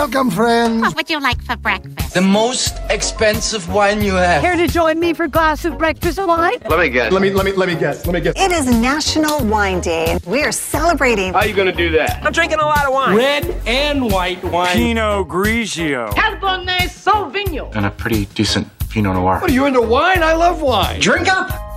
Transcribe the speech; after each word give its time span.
Welcome, 0.00 0.30
friends. 0.30 0.80
What 0.80 0.96
would 0.96 1.10
you 1.10 1.20
like 1.20 1.42
for 1.42 1.56
breakfast? 1.56 2.14
The 2.14 2.22
most 2.22 2.78
expensive 2.88 3.68
wine 3.68 4.00
you 4.00 4.14
have. 4.14 4.40
Care 4.40 4.56
to 4.56 4.66
join 4.66 4.98
me 4.98 5.12
for 5.12 5.24
a 5.24 5.28
glass 5.28 5.66
of 5.66 5.76
breakfast 5.76 6.18
wine? 6.18 6.56
Let 6.70 6.78
me 6.78 6.88
guess. 6.88 7.12
Let 7.12 7.20
me 7.20 7.30
let 7.30 7.44
me 7.44 7.52
let 7.52 7.68
me 7.68 7.74
guess. 7.74 8.06
Let 8.06 8.14
me 8.14 8.20
guess. 8.22 8.32
It 8.34 8.50
is 8.50 8.64
National 8.80 9.44
Wine 9.44 9.82
Day. 9.82 10.18
We 10.26 10.42
are 10.42 10.52
celebrating. 10.52 11.34
How 11.34 11.40
are 11.40 11.46
you 11.46 11.54
gonna 11.54 11.70
do 11.70 11.90
that? 11.90 12.24
I'm 12.24 12.32
drinking 12.32 12.60
a 12.60 12.64
lot 12.64 12.86
of 12.86 12.94
wine. 12.94 13.14
Red 13.14 13.44
and 13.66 14.10
white 14.10 14.42
wine. 14.42 14.74
Pinot 14.74 15.28
Grigio. 15.28 16.08
Cabernet 16.12 16.88
Sauvignon. 16.88 17.76
And 17.76 17.84
a 17.84 17.90
pretty 17.90 18.24
decent 18.24 18.68
Pinot 18.88 19.16
Noir. 19.16 19.38
What 19.38 19.50
are 19.50 19.52
you 19.52 19.66
into 19.66 19.82
wine? 19.82 20.22
I 20.22 20.32
love 20.32 20.62
wine. 20.62 20.98
Drink 20.98 21.28
up. 21.28 21.69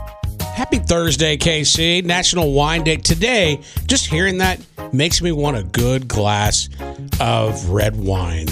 Happy 0.54 0.78
Thursday, 0.78 1.36
KC. 1.36 2.04
National 2.06 2.54
Wine 2.54 2.84
Day. 2.84 2.98
Today, 2.98 3.60
just 3.88 4.06
hearing 4.06 4.38
that 4.38 4.60
makes 4.94 5.20
me 5.20 5.32
want 5.32 5.58
a 5.58 5.64
good 5.64 6.08
glass 6.08 6.70
of 7.20 7.70
red 7.70 7.96
wine. 7.96 8.48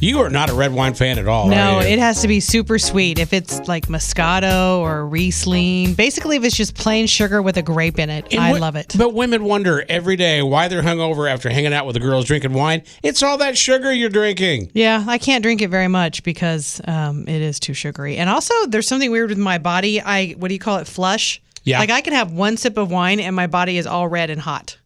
You 0.00 0.20
are 0.20 0.30
not 0.30 0.50
a 0.50 0.54
red 0.54 0.72
wine 0.72 0.94
fan 0.94 1.18
at 1.18 1.26
all. 1.26 1.48
No, 1.48 1.80
it 1.80 1.98
has 1.98 2.20
to 2.22 2.28
be 2.28 2.38
super 2.38 2.78
sweet. 2.78 3.18
If 3.18 3.32
it's 3.32 3.66
like 3.66 3.86
Moscato 3.86 4.78
or 4.78 5.06
Riesling, 5.06 5.94
basically, 5.94 6.36
if 6.36 6.44
it's 6.44 6.56
just 6.56 6.74
plain 6.74 7.06
sugar 7.06 7.40
with 7.42 7.56
a 7.56 7.62
grape 7.62 7.98
in 7.98 8.10
it, 8.10 8.26
And 8.30 8.40
I 8.40 8.52
wo- 8.52 8.58
love 8.58 8.76
it. 8.76 8.94
But 8.96 9.14
women 9.14 9.44
wonder 9.44 9.84
every 9.88 10.16
day 10.16 10.42
why 10.42 10.68
they're 10.68 10.82
hungover 10.82 11.28
after 11.30 11.48
hanging 11.50 11.72
out 11.72 11.86
with 11.86 11.94
the 11.94 12.00
girls 12.00 12.26
drinking 12.26 12.52
wine. 12.52 12.82
It's 13.02 13.22
all 13.22 13.38
that 13.38 13.56
sugar 13.58 13.92
you're 13.92 14.10
drinking. 14.10 14.70
Yeah, 14.74 15.04
I 15.08 15.18
can't 15.18 15.42
drink 15.42 15.62
it 15.62 15.70
very 15.70 15.88
much 15.88 16.22
because 16.22 16.80
um, 16.86 17.26
it 17.26 17.40
is 17.42 17.58
too 17.58 17.74
sugary. 17.74 18.16
And 18.18 18.28
also, 18.30 18.54
there's 18.66 18.86
something 18.86 19.10
weird 19.10 19.30
with 19.30 19.38
my 19.38 19.58
body. 19.58 20.00
I 20.00 20.32
what 20.32 20.48
do 20.48 20.54
you 20.54 20.60
call 20.60 20.78
it? 20.78 20.86
Flush. 20.86 21.42
Yeah. 21.64 21.78
Like 21.80 21.90
I 21.90 22.00
can 22.02 22.12
have 22.12 22.32
one 22.32 22.56
sip 22.56 22.76
of 22.76 22.90
wine 22.90 23.18
and 23.18 23.34
my 23.34 23.46
body 23.46 23.78
is 23.78 23.86
all 23.86 24.08
red 24.08 24.30
and 24.30 24.40
hot. 24.40 24.76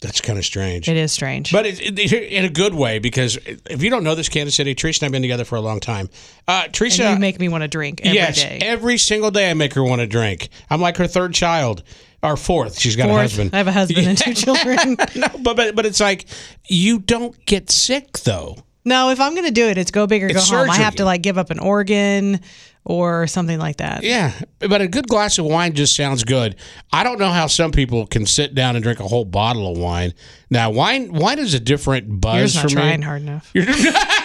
That's 0.00 0.20
kind 0.20 0.38
of 0.38 0.44
strange. 0.44 0.88
It 0.88 0.96
is 0.96 1.10
strange. 1.10 1.52
But 1.52 1.64
it, 1.66 1.80
it, 1.80 2.12
in 2.12 2.44
a 2.44 2.50
good 2.50 2.74
way, 2.74 2.98
because 2.98 3.38
if 3.46 3.82
you 3.82 3.88
don't 3.88 4.04
know 4.04 4.14
this, 4.14 4.28
Kansas 4.28 4.54
City, 4.54 4.74
Teresa 4.74 5.00
and 5.00 5.04
I 5.04 5.06
have 5.06 5.12
been 5.12 5.22
together 5.22 5.44
for 5.44 5.56
a 5.56 5.60
long 5.60 5.80
time. 5.80 6.10
Uh, 6.46 6.62
and 6.64 6.74
Teresa, 6.74 7.12
you 7.12 7.18
make 7.18 7.40
me 7.40 7.48
want 7.48 7.62
to 7.62 7.68
drink 7.68 8.02
every 8.02 8.12
day. 8.12 8.18
yes, 8.18 8.44
every 8.62 8.98
single 8.98 9.30
day 9.30 9.50
I 9.50 9.54
make 9.54 9.72
her 9.72 9.82
want 9.82 10.00
to 10.02 10.06
drink. 10.06 10.50
I'm 10.68 10.82
like 10.82 10.98
her 10.98 11.06
third 11.06 11.32
child, 11.32 11.82
or 12.22 12.36
fourth. 12.36 12.78
She's 12.78 12.96
got 12.96 13.08
a 13.08 13.12
husband. 13.12 13.50
I 13.54 13.58
have 13.58 13.68
a 13.68 13.72
husband 13.72 14.06
and 14.06 14.18
two 14.18 14.34
children. 14.34 14.96
no, 15.16 15.28
but, 15.40 15.56
but 15.56 15.74
but 15.74 15.86
it's 15.86 16.00
like 16.00 16.26
you 16.66 16.98
don't 16.98 17.44
get 17.46 17.70
sick 17.70 18.18
though. 18.18 18.56
No, 18.84 19.10
if 19.10 19.20
I'm 19.20 19.34
going 19.34 19.46
to 19.46 19.52
do 19.52 19.66
it, 19.66 19.78
it's 19.78 19.90
go 19.90 20.06
big 20.06 20.22
or 20.22 20.28
It's 20.28 20.48
go 20.48 20.58
home. 20.58 20.70
I 20.70 20.76
have 20.76 20.94
to 20.96 21.04
like 21.04 21.22
give 21.22 21.38
up 21.38 21.50
an 21.50 21.58
organ 21.58 22.40
or 22.88 23.26
something 23.26 23.58
like 23.58 23.78
that. 23.78 24.04
Yeah, 24.04 24.32
but 24.60 24.80
a 24.80 24.86
good 24.86 25.08
glass 25.08 25.38
of 25.38 25.44
wine 25.44 25.74
just 25.74 25.94
sounds 25.96 26.22
good. 26.24 26.54
I 26.92 27.02
don't 27.02 27.18
know 27.18 27.30
how 27.32 27.48
some 27.48 27.72
people 27.72 28.06
can 28.06 28.24
sit 28.26 28.54
down 28.54 28.76
and 28.76 28.82
drink 28.82 29.00
a 29.00 29.08
whole 29.08 29.24
bottle 29.24 29.70
of 29.72 29.76
wine. 29.76 30.14
Now, 30.50 30.70
wine 30.70 31.12
wine 31.12 31.40
is 31.40 31.52
a 31.52 31.60
different 31.60 32.20
buzz 32.20 32.54
You're 32.54 32.62
not 32.64 32.70
trying 32.70 33.00
me. 33.00 33.06
hard 33.06 33.22
enough. 33.22 33.52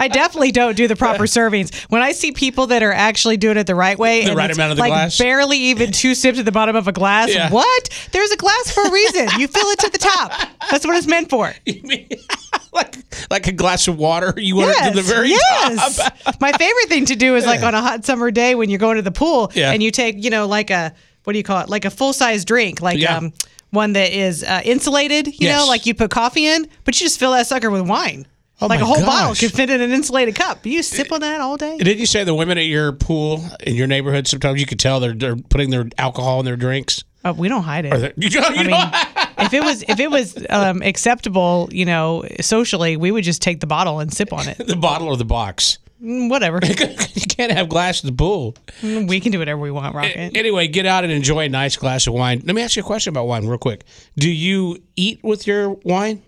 I 0.00 0.08
definitely 0.08 0.52
don't 0.52 0.76
do 0.76 0.86
the 0.88 0.96
proper 0.96 1.24
servings. 1.24 1.74
When 1.90 2.00
I 2.00 2.12
see 2.12 2.32
people 2.32 2.68
that 2.68 2.82
are 2.82 2.92
actually 2.92 3.36
doing 3.36 3.56
it 3.58 3.66
the 3.66 3.74
right 3.74 3.98
way, 3.98 4.22
The 4.24 4.30
and 4.30 4.36
right 4.38 4.50
amount 4.50 4.70
of 4.70 4.76
the 4.76 4.82
like 4.82 4.90
glass? 4.90 5.18
barely 5.18 5.58
even 5.58 5.92
two 5.92 6.14
sips 6.14 6.38
at 6.38 6.44
the 6.44 6.52
bottom 6.52 6.74
of 6.76 6.88
a 6.88 6.92
glass. 6.92 7.34
Yeah. 7.34 7.50
What? 7.50 8.08
There's 8.12 8.30
a 8.30 8.36
glass 8.36 8.70
for 8.70 8.84
a 8.86 8.90
reason. 8.90 9.28
You 9.38 9.46
fill 9.48 9.68
it 9.70 9.78
to 9.80 9.90
the 9.90 9.98
top. 9.98 10.32
That's 10.70 10.86
what 10.86 10.96
it's 10.96 11.06
meant 11.06 11.28
for. 11.28 11.52
like 12.72 12.96
like 13.30 13.46
a 13.46 13.52
glass 13.52 13.88
of 13.88 13.98
water. 13.98 14.34
You 14.36 14.56
want 14.56 14.76
it 14.78 14.88
to 14.90 14.94
the 14.96 15.02
very 15.02 15.30
yes. 15.30 15.96
top. 15.96 16.40
My 16.40 16.52
favorite 16.52 16.88
thing 16.88 17.04
to 17.06 17.16
do 17.16 17.36
is 17.36 17.44
like 17.46 17.62
on 17.62 17.74
a 17.74 17.80
hot 17.82 18.04
summer 18.04 18.30
day 18.30 18.54
when 18.54 18.70
you're 18.70 18.78
going 18.78 18.96
to 18.96 19.02
the 19.02 19.10
pool 19.12 19.50
Yeah. 19.54 19.72
and 19.72 19.82
you 19.82 19.90
take, 19.90 20.22
you 20.22 20.30
know, 20.30 20.46
like 20.46 20.70
a 20.70 20.92
what 21.24 21.32
do 21.32 21.38
you 21.38 21.42
call 21.44 21.60
it? 21.60 21.68
Like 21.68 21.84
a 21.84 21.90
full 21.90 22.12
size 22.12 22.44
drink, 22.44 22.80
like 22.80 22.98
Yeah. 22.98 23.16
um 23.18 23.32
one 23.70 23.92
that 23.92 24.12
is 24.12 24.42
uh, 24.42 24.62
insulated, 24.64 25.38
you 25.40 25.48
know, 25.50 25.66
like 25.68 25.84
you 25.84 25.94
put 25.94 26.10
coffee 26.10 26.46
in, 26.46 26.66
but 26.84 26.98
you 26.98 27.04
just 27.04 27.18
fill 27.20 27.32
that 27.32 27.46
sucker 27.46 27.70
with 27.70 27.86
wine. 27.86 28.26
Oh 28.60 28.66
like 28.66 28.80
a 28.80 28.84
whole 28.86 28.96
bottle 29.04 29.28
gosh. 29.30 29.40
can 29.40 29.50
fit 29.50 29.70
in 29.70 29.80
an 29.80 29.92
insulated 29.92 30.34
cup. 30.34 30.64
You 30.66 30.82
sip 30.82 31.12
on 31.12 31.20
that 31.20 31.40
all 31.40 31.56
day. 31.56 31.76
Didn't 31.78 31.98
you 31.98 32.06
say 32.06 32.24
the 32.24 32.34
women 32.34 32.56
at 32.58 32.64
your 32.64 32.90
pool 32.92 33.44
in 33.60 33.76
your 33.76 33.86
neighborhood 33.86 34.26
sometimes 34.26 34.58
you 34.58 34.66
could 34.66 34.80
tell 34.80 34.98
they're, 35.00 35.12
they're 35.12 35.36
putting 35.36 35.70
their 35.70 35.86
alcohol 35.98 36.40
in 36.40 36.46
their 36.46 36.56
drinks? 36.56 37.04
Oh, 37.24 37.32
we 37.34 37.48
don't 37.48 37.62
hide 37.62 37.84
it. 37.84 37.90
They- 38.16 38.24
you 38.24 38.30
don't- 38.40 38.56
you 38.56 38.62
I 38.62 38.64
mean, 39.16 39.27
if 39.38 39.54
it 39.54 39.62
was 39.62 39.82
if 39.88 40.00
it 40.00 40.10
was 40.10 40.36
um, 40.50 40.82
acceptable, 40.82 41.68
you 41.72 41.84
know, 41.84 42.24
socially, 42.40 42.96
we 42.96 43.10
would 43.10 43.24
just 43.24 43.42
take 43.42 43.60
the 43.60 43.66
bottle 43.66 44.00
and 44.00 44.12
sip 44.12 44.32
on 44.32 44.48
it. 44.48 44.58
the 44.66 44.76
bottle 44.76 45.08
or 45.08 45.16
the 45.16 45.24
box. 45.24 45.78
Mm, 46.02 46.30
Whatever. 46.30 46.60
you 46.64 47.26
can't 47.28 47.50
have 47.50 47.68
glass 47.68 48.04
at 48.04 48.10
the 48.10 48.16
pool. 48.16 48.54
Mm, 48.82 49.08
we 49.08 49.18
can 49.20 49.32
do 49.32 49.38
whatever 49.40 49.60
we 49.60 49.70
want, 49.70 49.94
Rocket. 49.94 50.36
Anyway, 50.36 50.68
get 50.68 50.86
out 50.86 51.02
and 51.04 51.12
enjoy 51.12 51.46
a 51.46 51.48
nice 51.48 51.76
glass 51.76 52.06
of 52.06 52.14
wine. 52.14 52.42
Let 52.44 52.54
me 52.54 52.62
ask 52.62 52.76
you 52.76 52.82
a 52.82 52.86
question 52.86 53.12
about 53.12 53.26
wine, 53.26 53.46
real 53.46 53.58
quick. 53.58 53.84
Do 54.16 54.30
you 54.30 54.80
eat 54.96 55.20
with 55.24 55.46
your 55.46 55.70
wine? 55.84 56.22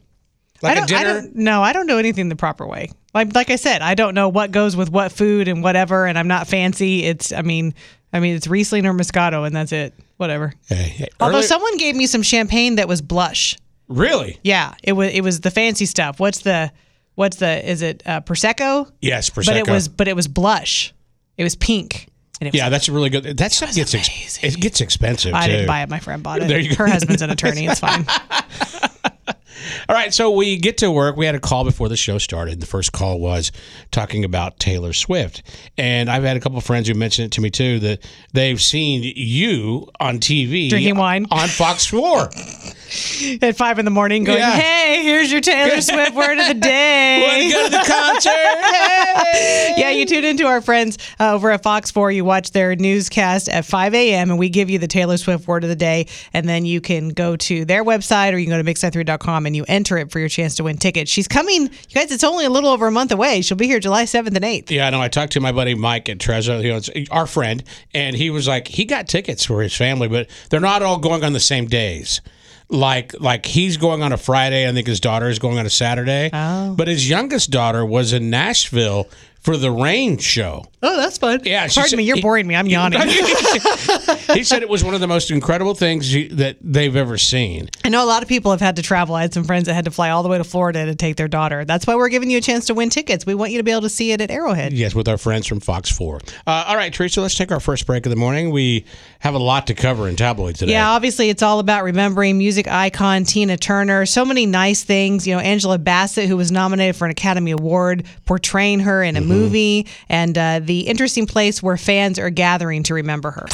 Like 0.63 0.77
I 0.77 0.85
a 0.85 0.87
don't, 0.87 0.93
I 0.99 1.05
dinner? 1.05 1.21
don't. 1.23 1.37
No, 1.37 1.63
I 1.63 1.73
don't 1.73 1.87
know 1.87 1.99
anything 1.99 2.29
the 2.29 2.37
proper 2.37 2.67
way. 2.67 2.91
Like 3.15 3.35
like 3.35 3.51
I 3.51 3.57
said, 3.57 3.81
I 3.81 3.95
don't 3.95 4.15
know 4.15 4.29
what 4.29 4.51
goes 4.51 4.77
with 4.77 4.91
what 4.91 5.11
food 5.13 5.49
and 5.49 5.63
whatever, 5.63 6.07
and 6.07 6.19
I'm 6.19 6.29
not 6.29 6.47
fancy. 6.49 7.05
It's 7.05 7.33
I 7.33 7.43
mean, 7.43 7.75
I 8.13 8.21
mean 8.21 8.37
it's 8.37 8.47
Riesling 8.47 8.87
or 8.87 8.93
Moscato, 8.93 9.47
and 9.47 9.55
that's 9.57 9.73
it. 9.73 9.95
Whatever. 10.21 10.53
Hey, 10.69 10.75
hey, 10.77 11.09
Although 11.19 11.37
earlier- 11.39 11.47
someone 11.49 11.77
gave 11.79 11.97
me 11.97 12.07
some 12.07 12.23
champagne 12.23 12.77
that 12.77 12.87
was 12.89 13.01
blush. 13.01 13.57
really? 13.89 14.39
Yeah, 14.45 14.75
it 14.83 14.93
was 14.93 15.11
it 15.15 15.23
was 15.23 15.41
the 15.41 15.51
fancy 15.51 15.87
stuff. 15.87 16.21
What's 16.21 16.41
the 16.41 16.71
what's 17.15 17.39
the 17.39 17.67
is 17.69 17.81
it 17.81 18.03
uh, 18.05 18.21
prosecco? 18.21 18.91
Yes, 19.01 19.31
prosecco. 19.31 19.47
But 19.47 19.57
it 19.57 19.69
was 19.69 19.89
but 19.89 20.09
it 20.09 20.15
was 20.17 20.29
blush. 20.29 20.93
It 21.39 21.43
was 21.45 21.57
pink. 21.57 22.07
Was 22.43 22.53
Yeah, 22.55 22.69
that's 22.69 22.89
really 22.91 23.09
good. 23.11 23.37
That 23.39 23.53
stuff 23.53 23.75
gets 23.75 23.95
ex- 23.95 24.43
it 24.45 24.61
gets 24.61 24.81
expensive 24.83 25.33
I 25.35 25.47
too. 25.47 25.53
didn't 25.53 25.67
buy 25.67 25.83
it. 25.83 25.89
My 25.89 25.99
friend 26.01 26.23
bought 26.23 26.43
it. 26.43 26.49
There 26.49 26.59
you 26.59 26.71
go. 26.71 26.77
Her 26.77 26.87
husband's 26.87 27.23
an 27.23 27.31
attorney. 27.37 27.67
It's 27.67 27.81
fine. 27.81 28.05
All 29.89 29.95
right, 29.95 30.13
so 30.13 30.31
we 30.31 30.57
get 30.57 30.79
to 30.79 30.91
work. 30.91 31.17
We 31.17 31.27
had 31.27 31.35
a 31.35 31.41
call 31.41 31.65
before 31.65 31.89
the 31.89 31.97
show 31.97 32.19
started. 32.19 32.61
The 32.61 32.67
first 32.67 32.93
call 32.93 33.21
was 33.21 33.53
talking 33.91 34.25
about 34.25 34.59
Taylor 34.59 34.93
Swift, 34.93 35.43
and 35.77 36.11
I've 36.11 36.23
had 36.23 36.37
a 36.37 36.41
couple 36.41 36.59
of 36.59 36.65
friends 36.65 36.89
who 36.89 36.95
mentioned 36.95 37.27
it 37.27 37.33
to 37.33 37.41
me 37.41 37.51
too 37.51 37.79
that 37.81 38.07
they've 38.33 38.61
seen 38.61 39.03
you 39.17 39.89
on 39.99 40.19
TV 40.19 40.71
Drinking 40.71 40.97
wine. 40.97 41.27
on 41.31 41.49
Fox 41.49 41.87
Four. 41.87 42.31
At 43.43 43.57
five 43.57 43.79
in 43.79 43.85
the 43.85 43.91
morning, 43.91 44.25
going, 44.25 44.39
Yeah. 44.39 44.53
"Hey, 44.53 45.03
here's 45.03 45.31
your 45.31 45.41
Taylor 45.41 45.81
Swift 45.81 46.15
word 46.15 46.39
of 46.39 46.49
the 46.49 46.55
day." 46.55 47.21
Want 47.23 47.43
to 47.43 47.59
go 47.59 47.65
to 47.65 47.71
the 47.71 47.93
concert? 47.93 48.65
Hey! 49.33 49.75
yeah, 49.77 49.91
you 49.91 50.07
tune 50.07 50.25
into 50.25 50.47
our 50.47 50.61
friends 50.61 50.99
uh, 51.19 51.35
over 51.35 51.51
at 51.51 51.63
Fox 51.63 51.91
4. 51.91 52.11
You 52.11 52.25
watch 52.25 52.51
their 52.53 52.75
newscast 52.77 53.49
at 53.49 53.65
5 53.65 53.95
a.m., 53.95 54.31
and 54.31 54.39
we 54.39 54.49
give 54.49 54.71
you 54.71 54.79
the 54.79 54.89
Taylor 54.89 55.17
Swift 55.17 55.47
word 55.47 55.63
of 55.65 55.71
the 55.71 55.77
day. 55.77 56.07
And 56.33 56.49
then 56.49 56.65
you 56.65 56.81
can 56.81 57.11
go 57.11 57.37
to 57.37 57.65
their 57.65 57.85
website 57.85 58.33
or 58.33 58.39
you 58.39 58.47
can 58.47 58.57
go 58.59 58.63
to 58.63 58.69
mix93.com 58.69 59.47
and 59.47 59.55
you 59.55 59.65
enter 59.69 59.99
it 59.99 60.11
for 60.11 60.19
your 60.19 60.29
chance 60.29 60.57
to 60.57 60.65
win 60.65 60.77
tickets. 60.77 61.11
She's 61.11 61.29
coming, 61.29 61.63
you 61.63 61.95
guys, 61.95 62.11
it's 62.11 62.25
only 62.25 62.45
a 62.45 62.51
little 62.51 62.71
over 62.71 62.87
a 62.87 62.91
month 62.91 63.13
away. 63.13 63.43
She'll 63.43 63.57
be 63.57 63.67
here 63.67 63.81
July 63.81 64.05
7th 64.05 64.27
and 64.29 64.45
8th. 64.45 64.71
Yeah, 64.71 64.87
I 64.87 64.91
know. 64.91 65.01
I 65.01 65.09
talked 65.09 65.33
to 65.35 65.41
my 65.41 65.53
buddy 65.53 65.75
Mike 65.75 66.09
at 66.09 66.19
Trezor, 66.19 66.63
you 66.63 66.71
know, 66.71 66.77
it's 66.77 66.91
our 67.11 67.27
friend, 67.27 67.63
and 67.95 68.17
he 68.17 68.31
was 68.31 68.49
like, 68.49 68.69
he 68.69 68.85
got 68.85 69.09
tickets 69.09 69.45
for 69.45 69.63
his 69.63 69.75
family, 69.77 70.09
but 70.09 70.29
they're 70.51 70.61
not 70.61 70.83
all 70.83 70.99
going 70.99 71.25
on 71.25 71.33
the 71.33 71.41
same 71.41 71.67
days. 71.67 72.21
Like, 72.71 73.21
like 73.21 73.47
he's 73.47 73.77
going 73.77 74.03
on 74.03 74.13
a 74.13 74.17
Friday. 74.17 74.69
I 74.69 74.73
think 74.73 74.87
his 74.87 75.01
daughter 75.01 75.29
is 75.29 75.39
going 75.39 75.59
on 75.59 75.67
a 75.67 75.71
Saturday. 75.71 76.31
Oh. 76.33 76.75
But 76.75 76.89
his 76.89 77.09
youngest 77.09 77.51
daughter 77.51 77.85
was 77.85 78.13
in 78.13 78.31
Nashville 78.31 79.09
for 79.41 79.57
the 79.57 79.71
Rain 79.71 80.19
show. 80.19 80.65
Oh, 80.83 80.97
that's 80.97 81.19
fun. 81.19 81.41
Yeah, 81.45 81.67
she 81.67 81.75
Pardon 81.81 81.91
said- 81.91 81.97
me, 81.97 82.05
you're 82.05 82.21
boring 82.21 82.47
me. 82.47 82.55
I'm 82.57 82.67
yawning. 82.67 83.01
he 84.33 84.45
said 84.45 84.63
it 84.63 84.69
was 84.69 84.83
one 84.83 84.95
of 84.95 85.01
the 85.01 85.07
most 85.07 85.31
incredible 85.31 85.75
things 85.75 86.13
that 86.37 86.57
they've 86.61 86.95
ever 86.97 87.19
seen. 87.19 87.69
I 87.85 87.89
know 87.91 88.03
a 88.03 88.07
lot 88.07 88.23
of 88.23 88.29
people 88.29 88.51
have 88.51 88.61
had 88.61 88.77
to 88.77 88.83
travel. 88.83 89.15
I 89.15 89.23
had 89.23 89.35
some 89.35 89.45
friends 89.45 89.67
that 89.67 89.75
had 89.75 89.85
to 89.87 89.91
fly 89.91 90.11
all 90.11 90.23
the 90.23 90.29
way 90.29 90.39
to 90.39 90.45
Florida 90.45 90.87
to 90.87 90.95
take 90.95 91.17
their 91.17 91.29
daughter. 91.29 91.65
That's 91.65 91.87
why 91.87 91.97
we're 91.97 92.09
giving 92.09 92.31
you 92.31 92.39
a 92.39 92.41
chance 92.41 92.67
to 92.67 92.75
win 92.75 92.89
tickets. 92.91 93.27
We 93.27 93.35
want 93.35 93.53
you 93.53 93.59
to 93.59 93.65
be 93.65 93.71
able 93.71 93.83
to 93.83 93.89
see 93.91 94.13
it 94.13 94.21
at 94.21 94.31
Arrowhead. 94.31 94.73
Yes, 94.73 94.95
with 94.95 95.09
our 95.09 95.19
friends 95.19 95.47
from 95.47 95.61
Fox 95.61 95.91
4. 95.91 96.21
Uh, 96.47 96.65
all 96.69 96.77
right, 96.77 96.93
Teresa, 96.93 97.21
let's 97.21 97.35
take 97.35 97.53
our 97.53 97.61
first 97.61 97.87
break 97.87 98.07
of 98.07 98.11
the 98.11 98.17
morning. 98.17 98.51
We 98.51 98.85
have 99.21 99.35
a 99.35 99.39
lot 99.39 99.67
to 99.69 99.75
cover 99.75 100.09
in 100.09 100.17
tabloid 100.17 100.57
today. 100.57 100.73
Yeah, 100.73 100.91
obviously 100.91 101.29
it's 101.29 101.43
all 101.43 101.59
about 101.59 101.85
remembering 101.85 102.39
music 102.39 102.69
icon 102.69 103.25
Tina 103.25 103.57
Turner. 103.57 104.07
So 104.07 104.25
many 104.25 104.47
nice 104.47 104.83
things. 104.83 105.27
You 105.27 105.35
know, 105.35 105.41
Angela 105.41 105.79
Bassett, 105.79 106.29
who 106.29 106.37
was 106.37 106.51
nominated 106.51 106.97
for 106.97 107.05
an 107.05 107.11
Academy 107.11 107.51
Award, 107.51 108.07
portraying 108.27 108.81
her 108.81 109.03
in 109.03 109.17
a 109.17 109.21
movie, 109.31 109.87
and 110.09 110.37
uh, 110.37 110.61
the 110.61 110.81
interesting 110.81 111.27
place 111.27 111.63
where 111.63 111.77
fans 111.77 112.19
are 112.19 112.31
gathering 112.31 112.83
to 112.85 112.95
remember 112.95 113.31
her. 113.31 113.47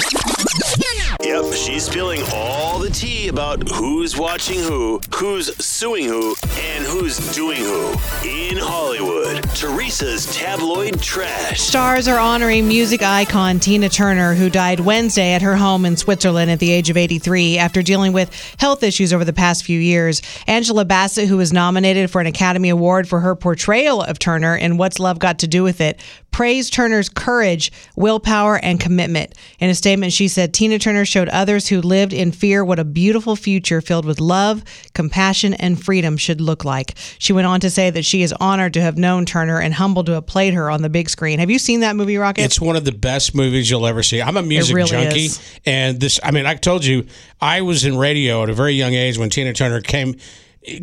Yep, 1.23 1.55
she's 1.55 1.85
spilling 1.85 2.21
all 2.35 2.79
the 2.79 2.91
tea 2.91 3.29
about 3.29 3.69
who's 3.71 4.19
watching 4.19 4.61
who, 4.61 5.01
who's 5.15 5.55
suing 5.65 6.05
who, 6.05 6.37
and 6.59 6.85
who's 6.85 7.35
doing 7.35 7.59
who. 7.59 7.93
In 8.25 8.57
Hollywood, 8.59 9.43
Teresa's 9.55 10.27
tabloid 10.37 11.01
trash. 11.01 11.61
Stars 11.61 12.07
are 12.07 12.19
honoring 12.19 12.69
music 12.69 13.03
icon 13.03 13.59
Tina 13.59 13.89
Turner, 13.89 14.35
who 14.35 14.51
died 14.51 14.81
Wednesday 14.81 15.33
at 15.33 15.43
her 15.43 15.57
home 15.57 15.87
in 15.87 15.97
Switzerland 15.97 16.51
at 16.51 16.59
the 16.59 16.71
age 16.71 16.91
of 16.91 16.97
83 16.97 17.59
after 17.59 17.83
dealing 17.83 18.13
with 18.13 18.31
health 18.59 18.83
issues 18.83 19.13
over 19.13 19.25
the 19.25 19.33
past 19.33 19.65
few 19.65 19.81
years. 19.81 20.23
Angela 20.47 20.85
Bassett, 20.85 21.29
who 21.29 21.39
was 21.39 21.53
nominated 21.53 22.11
for 22.11 22.21
an 22.21 22.27
Academy 22.27 22.69
Award 22.69 23.09
for 23.09 23.21
her 23.21 23.35
portrayal 23.35 24.03
of 24.03 24.19
Turner 24.19 24.55
in 24.55 24.77
What's 24.77 24.99
Love 24.99 25.19
Got 25.19 25.39
to 25.41 25.47
Do 25.47 25.63
with 25.63 25.81
It, 25.81 26.01
praised 26.37 26.75
Turner's 26.75 27.09
courage, 27.09 27.73
willpower, 27.97 28.59
and 28.59 28.79
commitment. 28.79 29.33
In 29.59 29.71
a 29.71 29.75
statement, 29.75 30.13
she 30.13 30.29
said 30.29 30.53
Tina 30.53 30.79
Turner 30.79 31.07
showed 31.07 31.31
others 31.31 31.67
who 31.67 31.81
lived 31.81 32.13
in 32.13 32.31
fear 32.31 32.63
what 32.63 32.79
a 32.79 32.85
beautiful 32.85 33.37
future 33.37 33.81
filled 33.81 34.05
with 34.05 34.21
love, 34.21 34.63
compassion, 34.93 35.55
and 35.55 35.83
freedom 35.83 36.19
should 36.19 36.43
look 36.43 36.63
like. 36.63 36.93
She 37.19 37.33
went 37.33 37.47
on 37.47 37.61
to 37.61 37.71
say 37.71 37.89
that 37.89 38.05
she 38.05 38.21
is 38.21 38.35
honored 38.35 38.75
to 38.75 38.83
have 38.83 38.99
known 38.99 39.25
Turner 39.25 39.59
and 39.59 39.73
humbled 39.73 40.05
to 40.07 40.13
have 40.13 40.27
played 40.27 40.53
her 40.53 40.69
on 40.69 40.83
the 40.83 40.91
big 40.91 41.09
screen. 41.09 41.39
Have 41.39 41.49
you 41.49 41.59
seen 41.59 41.81
that 41.81 41.97
movie, 41.97 42.19
Rocket? 42.19 42.45
It's 42.45 42.61
one 42.61 42.77
of 42.77 42.85
the 42.85 42.93
best 42.93 43.35
movies 43.35 43.71
you'll 43.71 43.87
ever 43.87 44.03
see. 44.03 44.21
I'm 44.21 44.37
a 44.37 44.43
music 44.43 44.77
really 44.77 44.91
junkie, 44.91 45.25
is. 45.25 45.61
and 45.65 45.99
this. 45.99 46.21
I 46.23 46.33
mean, 46.33 46.45
I 46.45 46.55
told 46.57 46.85
you 46.85 47.07
I 47.41 47.63
was 47.63 47.87
in 47.87 47.97
radio 47.97 48.43
at 48.43 48.51
a 48.51 48.55
very 48.55 48.75
young 48.75 48.93
age 48.93 49.17
when 49.17 49.31
Tina 49.31 49.55
Turner 49.55 49.81
came 49.81 50.17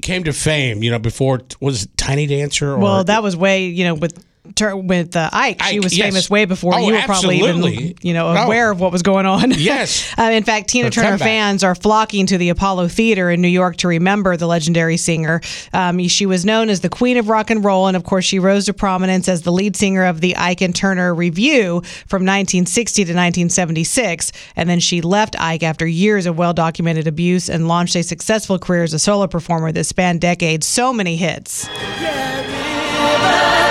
came 0.02 0.24
to 0.24 0.34
fame. 0.34 0.82
You 0.82 0.90
know, 0.90 0.98
before 0.98 1.42
was 1.60 1.84
it 1.84 1.96
Tiny 1.96 2.26
Dancer. 2.26 2.72
Or, 2.72 2.80
well, 2.80 3.04
that 3.04 3.22
was 3.22 3.38
way, 3.38 3.68
you 3.68 3.84
know, 3.84 3.94
with. 3.94 4.18
Tur- 4.56 4.76
With 4.76 5.16
uh, 5.16 5.30
Ike, 5.32 5.62
she 5.64 5.80
was 5.80 5.98
yes. 5.98 6.06
famous 6.08 6.30
way 6.30 6.44
before 6.44 6.76
Oh, 6.76 6.80
you 6.80 6.94
were 6.94 7.00
probably 7.04 7.38
absolutely. 7.42 7.74
even, 7.76 7.98
you 8.02 8.14
know, 8.14 8.28
Oh. 8.28 8.44
aware 8.46 8.72
of 8.72 8.80
what 8.82 8.92
was 8.92 9.02
going 9.02 9.26
on. 9.26 9.52
Yes. 9.58 10.14
uh, 10.18 10.24
in 10.24 10.44
fact, 10.44 10.68
Tina 10.70 10.86
Her 10.88 10.92
Turner 10.92 11.10
comeback. 11.12 11.26
fans 11.26 11.64
are 11.64 11.76
flocking 11.76 12.26
to 12.26 12.38
the 12.38 12.50
Apollo 12.50 12.90
Theater 12.90 13.30
in 13.32 13.40
New 13.42 13.48
York 13.48 13.78
to 13.78 13.88
remember 13.88 14.36
the 14.36 14.46
legendary 14.48 14.98
singer. 14.98 15.40
Um, 15.72 16.06
she 16.10 16.26
was 16.26 16.44
known 16.44 16.70
as 16.70 16.82
the 16.82 16.90
Queen 16.90 17.16
of 17.18 17.30
Rock 17.30 17.50
and 17.52 17.64
Roll, 17.64 17.88
and 17.88 17.96
of 17.96 18.04
course, 18.04 18.26
she 18.26 18.38
rose 18.40 18.66
to 18.66 18.74
prominence 18.74 19.30
as 19.30 19.44
the 19.44 19.52
lead 19.52 19.78
singer 19.78 20.04
of 20.04 20.20
the 20.20 20.36
Ike 20.36 20.60
and 20.62 20.76
Turner 20.76 21.16
Revue 21.16 21.80
from 22.08 22.24
1960 22.24 23.06
to 23.06 23.12
1976. 23.14 24.32
And 24.58 24.70
then 24.70 24.80
she 24.82 25.00
left 25.02 25.40
Ike 25.40 25.64
after 25.64 25.88
years 25.88 26.26
of 26.26 26.38
well 26.38 26.54
documented 26.54 27.08
abuse 27.08 27.50
and 27.50 27.68
launched 27.70 27.96
a 27.96 28.04
successful 28.04 28.60
career 28.60 28.84
as 28.84 28.94
a 28.94 29.00
solo 29.00 29.28
performer 29.28 29.72
that 29.72 29.86
spanned 29.86 30.20
decades. 30.22 30.68
So 30.68 30.92
many 30.92 31.16
hits. 31.16 31.68
Mad 31.70 33.63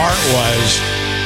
part 0.00 0.16
was 0.32 0.78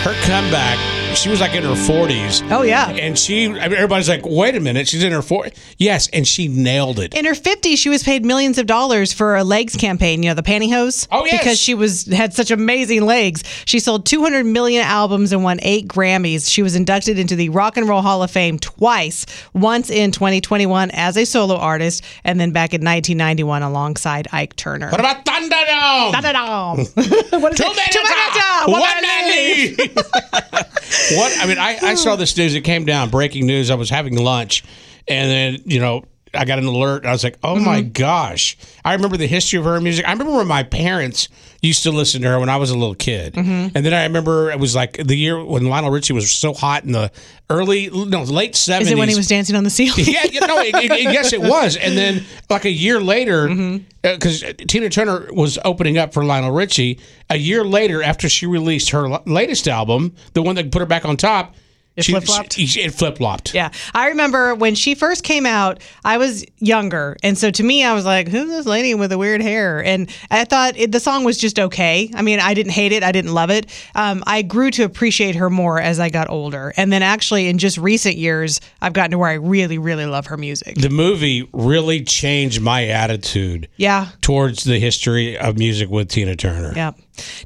her 0.03 0.15
comeback. 0.27 0.94
She 1.15 1.29
was 1.31 1.41
like 1.41 1.55
in 1.55 1.63
her 1.63 1.71
40s. 1.71 2.51
Oh, 2.51 2.63
yeah. 2.63 2.91
And 2.91 3.19
she, 3.19 3.47
I 3.47 3.49
mean, 3.49 3.73
everybody's 3.73 4.09
like, 4.09 4.23
wait 4.27 4.57
a 4.57 4.61
minute, 4.61 4.89
she's 4.89 5.03
in 5.03 5.13
her 5.13 5.21
40s. 5.21 5.57
Yes, 5.79 6.09
and 6.13 6.27
she 6.27 6.49
nailed 6.49 6.99
it. 6.99 7.15
In 7.15 7.25
her 7.25 7.33
50s, 7.35 7.79
she 7.79 7.89
was 7.89 8.03
paid 8.03 8.25
millions 8.25 8.59
of 8.59 8.67
dollars 8.67 9.13
for 9.13 9.37
a 9.37 9.45
legs 9.45 9.77
campaign, 9.77 10.23
you 10.23 10.31
know, 10.31 10.35
the 10.35 10.43
pantyhose. 10.43 11.07
Oh, 11.13 11.25
yes. 11.25 11.39
Because 11.41 11.59
she 11.59 11.75
was 11.75 12.05
had 12.07 12.35
such 12.35 12.51
amazing 12.51 13.07
legs. 13.07 13.43
She 13.65 13.79
sold 13.79 14.07
200 14.07 14.45
million 14.45 14.83
albums 14.85 15.33
and 15.33 15.45
won 15.45 15.61
eight 15.63 15.87
Grammys. 15.89 16.51
She 16.51 16.63
was 16.63 16.75
inducted 16.75 17.19
into 17.19 17.37
the 17.37 17.49
Rock 17.49 17.77
and 17.77 17.89
Roll 17.89 18.03
Hall 18.03 18.23
of 18.23 18.31
Fame 18.31 18.59
twice, 18.59 19.25
once 19.55 19.91
in 19.91 20.11
2021 20.11 20.91
as 20.93 21.17
a 21.17 21.25
solo 21.25 21.57
artist, 21.57 22.05
and 22.25 22.39
then 22.41 22.51
back 22.51 22.75
in 22.75 22.81
1991 22.81 23.63
alongside 23.63 24.27
Ike 24.33 24.57
Turner. 24.57 24.91
What 24.91 25.01
about 25.01 25.25
Thunderdome? 25.25 26.13
Da-da-dum. 26.13 26.79
what 27.41 27.53
is 27.53 27.59
Two 27.59 27.65
it? 27.67 27.77
minutes 27.77 27.97
Two 27.97 28.03
minutes, 28.03 28.67
one 28.67 28.81
One. 28.81 30.65
what? 31.13 31.37
I 31.41 31.47
mean, 31.47 31.59
I, 31.59 31.79
I 31.83 31.95
saw 31.95 32.17
this 32.17 32.37
news. 32.37 32.55
It 32.55 32.63
came 32.63 32.85
down. 32.85 33.11
Breaking 33.11 33.47
news. 33.47 33.71
I 33.71 33.75
was 33.75 33.91
having 33.91 34.17
lunch, 34.17 34.65
and 35.09 35.31
then 35.31 35.63
you 35.67 35.81
know. 35.81 36.05
I 36.37 36.45
got 36.45 36.59
an 36.59 36.67
alert. 36.67 37.07
I 37.07 37.13
was 37.13 37.25
like, 37.25 37.39
"Oh 37.43 37.57
my 37.57 37.81
mm-hmm. 37.81 37.93
gosh!" 37.93 38.57
I 38.85 38.95
remember 38.95 39.17
the 39.17 39.27
history 39.27 39.59
of 39.59 39.65
her 39.65 39.81
music. 39.81 40.07
I 40.07 40.13
remember 40.13 40.35
when 40.37 40.47
my 40.47 40.63
parents 40.63 41.29
used 41.63 41.83
to 41.85 41.91
listen 41.91 42.23
to 42.23 42.29
her 42.29 42.41
when 42.41 42.49
I 42.49 42.57
was 42.57 42.71
a 42.71 42.77
little 42.77 42.95
kid, 42.95 43.35
mm-hmm. 43.35 43.77
and 43.77 43.87
then 43.87 43.95
I 43.95 44.05
remember 44.05 44.51
it 44.51 44.59
was 44.59 44.75
like 44.75 44.97
the 44.97 45.17
year 45.17 45.43
when 45.43 45.69
Lionel 45.69 45.91
Richie 45.91 46.13
was 46.13 46.31
so 46.31 46.53
hot 46.53 46.85
in 46.85 46.93
the 46.93 47.11
early, 47.51 47.89
no, 47.91 48.23
late 48.23 48.55
Is 48.55 48.61
seventies. 48.61 48.93
it 48.93 48.99
when 48.99 49.09
he 49.09 49.15
was 49.15 49.29
dancing 49.29 49.57
on 49.57 49.65
the 49.65 49.71
ceiling? 49.71 50.05
yeah, 50.07 50.25
yeah, 50.31 50.47
no, 50.47 50.59
it, 50.59 50.75
it- 50.75 51.13
yes, 51.13 51.33
it 51.33 51.41
was. 51.41 51.77
And 51.77 51.97
then, 51.97 52.25
like 52.51 52.65
a 52.65 52.71
year 52.71 53.01
later, 53.01 53.49
mm-hmm. 53.49 53.85
uh, 54.05 54.15
because 54.15 54.45
Tina 54.69 54.91
Turner 54.91 55.29
was 55.33 55.59
opening 55.65 55.99
up 55.99 56.13
for 56.13 56.25
Lionel 56.25 56.53
Richie, 56.53 57.01
a 57.31 57.37
year 57.37 57.65
later, 57.65 58.03
after 58.03 58.29
she 58.29 58.47
released 58.47 58.91
her 58.91 59.07
l- 59.07 59.23
latest 59.27 59.69
album, 59.69 60.15
the 60.33 60.43
one 60.43 60.57
that 60.57 60.71
put 60.71 60.81
her 60.81 60.87
back 60.87 61.05
on 61.05 61.17
top, 61.17 61.55
It 61.97 62.05
flip-flopped? 62.07 62.55
she- 62.55 62.81
It 62.81 62.93
flip 62.93 63.19
flopped. 63.19 63.55
Yeah. 63.55 63.71
I 63.95 64.09
remember 64.09 64.55
when 64.55 64.75
she 64.75 64.95
first 64.95 65.23
came 65.23 65.47
out, 65.47 65.81
I 66.05 66.19
was 66.19 66.45
younger. 66.59 67.17
And 67.23 67.39
so 67.39 67.51
to 67.53 67.63
me, 67.63 67.85
I 67.85 67.93
was 67.95 68.05
like, 68.05 68.27
who's 68.29 68.49
this 68.51 68.67
lady 68.67 68.95
with 68.95 69.11
the 69.11 69.19
weird 69.19 69.41
hair? 69.41 69.85
And 69.85 70.11
I 70.31 70.45
thought 70.45 70.77
it, 70.77 70.91
the 70.91 70.99
song 71.01 71.23
was 71.25 71.39
just 71.39 71.59
okay. 71.61 72.11
I 72.15 72.23
mean, 72.23 72.41
I 72.41 72.55
didn't 72.55 72.73
hate 72.73 72.91
it, 72.93 73.03
I 73.05 73.13
didn't 73.13 73.33
love 73.33 73.51
it. 73.51 73.67
Um, 73.95 74.25
I 74.27 74.43
grew 74.43 74.71
to 74.73 74.83
appreciate 74.85 75.37
her 75.37 75.49
more 75.51 75.81
as 75.81 76.01
I 76.01 76.09
got 76.11 76.29
older. 76.31 76.73
And 76.77 76.93
then 76.93 77.03
actually, 77.03 77.47
in 77.49 77.59
just 77.59 77.79
recent 77.79 78.17
years, 78.17 78.61
I've 78.83 78.93
gotten 78.93 79.13
to 79.13 79.19
where 79.19 79.31
I 79.31 79.35
really, 79.35 79.79
really 79.79 80.07
love 80.07 80.27
her 80.27 80.37
music. 80.37 80.77
The 80.77 80.91
movie 80.91 81.49
really 81.53 82.03
changed 82.03 82.61
my 82.61 82.89
attitude 82.89 83.69
Yeah. 83.77 84.09
towards 84.21 84.65
the 84.65 84.79
history 84.81 85.39
of 85.39 85.57
music 85.59 85.91
with 85.91 86.09
Tina 86.09 86.35
Turner. 86.35 86.73
Yeah. 86.75 86.93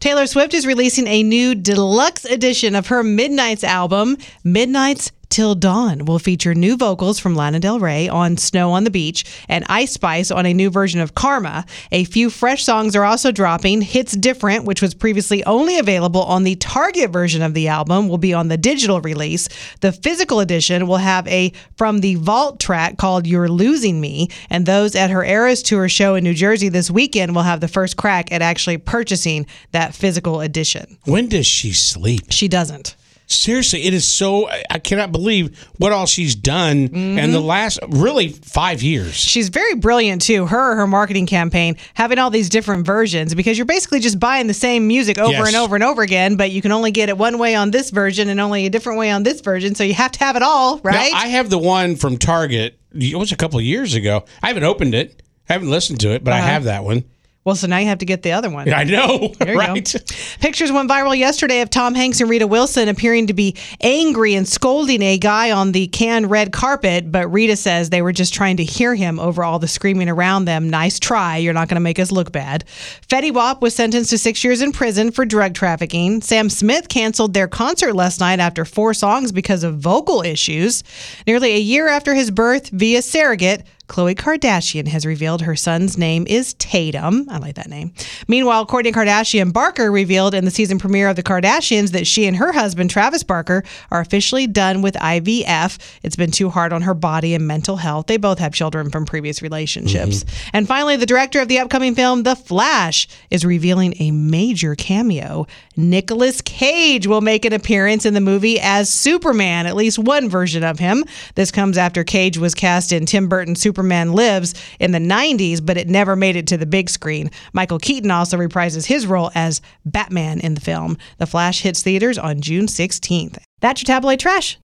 Taylor 0.00 0.26
Swift 0.26 0.55
is 0.55 0.67
releasing 0.67 1.06
a 1.06 1.23
new 1.23 1.55
deluxe 1.55 2.25
edition 2.25 2.75
of 2.75 2.88
her 2.88 3.03
Midnights 3.03 3.65
album. 3.65 4.17
Midnights 4.44 5.12
Till 5.30 5.54
Dawn 5.54 6.06
will 6.06 6.19
feature 6.19 6.54
new 6.54 6.76
vocals 6.76 7.19
from 7.19 7.36
Lana 7.36 7.60
Del 7.60 7.78
Rey 7.78 8.08
on 8.08 8.38
Snow 8.38 8.72
on 8.72 8.84
the 8.84 8.90
Beach 8.90 9.25
and 9.48 9.64
Ice 9.69 9.92
Spice 9.92 10.30
on 10.30 10.46
a 10.46 10.54
new 10.54 10.70
version 10.70 11.00
of 11.00 11.14
Karma. 11.14 11.66
A 11.92 12.04
few 12.04 12.30
fresh 12.30 12.64
songs 12.64 12.96
are 12.96 13.04
also 13.04 13.30
dropping. 13.30 13.82
Hits 13.82 14.16
Different, 14.16 14.64
which 14.64 14.80
was 14.80 14.94
previously 14.94 15.44
only 15.44 15.78
available 15.78 16.22
on 16.22 16.44
the 16.44 16.56
Target 16.56 17.10
version 17.10 17.42
of 17.42 17.52
the 17.52 17.69
album, 17.69 18.08
will 18.08 18.19
be 18.19 18.32
on 18.32 18.48
the 18.48 18.56
digital 18.56 19.00
release. 19.02 19.48
The 19.80 19.92
physical 19.92 20.40
edition 20.40 20.86
will 20.86 20.96
have 20.96 21.28
a 21.28 21.52
From 21.76 22.00
the 22.00 22.14
Vault 22.16 22.58
track 22.58 22.96
called 22.96 23.26
You're 23.26 23.48
Losing 23.48 24.00
Me, 24.00 24.28
and 24.48 24.64
those 24.64 24.96
at 24.96 25.10
her 25.10 25.24
Eras 25.24 25.62
Tour 25.62 25.88
show 25.88 26.14
in 26.14 26.24
New 26.24 26.34
Jersey 26.34 26.70
this 26.70 26.90
weekend 26.90 27.34
will 27.34 27.42
have 27.42 27.60
the 27.60 27.69
first 27.69 27.96
crack 27.96 28.32
at 28.32 28.40
actually 28.40 28.78
purchasing 28.78 29.46
that 29.72 29.94
physical 29.94 30.40
edition. 30.40 30.98
When 31.04 31.28
does 31.28 31.46
she 31.46 31.72
sleep? 31.72 32.31
She 32.31 32.48
doesn't. 32.48 32.96
Seriously, 33.29 33.85
it 33.85 33.94
is 33.94 34.06
so. 34.08 34.49
I- 34.49 34.79
cannot 34.89 35.13
believe 35.13 35.58
what 35.77 35.93
all 35.93 36.06
she's 36.06 36.35
done 36.35 36.79
in 36.79 37.15
the 37.17 37.39
mm-hmm. 37.39 37.47
last 37.47 37.79
really 37.89 38.31
five 38.31 38.82
years. 38.82 39.15
She's 39.15 39.51
very 39.51 39.75
brilliant 39.75 40.23
too. 40.23 40.47
Her 40.47 40.77
her 40.77 40.87
marketing 40.87 41.27
campaign 41.27 41.77
having 41.93 42.19
all 42.19 42.31
these 42.31 42.49
different 42.49 42.87
versions 42.87 43.35
because 43.35 43.58
you're 43.58 43.67
basically 43.67 44.01
just 44.01 44.19
buying 44.19 44.47
the 44.47 44.55
same 44.55 44.89
music 44.89 45.19
over 45.19 45.32
Yes. 45.32 45.49
and 45.49 45.56
over 45.56 45.75
and 45.75 45.85
over 45.85 46.01
again, 46.01 46.37
but 46.37 46.51
you 46.51 46.63
can 46.63 46.73
only 46.73 46.91
get 46.91 47.11
it 47.11 47.19
one 47.19 47.39
way 47.39 47.55
on 47.55 47.70
this 47.70 47.91
version 47.91 48.31
and 48.31 48.41
only 48.41 48.65
a 48.65 48.70
different 48.70 48.99
way 48.99 49.11
on 49.11 49.25
this 49.25 49.43
version. 49.43 49.75
So 49.75 49.85
you 49.85 49.94
have 49.94 50.13
to 50.13 50.19
have 50.20 50.37
it 50.37 50.43
all, 50.43 50.79
right? 50.79 51.13
Now, 51.13 51.19
I 51.19 51.27
have 51.27 51.51
the 51.51 51.58
one 51.58 51.97
from 51.97 52.17
Target. 52.17 52.81
It 52.94 53.19
was 53.19 53.31
a 53.31 53.37
couple 53.37 53.58
of 53.58 53.65
years 53.65 53.94
ago. 53.94 54.25
I 54.43 54.49
haven't 54.49 54.65
opened 54.65 54.94
it. 54.94 55.23
I 55.49 55.53
haven't 55.53 55.70
listened 55.70 56.01
to 56.01 56.13
it, 56.13 56.25
but 56.25 56.32
I 56.32 56.39
uh-huh. 56.39 56.49
have 56.49 56.65
that 56.65 56.85
one. 56.85 57.05
Well, 57.48 57.56
so 57.56 57.67
now 57.67 57.78
you 57.78 57.86
have 57.86 58.00
to 58.00 58.05
get 58.05 58.22
the 58.22 58.32
other 58.32 58.50
one. 58.50 58.70
I 58.70 58.84
know, 58.84 59.32
There 59.38 59.56
right? 59.56 59.94
Pictures 60.38 60.70
went 60.70 60.90
viral 60.90 61.17
yesterday 61.17 61.62
of 61.62 61.70
Tom 61.70 61.94
Hanks 61.94 62.20
and 62.20 62.28
Rita 62.28 62.46
Wilson 62.46 62.90
appearing 62.90 63.28
to 63.28 63.32
be 63.32 63.56
angry 63.81 64.34
and 64.34 64.46
scolding 64.46 65.00
a 65.00 65.17
guy 65.17 65.50
on 65.50 65.72
the 65.72 65.86
Cannes 65.86 66.26
red 66.26 66.52
carpet, 66.52 67.10
but 67.10 67.26
Rita 67.32 67.56
says 67.56 67.88
they 67.88 68.02
were 68.02 68.12
just 68.12 68.34
trying 68.34 68.58
to 68.58 68.64
hear 68.64 68.94
him 68.94 69.19
over 69.19 69.43
all 69.43 69.58
the 69.58 69.67
screaming 69.67 70.10
around 70.10 70.44
them. 70.44 70.69
Nice 70.69 70.98
try. 70.98 71.38
You're 71.38 71.55
not 71.55 71.69
going 71.69 71.76
to 71.76 71.81
make 71.81 71.98
us 71.98 72.12
look 72.12 72.32
bad. 72.32 72.67
Fetty 73.08 73.32
Wap 73.32 73.62
was 73.62 73.74
sentenced 73.74 74.10
to 74.10 74.19
six 74.19 74.44
years 74.44 74.60
in 74.60 74.70
prison 74.70 75.10
for 75.10 75.24
drug 75.24 75.55
trafficking. 75.55 76.20
Sam 76.20 76.50
Smith 76.50 76.90
canceled 76.90 77.32
their 77.32 77.48
concert 77.48 77.94
last 77.94 78.20
night 78.20 78.40
after 78.40 78.67
four 78.67 78.93
songs 78.93 79.32
because 79.32 79.64
of 79.64 79.78
vocal 79.78 80.20
issues. 80.20 80.84
Nearly 81.26 81.55
a 81.55 81.60
year 81.60 81.88
after 81.88 82.12
his 82.12 82.31
birth 82.31 82.69
via 82.69 83.00
surrogate, 83.00 83.64
Khloe 83.88 84.14
Kardashian 84.14 84.86
has 84.88 85.06
revealed 85.06 85.42
her 85.42 85.56
son's 85.56 85.96
name 85.96 86.26
is 86.28 86.52
Tatum. 86.54 87.26
I 87.30 87.38
like 87.38 87.54
that 87.54 87.70
name. 87.70 87.92
Meanwhile, 88.28 88.66
Kourtney 88.66 88.92
Kardashian 88.92 89.50
Barker 89.52 89.90
revealed 89.90 90.34
in 90.34 90.44
the 90.44 90.50
season 90.50 90.78
premiere 90.78 91.08
of 91.08 91.16
The 91.16 91.22
Kardashians 91.22 91.92
that 91.92 92.06
she 92.06 92.26
and 92.26 92.36
her 92.36 92.52
husband, 92.52 92.90
Travis 92.90 93.22
Barker, 93.22 93.64
are 93.90 94.00
officially 94.00 94.46
done 94.46 94.82
with 94.82 94.94
IVF. 94.94 95.78
It's 96.02 96.16
been 96.16 96.30
too 96.30 96.50
hard 96.50 96.74
on 96.74 96.82
her 96.82 96.92
body 96.92 97.34
and 97.34 97.46
mental 97.46 97.76
health. 97.76 98.06
They 98.06 98.18
both 98.18 98.38
have 98.38 98.52
children 98.52 98.90
from 98.90 99.06
previous 99.06 99.40
relationships. 99.40 100.22
Mm-hmm. 100.22 100.50
And 100.52 100.68
finally, 100.68 100.96
the 100.96 101.06
director 101.06 101.40
of 101.40 101.48
the 101.48 101.58
upcoming 101.58 101.94
film, 101.94 102.24
The 102.24 102.36
Flash, 102.36 103.08
is 103.30 103.44
revealing 103.44 103.94
a 103.98 104.10
major 104.10 104.74
cameo. 104.74 105.46
Nicolas 105.76 106.42
Cage 106.42 107.06
will 107.06 107.22
make 107.22 107.46
an 107.46 107.54
appearance 107.54 108.04
in 108.04 108.12
the 108.12 108.20
movie 108.20 108.60
as 108.60 108.90
Superman, 108.90 109.66
at 109.66 109.76
least 109.76 109.98
one 109.98 110.28
version 110.28 110.62
of 110.62 110.78
him. 110.78 111.04
This 111.36 111.50
comes 111.50 111.78
after 111.78 112.04
Cage 112.04 112.36
was 112.36 112.54
cast 112.54 112.92
in 112.92 113.06
Tim 113.06 113.28
Burton's 113.28 113.60
Superman 113.60 113.78
Superman 113.79 114.13
Lives 114.13 114.55
in 114.81 114.91
the 114.91 114.99
90s, 114.99 115.65
but 115.65 115.77
it 115.77 115.89
never 115.89 116.17
made 116.17 116.35
it 116.35 116.49
to 116.49 116.56
the 116.56 116.67
big 116.67 116.91
screen. 116.91 117.31
Michael 117.53 117.79
Keaton 117.79 118.11
also 118.11 118.37
reprises 118.37 118.87
his 118.87 119.06
role 119.06 119.31
as 119.37 119.61
Batman 119.85 120.41
in 120.41 120.55
the 120.55 120.61
film. 120.61 120.99
The 121.19 121.27
Flash 121.27 121.61
hits 121.61 121.81
theaters 121.81 122.19
on 122.19 122.41
June 122.41 122.67
16th. 122.67 123.39
That's 123.61 123.81
your 123.81 123.87
tabloid 123.87 124.19
trash. 124.19 124.58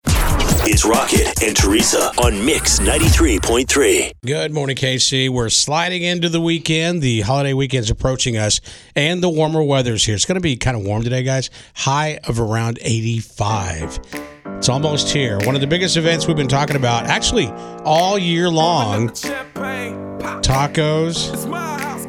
It's 0.64 0.86
Rocket 0.86 1.42
and 1.42 1.54
Teresa 1.54 2.10
on 2.22 2.42
Mix 2.46 2.78
93.3. 2.78 4.12
Good 4.24 4.54
morning, 4.54 4.76
KC. 4.76 5.28
We're 5.28 5.50
sliding 5.50 6.02
into 6.02 6.30
the 6.30 6.40
weekend. 6.40 7.02
The 7.02 7.20
holiday 7.20 7.52
weekend's 7.52 7.90
approaching 7.90 8.38
us, 8.38 8.62
and 8.96 9.22
the 9.22 9.28
warmer 9.28 9.62
weather's 9.62 10.04
here. 10.04 10.14
It's 10.14 10.24
going 10.24 10.36
to 10.36 10.40
be 10.40 10.56
kind 10.56 10.74
of 10.74 10.84
warm 10.84 11.02
today, 11.02 11.22
guys. 11.22 11.50
High 11.74 12.18
of 12.26 12.40
around 12.40 12.78
85. 12.80 14.31
It's 14.44 14.68
almost 14.68 15.10
here. 15.10 15.38
One 15.40 15.54
of 15.54 15.60
the 15.60 15.66
biggest 15.66 15.96
events 15.96 16.26
we've 16.26 16.36
been 16.36 16.48
talking 16.48 16.76
about, 16.76 17.06
actually, 17.06 17.48
all 17.84 18.18
year 18.18 18.48
long 18.48 19.08
tacos 20.42 21.32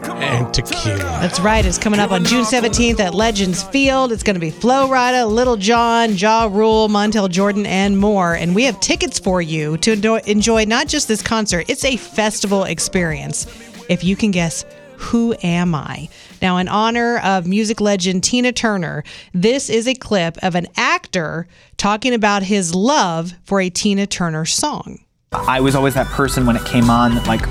and 0.08 0.54
tequila. 0.54 0.98
That's 0.98 1.40
right. 1.40 1.66
It's 1.66 1.78
coming 1.78 2.00
up 2.00 2.12
on 2.12 2.26
June 2.26 2.44
17th 2.44 3.00
at 3.00 3.14
Legends 3.14 3.64
Field. 3.64 4.12
It's 4.12 4.24
going 4.24 4.36
to 4.36 4.40
be 4.40 4.50
Flo 4.50 4.88
Rida, 4.88 5.30
Little 5.30 5.58
John, 5.58 6.16
Ja 6.16 6.50
Rule, 6.52 6.90
Montel 6.90 7.30
Jordan, 7.30 7.66
and 7.66 7.98
more. 7.98 8.34
And 8.36 8.56
we 8.56 8.64
have 8.64 8.80
tickets 8.80 9.20
for 9.20 9.42
you 9.42 9.78
to 9.78 10.22
enjoy 10.30 10.66
not 10.66 10.88
just 10.88 11.08
this 11.08 11.22
concert, 11.22 11.66
it's 11.70 11.86
a 11.86 11.98
festival 11.98 12.64
experience. 12.64 13.46
If 13.90 14.04
you 14.04 14.16
can 14.16 14.32
guess, 14.32 14.66
who 14.98 15.36
am 15.44 15.76
I? 15.76 16.10
Now, 16.44 16.58
in 16.58 16.68
honor 16.68 17.20
of 17.20 17.48
music 17.48 17.80
legend 17.80 18.22
Tina 18.26 18.52
Turner, 18.52 19.06
this 19.34 19.70
is 19.70 19.88
a 19.88 19.94
clip 19.94 20.38
of 20.44 20.56
an 20.56 20.68
actor 20.76 21.48
talking 21.78 22.14
about 22.14 22.44
his 22.44 22.76
love 22.76 23.32
for 23.46 23.62
a 23.62 23.70
Tina 23.70 24.06
Turner 24.06 24.44
song. 24.44 25.00
I 25.32 25.62
was 25.62 25.74
always 25.74 25.94
that 25.94 26.08
person 26.08 26.46
when 26.46 26.58
it 26.58 26.66
came 26.66 26.90
on 26.90 27.16
that 27.16 27.28
like 27.28 27.48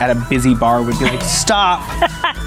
at 0.00 0.10
a 0.10 0.14
busy 0.30 0.54
bar 0.54 0.82
would 0.82 0.98
be 0.98 1.04
like, 1.04 1.20
stop, 1.20 1.86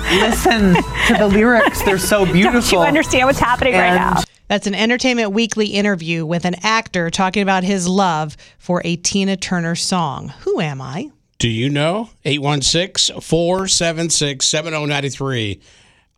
listen 0.09 0.73
to 0.73 1.13
the 1.19 1.27
lyrics. 1.31 1.83
They're 1.83 1.99
so 1.99 2.25
beautiful. 2.25 2.59
Don't 2.59 2.71
you 2.71 2.79
understand 2.79 3.27
what's 3.27 3.39
happening 3.39 3.73
right 3.75 3.93
now? 3.93 4.23
That's 4.47 4.65
an 4.65 4.73
Entertainment 4.73 5.31
Weekly 5.31 5.67
interview 5.67 6.25
with 6.25 6.43
an 6.45 6.55
actor 6.63 7.11
talking 7.11 7.43
about 7.43 7.63
his 7.63 7.87
love 7.87 8.35
for 8.57 8.81
a 8.83 8.95
Tina 8.95 9.37
Turner 9.37 9.75
song. 9.75 10.33
Who 10.39 10.59
am 10.59 10.81
I? 10.81 11.11
Do 11.39 11.49
you 11.49 11.69
know? 11.69 12.09
816 12.25 13.21
476 13.21 14.45
7093. 14.45 15.59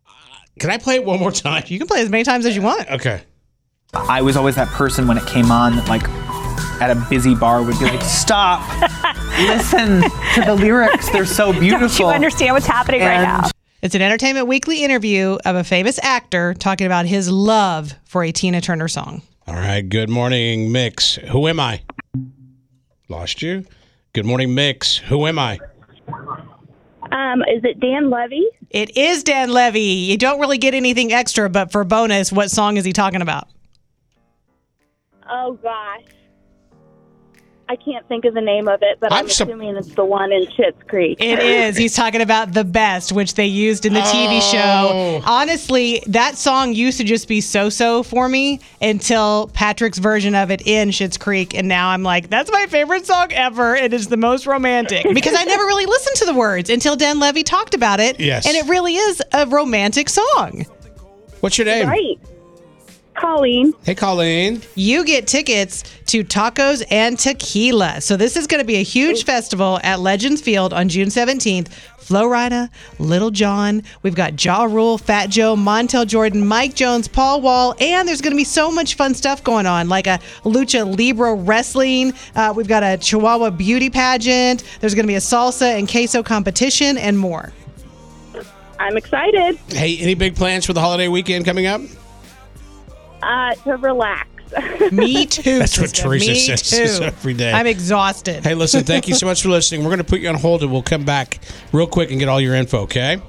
Uh, 0.06 0.10
can 0.58 0.70
I 0.70 0.78
play 0.78 0.96
it 0.96 1.04
one 1.04 1.18
more 1.20 1.32
time? 1.32 1.64
You 1.66 1.78
can 1.78 1.86
play 1.86 2.00
as 2.00 2.08
many 2.08 2.24
times 2.24 2.46
as 2.46 2.56
you 2.56 2.62
want. 2.62 2.90
Okay. 2.90 3.22
I 3.92 4.22
was 4.22 4.36
always 4.36 4.54
that 4.54 4.68
person 4.68 5.06
when 5.06 5.18
it 5.18 5.26
came 5.26 5.50
on 5.50 5.84
like 5.86 6.08
at 6.80 6.90
a 6.90 7.06
busy 7.10 7.34
bar 7.34 7.62
would 7.62 7.78
be 7.78 7.84
like, 7.84 8.00
stop, 8.02 8.62
listen 9.38 10.00
to 10.34 10.42
the 10.46 10.54
lyrics. 10.54 11.10
They're 11.10 11.26
so 11.26 11.52
beautiful. 11.52 11.88
Don't 11.88 11.98
you 11.98 12.06
understand 12.06 12.54
what's 12.54 12.66
happening 12.66 13.00
right 13.00 13.20
now? 13.22 13.50
It's 13.82 13.94
an 13.94 14.02
Entertainment 14.02 14.46
Weekly 14.46 14.84
interview 14.84 15.38
of 15.44 15.56
a 15.56 15.64
famous 15.64 15.98
actor 16.02 16.54
talking 16.54 16.86
about 16.86 17.06
his 17.06 17.30
love 17.30 17.94
for 18.04 18.22
a 18.22 18.32
Tina 18.32 18.60
Turner 18.60 18.88
song. 18.88 19.22
All 19.46 19.54
right. 19.54 19.86
Good 19.86 20.08
morning, 20.08 20.70
Mix. 20.70 21.16
Who 21.16 21.48
am 21.48 21.58
I? 21.58 21.82
Lost 23.08 23.42
you? 23.42 23.64
Good 24.12 24.26
morning, 24.26 24.56
Mix. 24.56 24.96
Who 24.96 25.24
am 25.28 25.38
I? 25.38 25.60
Um, 27.12 27.42
is 27.42 27.62
it 27.62 27.78
Dan 27.78 28.10
Levy? 28.10 28.44
It 28.70 28.96
is 28.96 29.22
Dan 29.22 29.52
Levy. 29.52 29.80
You 29.80 30.16
don't 30.16 30.40
really 30.40 30.58
get 30.58 30.74
anything 30.74 31.12
extra, 31.12 31.48
but 31.48 31.70
for 31.70 31.84
bonus, 31.84 32.32
what 32.32 32.50
song 32.50 32.76
is 32.76 32.84
he 32.84 32.92
talking 32.92 33.22
about? 33.22 33.46
Oh 35.30 35.52
gosh, 35.62 36.02
I 37.70 37.76
can't 37.76 38.04
think 38.08 38.24
of 38.24 38.34
the 38.34 38.40
name 38.40 38.66
of 38.66 38.80
it, 38.82 38.98
but 38.98 39.12
I'm, 39.12 39.26
I'm 39.26 39.28
sup- 39.28 39.46
assuming 39.46 39.76
it's 39.76 39.94
the 39.94 40.04
one 40.04 40.32
in 40.32 40.44
Schitt's 40.46 40.82
Creek. 40.88 41.18
It 41.20 41.38
is. 41.38 41.76
He's 41.76 41.94
talking 41.94 42.20
about 42.20 42.52
The 42.52 42.64
Best, 42.64 43.12
which 43.12 43.34
they 43.34 43.46
used 43.46 43.86
in 43.86 43.92
the 43.94 44.00
TV 44.00 44.38
Oh. 44.38 44.40
show. 44.40 45.22
Honestly, 45.24 46.02
that 46.08 46.36
song 46.36 46.72
used 46.74 46.98
to 46.98 47.04
just 47.04 47.28
be 47.28 47.40
so 47.40 47.68
so 47.68 48.02
for 48.02 48.28
me 48.28 48.58
until 48.82 49.52
Patrick's 49.54 49.98
version 49.98 50.34
of 50.34 50.50
it 50.50 50.62
in 50.66 50.88
Schitt's 50.88 51.16
Creek. 51.16 51.54
And 51.54 51.68
now 51.68 51.90
I'm 51.90 52.02
like, 52.02 52.28
that's 52.28 52.50
my 52.50 52.66
favorite 52.66 53.06
song 53.06 53.32
ever. 53.32 53.76
It 53.76 53.94
is 53.94 54.08
the 54.08 54.16
most 54.16 54.48
romantic 54.48 55.06
because 55.14 55.36
I 55.38 55.44
never 55.44 55.64
really 55.64 55.86
listened 55.86 56.16
to 56.16 56.24
the 56.24 56.34
words 56.34 56.70
until 56.70 56.96
Dan 56.96 57.20
Levy 57.20 57.44
talked 57.44 57.74
about 57.74 58.00
it. 58.00 58.18
Yes. 58.18 58.48
And 58.48 58.56
it 58.56 58.68
really 58.68 58.96
is 58.96 59.22
a 59.32 59.46
romantic 59.46 60.08
song. 60.08 60.66
What's 61.38 61.56
your 61.56 61.66
name? 61.66 61.86
Right, 61.88 62.18
Colleen. 63.20 63.74
Hey, 63.84 63.94
Colleen. 63.94 64.62
You 64.74 65.04
get 65.04 65.26
tickets 65.26 65.84
to 66.06 66.24
tacos 66.24 66.82
and 66.90 67.18
tequila. 67.18 68.00
So 68.00 68.16
this 68.16 68.36
is 68.36 68.46
going 68.46 68.60
to 68.60 68.66
be 68.66 68.76
a 68.76 68.82
huge 68.82 69.24
festival 69.24 69.78
at 69.82 70.00
Legends 70.00 70.40
Field 70.40 70.72
on 70.72 70.88
June 70.88 71.08
17th. 71.08 71.68
Flo 71.98 72.24
Rida, 72.24 72.70
Little 72.98 73.30
John, 73.30 73.84
we've 74.02 74.16
got 74.16 74.42
Ja 74.44 74.64
Rule, 74.64 74.98
Fat 74.98 75.30
Joe, 75.30 75.54
Montel 75.54 76.04
Jordan, 76.04 76.44
Mike 76.44 76.74
Jones, 76.74 77.06
Paul 77.06 77.40
Wall, 77.40 77.76
and 77.78 78.08
there's 78.08 78.20
going 78.20 78.32
to 78.32 78.36
be 78.36 78.42
so 78.42 78.68
much 78.68 78.96
fun 78.96 79.14
stuff 79.14 79.44
going 79.44 79.64
on, 79.64 79.88
like 79.88 80.08
a 80.08 80.18
lucha 80.42 80.84
libre 80.98 81.36
wrestling. 81.36 82.12
Uh, 82.34 82.52
we've 82.56 82.66
got 82.66 82.82
a 82.82 82.96
Chihuahua 82.96 83.50
beauty 83.50 83.90
pageant. 83.90 84.64
There's 84.80 84.94
going 84.94 85.04
to 85.04 85.08
be 85.08 85.14
a 85.14 85.18
salsa 85.18 85.78
and 85.78 85.88
queso 85.88 86.24
competition, 86.24 86.98
and 86.98 87.16
more. 87.16 87.52
I'm 88.80 88.96
excited 88.96 89.56
Hey, 89.68 89.98
any 89.98 90.14
big 90.14 90.34
plans 90.34 90.64
for 90.66 90.72
the 90.72 90.80
holiday 90.80 91.06
weekend 91.06 91.44
coming 91.44 91.66
up? 91.66 91.82
Uh, 93.22 93.54
to 93.54 93.76
relax. 93.76 94.28
Me 94.92 95.26
too. 95.26 95.58
That's 95.60 95.78
what 95.78 95.90
sister. 95.90 96.02
Teresa 96.08 96.30
Me 96.30 96.38
says 96.56 96.98
too. 96.98 97.04
every 97.04 97.34
day. 97.34 97.52
I'm 97.52 97.66
exhausted. 97.66 98.42
Hey, 98.44 98.54
listen, 98.54 98.82
thank 98.84 99.06
you 99.08 99.14
so 99.14 99.26
much 99.30 99.42
for 99.42 99.48
listening. 99.48 99.82
We're 99.82 99.90
going 99.90 99.98
to 99.98 100.04
put 100.04 100.20
you 100.20 100.28
on 100.28 100.34
hold 100.34 100.62
and 100.62 100.72
we'll 100.72 100.82
come 100.82 101.04
back 101.04 101.38
real 101.72 101.86
quick 101.86 102.10
and 102.10 102.18
get 102.18 102.28
all 102.28 102.40
your 102.40 102.54
info, 102.54 102.80
okay? 102.80 103.20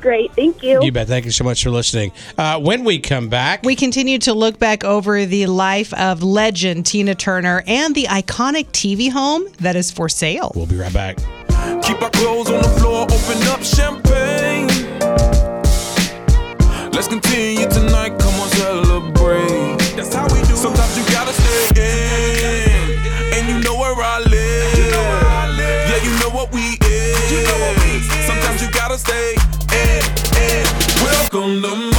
Great, 0.00 0.32
thank 0.34 0.62
you. 0.62 0.84
You 0.84 0.92
bet. 0.92 1.08
Thank 1.08 1.24
you 1.24 1.30
so 1.30 1.44
much 1.44 1.64
for 1.64 1.70
listening. 1.70 2.12
Uh, 2.36 2.60
when 2.60 2.84
we 2.84 2.98
come 2.98 3.30
back, 3.30 3.62
We 3.64 3.74
continue 3.74 4.18
to 4.18 4.34
look 4.34 4.58
back 4.58 4.84
over 4.84 5.24
the 5.24 5.46
life 5.46 5.94
of 5.94 6.22
legend 6.22 6.84
Tina 6.84 7.14
Turner 7.14 7.64
and 7.66 7.94
the 7.94 8.04
iconic 8.04 8.66
TV 8.66 9.10
home 9.10 9.46
that 9.60 9.76
is 9.76 9.90
for 9.90 10.10
sale. 10.10 10.52
we'll 10.54 10.66
be 10.66 10.76
right 10.76 10.92
back. 10.92 11.16
Keep 11.82 12.02
our 12.02 12.10
clothes 12.10 12.50
on 12.50 12.60
the 12.62 12.68
floor, 12.78 13.04
open 13.04 13.42
up 13.48 13.62
champagne. 13.64 14.68
Let's 16.92 17.08
continue 17.08 17.66
tonight, 17.70 18.18
come 18.18 18.33
on, 18.33 18.33
celebrate. 18.54 19.78
That's 19.96 20.14
how 20.14 20.26
we 20.32 20.40
do. 20.42 20.54
Sometimes 20.56 20.96
you 20.96 21.04
gotta 21.12 21.32
stay 21.32 21.64
in, 21.76 22.98
and 23.34 23.48
you 23.48 23.58
know 23.62 23.76
where 23.78 23.94
I 23.94 24.20
live. 24.20 24.78
Yeah, 25.88 26.00
you 26.02 26.12
know 26.20 26.30
what 26.30 26.52
we 26.52 26.78
is. 26.86 28.26
Sometimes 28.26 28.62
you 28.62 28.70
gotta 28.70 28.98
stay 28.98 29.34
in, 29.72 30.02
in. 30.38 30.64
Welcome 31.02 31.62
to 31.62 31.93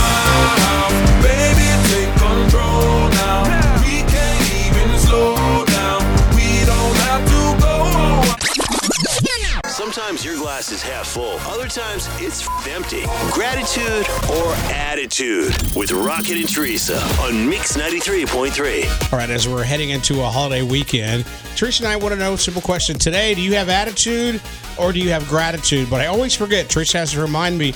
Sometimes 9.85 10.25
your 10.25 10.35
glass 10.35 10.71
is 10.71 10.81
half 10.81 11.09
full, 11.09 11.37
other 11.41 11.67
times 11.67 12.07
it's 12.13 12.41
f- 12.41 12.67
empty. 12.69 13.03
Gratitude 13.31 14.09
or 14.31 14.51
attitude 14.73 15.55
with 15.75 15.91
Rocket 15.91 16.37
and 16.37 16.49
Teresa 16.49 16.97
on 17.21 17.47
Mix 17.47 17.77
93.3. 17.77 19.13
All 19.13 19.19
right, 19.19 19.29
as 19.29 19.47
we're 19.47 19.63
heading 19.63 19.91
into 19.91 20.23
a 20.23 20.25
holiday 20.25 20.63
weekend, 20.63 21.23
Teresa 21.55 21.83
and 21.83 21.93
I 21.93 21.97
want 21.97 22.15
to 22.15 22.19
know 22.19 22.33
a 22.33 22.37
simple 22.39 22.63
question 22.63 22.97
today. 22.97 23.35
Do 23.35 23.43
you 23.43 23.53
have 23.53 23.69
attitude 23.69 24.41
or 24.79 24.91
do 24.91 24.97
you 24.99 25.11
have 25.11 25.27
gratitude? 25.29 25.87
But 25.87 26.01
I 26.01 26.07
always 26.07 26.33
forget. 26.33 26.67
Teresa 26.67 26.97
has 26.97 27.11
to 27.11 27.21
remind 27.21 27.55
me 27.55 27.75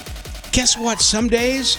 guess 0.51 0.75
what? 0.75 1.01
Some 1.01 1.28
days 1.28 1.78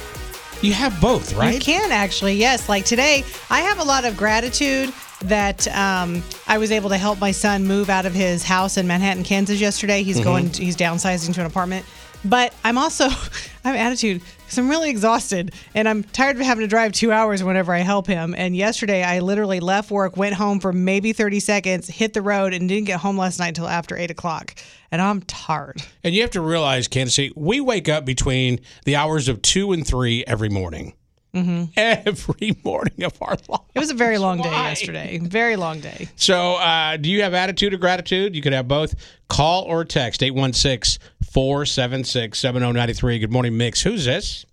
you 0.62 0.72
have 0.74 1.00
both, 1.00 1.34
right? 1.34 1.54
You 1.54 1.60
can 1.60 1.90
actually, 1.90 2.34
yes. 2.34 2.68
Like 2.68 2.84
today, 2.84 3.24
I 3.50 3.62
have 3.62 3.80
a 3.80 3.84
lot 3.84 4.04
of 4.04 4.16
gratitude 4.16 4.94
that 5.20 5.68
um, 5.76 6.22
I 6.46 6.58
was 6.58 6.70
able 6.72 6.88
to 6.90 6.96
help 6.98 7.18
my 7.20 7.30
son 7.30 7.66
move 7.66 7.90
out 7.90 8.06
of 8.06 8.14
his 8.14 8.42
house 8.42 8.76
in 8.76 8.86
Manhattan, 8.86 9.22
Kansas 9.24 9.60
yesterday. 9.60 10.02
He's 10.02 10.16
Mm-hmm. 10.16 10.20
Mhm. 10.20 10.24
going, 10.24 10.48
he's 10.52 10.76
downsizing 10.76 11.34
to 11.34 11.40
an 11.40 11.46
apartment. 11.46 11.84
But 12.24 12.52
I'm 12.64 12.76
also, 12.78 13.04
I 13.64 13.68
have 13.70 13.76
attitude 13.76 14.20
because 14.38 14.58
I'm 14.58 14.68
really 14.68 14.90
exhausted 14.90 15.54
and 15.74 15.88
I'm 15.88 16.02
tired 16.02 16.36
of 16.36 16.42
having 16.42 16.62
to 16.64 16.68
drive 16.68 16.92
two 16.92 17.12
hours 17.12 17.42
whenever 17.42 17.72
I 17.72 17.78
help 17.78 18.06
him. 18.06 18.34
And 18.36 18.54
yesterday, 18.56 19.02
I 19.02 19.20
literally 19.20 19.60
left 19.60 19.90
work, 19.90 20.16
went 20.16 20.34
home 20.34 20.60
for 20.60 20.72
maybe 20.72 21.12
30 21.12 21.40
seconds, 21.40 21.88
hit 21.88 22.12
the 22.12 22.20
road, 22.22 22.52
and 22.52 22.68
didn't 22.68 22.86
get 22.86 23.00
home 23.00 23.16
last 23.16 23.38
night 23.38 23.48
until 23.48 23.68
after 23.68 23.96
eight 23.96 24.10
o'clock. 24.10 24.54
And 24.90 25.00
I'm 25.00 25.22
tired. 25.22 25.80
And 26.04 26.14
you 26.14 26.20
have 26.22 26.32
to 26.32 26.40
realize, 26.40 26.88
Kansas 26.88 27.14
City, 27.14 27.32
we 27.36 27.60
wake 27.60 27.88
up 27.88 28.04
between 28.04 28.60
the 28.84 28.96
hours 28.96 29.28
of 29.28 29.40
two 29.40 29.72
and 29.72 29.86
three 29.86 30.24
every 30.26 30.48
morning. 30.48 30.94
Hmm 31.32 31.64
Every 31.76 32.56
morning 32.64 33.04
of 33.04 33.16
our 33.22 33.36
life. 33.48 33.60
It 33.74 33.78
was 33.78 33.90
a 33.90 33.94
very 33.94 34.18
long 34.18 34.42
day 34.42 34.50
yesterday. 34.50 35.18
Very 35.22 35.56
long 35.56 35.80
day. 35.80 36.08
So, 36.16 36.54
uh, 36.54 36.96
do 36.96 37.08
you 37.08 37.22
have 37.22 37.34
attitude 37.34 37.72
or 37.72 37.78
gratitude? 37.78 38.34
You 38.34 38.42
could 38.42 38.52
have 38.52 38.66
both. 38.66 38.94
Call 39.28 39.62
or 39.64 39.84
text 39.84 40.22
816 40.22 41.00
476 41.30 42.38
7093. 42.38 43.18
Good 43.20 43.32
morning, 43.32 43.56
Mix. 43.56 43.82
Who's 43.82 44.04
this? 44.04 44.44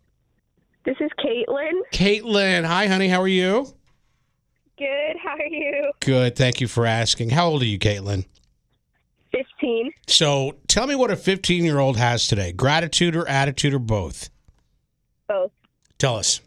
This 0.86 0.98
is 1.00 1.10
Caitlin. 1.20 1.82
Caitlin. 1.92 2.64
Hi, 2.66 2.88
honey. 2.88 3.08
How 3.08 3.22
are 3.22 3.28
you? 3.28 3.74
Good. 4.78 5.18
How 5.22 5.32
are 5.32 5.48
you? 5.48 5.92
Good. 6.00 6.36
Thank 6.36 6.62
you 6.62 6.68
for 6.68 6.86
asking. 6.86 7.32
How 7.32 7.48
old 7.48 7.64
are 7.64 7.66
you, 7.66 7.80
Caitlin? 7.80 8.26
15. 9.32 9.92
So 10.08 10.56
tell 10.68 10.88
me 10.88 10.96
what 10.96 11.12
a 11.12 11.16
15 11.16 11.64
year 11.64 11.80
old 11.80 11.98
has 11.98 12.28
today 12.28 12.52
gratitude 12.52 13.16
or 13.16 13.28
attitude 13.28 13.74
or 13.74 13.80
both? 13.80 14.30
Both. 15.28 15.52
Tell 15.98 16.16
us. 16.16 16.42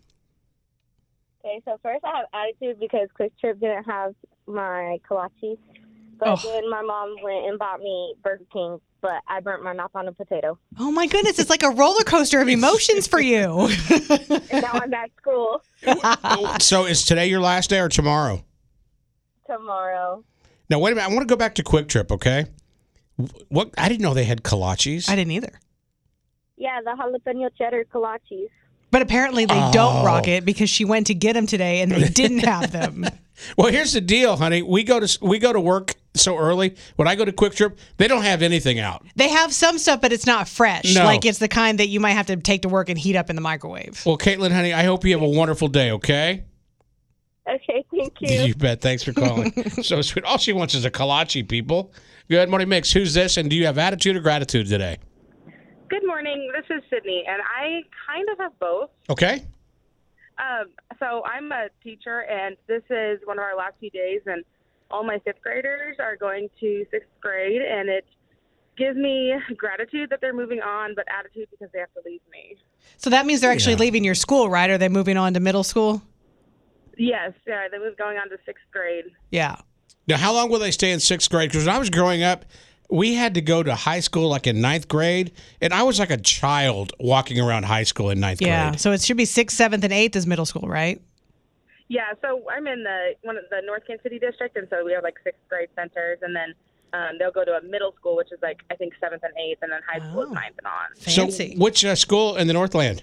Okay, 1.51 1.61
so 1.65 1.79
first 1.83 2.05
I 2.05 2.17
have 2.19 2.27
attitude 2.33 2.79
because 2.81 3.09
QuikTrip 3.19 3.61
didn't 3.61 3.85
have 3.85 4.15
my 4.47 4.99
kolaches. 5.09 5.59
But 6.19 6.29
Oh. 6.29 6.37
then 6.45 6.69
my 6.71 6.83
mom 6.83 7.17
went 7.23 7.47
and 7.47 7.59
bought 7.59 7.81
me 7.81 8.15
Burger 8.23 8.45
King, 8.53 8.79
but 9.01 9.23
I 9.27 9.41
burnt 9.41 9.65
my 9.65 9.73
mouth 9.73 9.91
on 9.95 10.07
a 10.07 10.13
potato. 10.13 10.59
Oh 10.79 10.93
my 10.93 11.07
goodness, 11.07 11.39
it's 11.39 11.49
like 11.51 11.63
a 11.63 11.71
roller 11.71 12.05
coaster 12.05 12.41
of 12.41 12.49
emotions 12.59 13.07
for 13.07 13.21
you. 13.21 13.69
And 13.91 14.63
now 14.63 14.73
I'm 14.75 14.93
at 14.95 15.11
school 15.17 15.63
So 16.61 16.85
is 16.85 17.05
today 17.05 17.27
your 17.27 17.41
last 17.41 17.71
day 17.71 17.81
or 17.81 17.89
tomorrow? 17.89 18.45
tomorrow. 19.47 20.23
Now, 20.69 20.79
wait 20.79 20.93
a 20.93 20.95
minute. 20.95 21.11
I 21.11 21.13
want 21.13 21.27
to 21.27 21.33
go 21.33 21.37
back 21.37 21.57
to 21.57 21.65
QuikTrip, 21.65 22.13
okay? 22.13 22.45
What 23.49 23.71
I 23.77 23.89
didn't 23.89 24.03
know 24.03 24.15
they 24.15 24.23
had 24.25 24.43
kolaches. 24.45 25.09
I 25.09 25.17
didn't 25.17 25.33
either. 25.33 25.59
Yeah, 26.57 26.81
the 26.85 26.91
jalapeno 26.91 27.51
cheddar 27.59 27.85
kolaches. 27.93 28.49
But 28.91 29.03
apparently 29.03 29.45
they 29.47 29.55
Oh. 29.55 29.71
don't 29.73 30.05
rock 30.05 30.27
it 30.29 30.45
because 30.45 30.69
she 30.71 30.85
went 30.85 31.07
to 31.09 31.15
get 31.15 31.35
them 31.35 31.47
today 31.47 31.81
and 31.81 31.93
they 31.93 32.09
didn't 32.09 32.41
have 32.41 32.73
them. 32.81 33.07
Well, 33.57 33.73
here's 33.73 33.93
the 33.93 34.01
deal, 34.01 34.37
honey. 34.37 34.63
We 34.63 34.83
go 34.85 35.01
to 35.01 35.19
we 35.23 35.39
go 35.39 35.53
to 35.53 35.61
work 35.61 35.95
so 36.15 36.37
early. 36.37 36.77
When 36.97 37.09
I 37.09 37.15
go 37.15 37.25
to 37.25 37.33
QuikTrip, 37.33 37.77
they 37.97 38.07
don't 38.09 38.25
have 38.25 38.43
anything 38.43 38.79
out. 38.81 39.07
They 39.17 39.29
have 39.29 39.53
some 39.55 39.79
stuff, 39.79 40.01
but 40.01 40.13
it's 40.13 40.27
not 40.27 40.49
fresh. 40.49 40.95
No. 40.95 41.05
Like 41.05 41.25
it's 41.25 41.39
the 41.39 41.49
kind 41.49 41.79
that 41.79 41.89
you 41.89 42.01
might 42.01 42.13
have 42.13 42.27
to 42.27 42.37
take 42.37 42.63
to 42.63 42.69
work 42.69 42.89
and 42.91 42.99
heat 42.99 43.17
up 43.17 43.31
in 43.31 43.37
the 43.37 43.43
microwave. 43.43 44.03
Well, 44.05 44.19
Caitlin, 44.19 44.51
honey, 44.53 44.73
I 44.75 44.83
hope 44.85 45.05
you 45.05 45.13
have 45.13 45.23
a 45.23 45.29
wonderful 45.29 45.69
day. 45.69 45.93
Okay. 45.93 46.45
Okay, 47.49 47.85
thank 47.97 48.13
you. 48.21 48.29
You 48.47 48.55
bet. 48.55 48.81
Thanks 48.81 49.03
for 49.03 49.13
calling. 49.13 49.53
so 49.83 50.03
sweet. 50.03 50.25
All 50.25 50.39
she 50.39 50.53
wants 50.53 50.75
is 50.75 50.85
a 50.85 50.91
kolache, 50.91 51.49
people. 51.49 51.93
Good 52.29 52.49
morning, 52.49 52.69
Mix. 52.69 52.93
Who's 52.93 53.15
this? 53.15 53.39
And 53.39 53.49
do 53.51 53.57
you 53.57 53.67
have 53.67 53.79
attitude 53.79 54.15
or 54.17 54.21
gratitude 54.21 54.69
today? 54.69 54.99
Good 55.91 56.07
morning. 56.07 56.49
This 56.55 56.77
is 56.77 56.85
Sydney, 56.89 57.25
and 57.27 57.43
I 57.43 57.83
kind 58.07 58.29
of 58.31 58.39
have 58.39 58.57
both. 58.61 58.91
Okay. 59.11 59.45
Um, 60.39 60.69
so 61.01 61.25
I'm 61.25 61.51
a 61.51 61.67
teacher, 61.83 62.21
and 62.31 62.57
this 62.69 62.85
is 62.91 63.19
one 63.25 63.39
of 63.39 63.43
our 63.43 63.57
last 63.57 63.75
few 63.81 63.91
days, 63.91 64.21
and 64.25 64.45
all 64.93 65.03
my 65.03 65.19
fifth 65.25 65.43
graders 65.43 65.97
are 65.99 66.15
going 66.15 66.49
to 66.61 66.87
sixth 66.93 67.09
grade, 67.21 67.61
and 67.61 67.89
it 67.89 68.07
gives 68.79 68.97
me 68.97 69.35
gratitude 69.57 70.11
that 70.11 70.21
they're 70.21 70.33
moving 70.33 70.61
on, 70.61 70.95
but 70.95 71.07
attitude 71.13 71.49
because 71.51 71.69
they 71.73 71.81
have 71.81 71.93
to 71.95 72.03
leave 72.07 72.21
me. 72.31 72.57
So 72.97 73.11
that 73.11 73.27
means 73.27 73.41
they're 73.41 73.51
actually 73.51 73.75
leaving 73.75 74.05
your 74.05 74.15
school, 74.15 74.49
right? 74.49 74.71
Are 74.71 74.79
they 74.79 74.89
moving 74.89 75.17
on 75.17 75.35
to 75.35 75.41
middle 75.41 75.65
school? 75.65 76.03
Yes, 76.97 77.33
yeah, 77.49 77.67
they 77.69 77.79
move 77.79 77.97
going 77.99 78.17
on 78.17 78.29
to 78.31 78.37
sixth 78.47 78.65
grade. 78.73 79.07
Yeah. 79.33 79.57
Now, 80.07 80.19
how 80.19 80.33
long 80.33 80.51
will 80.51 80.61
they 80.61 80.71
stay 80.71 80.93
in 80.93 81.01
sixth 81.01 81.29
grade? 81.31 81.51
Because 81.51 81.67
when 81.67 81.75
I 81.75 81.79
was 81.79 81.91
growing 81.91 82.23
up, 82.23 82.45
we 82.91 83.15
had 83.15 83.35
to 83.35 83.41
go 83.41 83.63
to 83.63 83.75
high 83.75 84.01
school 84.01 84.29
like 84.29 84.47
in 84.47 84.61
ninth 84.61 84.89
grade, 84.89 85.33
and 85.61 85.73
I 85.73 85.83
was 85.83 85.99
like 85.99 86.11
a 86.11 86.17
child 86.17 86.93
walking 86.99 87.39
around 87.41 87.65
high 87.65 87.85
school 87.85 88.11
in 88.11 88.21
ninth 88.21 88.41
Yeah. 88.43 88.71
grade. 88.71 88.81
So 88.81 88.93
it 88.93 89.01
should 89.03 89.17
be 89.17 89.25
sixth, 89.25 89.57
seventh, 89.57 89.85
and 89.85 89.93
eighth 89.93 90.17
is 90.17 90.27
middle 90.27 90.47
school, 90.47 90.69
right? 90.69 91.01
Yeah, 91.89 92.13
so 92.23 92.43
I'm 92.51 92.67
in 92.67 92.85
the 92.85 93.15
one 93.23 93.37
of 93.37 93.45
the 93.51 93.63
North 93.67 93.83
Kansas 93.87 94.03
City 94.05 94.19
district, 94.19 94.57
and 94.57 94.67
so 94.71 94.85
we 94.85 94.93
have 94.93 95.03
like 95.03 95.17
sixth 95.25 95.41
grade 95.49 95.69
centers, 95.75 96.19
and 96.23 96.35
then 96.35 96.55
um, 96.93 97.19
they'll 97.19 97.33
go 97.33 97.45
to 97.45 97.53
a 97.53 97.63
middle 97.63 97.93
school, 97.99 98.17
which 98.17 98.29
is 98.33 98.39
like 98.43 98.61
I 98.71 98.77
think 98.77 98.93
seventh 99.01 99.23
and 99.25 99.33
eighth, 99.37 99.59
and 99.63 99.73
then 99.73 99.81
high 99.89 99.99
school 100.09 100.23
is 100.23 100.31
ninth 100.31 100.55
and 100.59 100.67
on. 100.67 101.29
So, 101.31 101.47
which 101.59 101.85
uh, 101.85 101.95
school 101.97 102.37
in 102.37 102.47
the 102.47 102.53
Northland? 102.53 103.03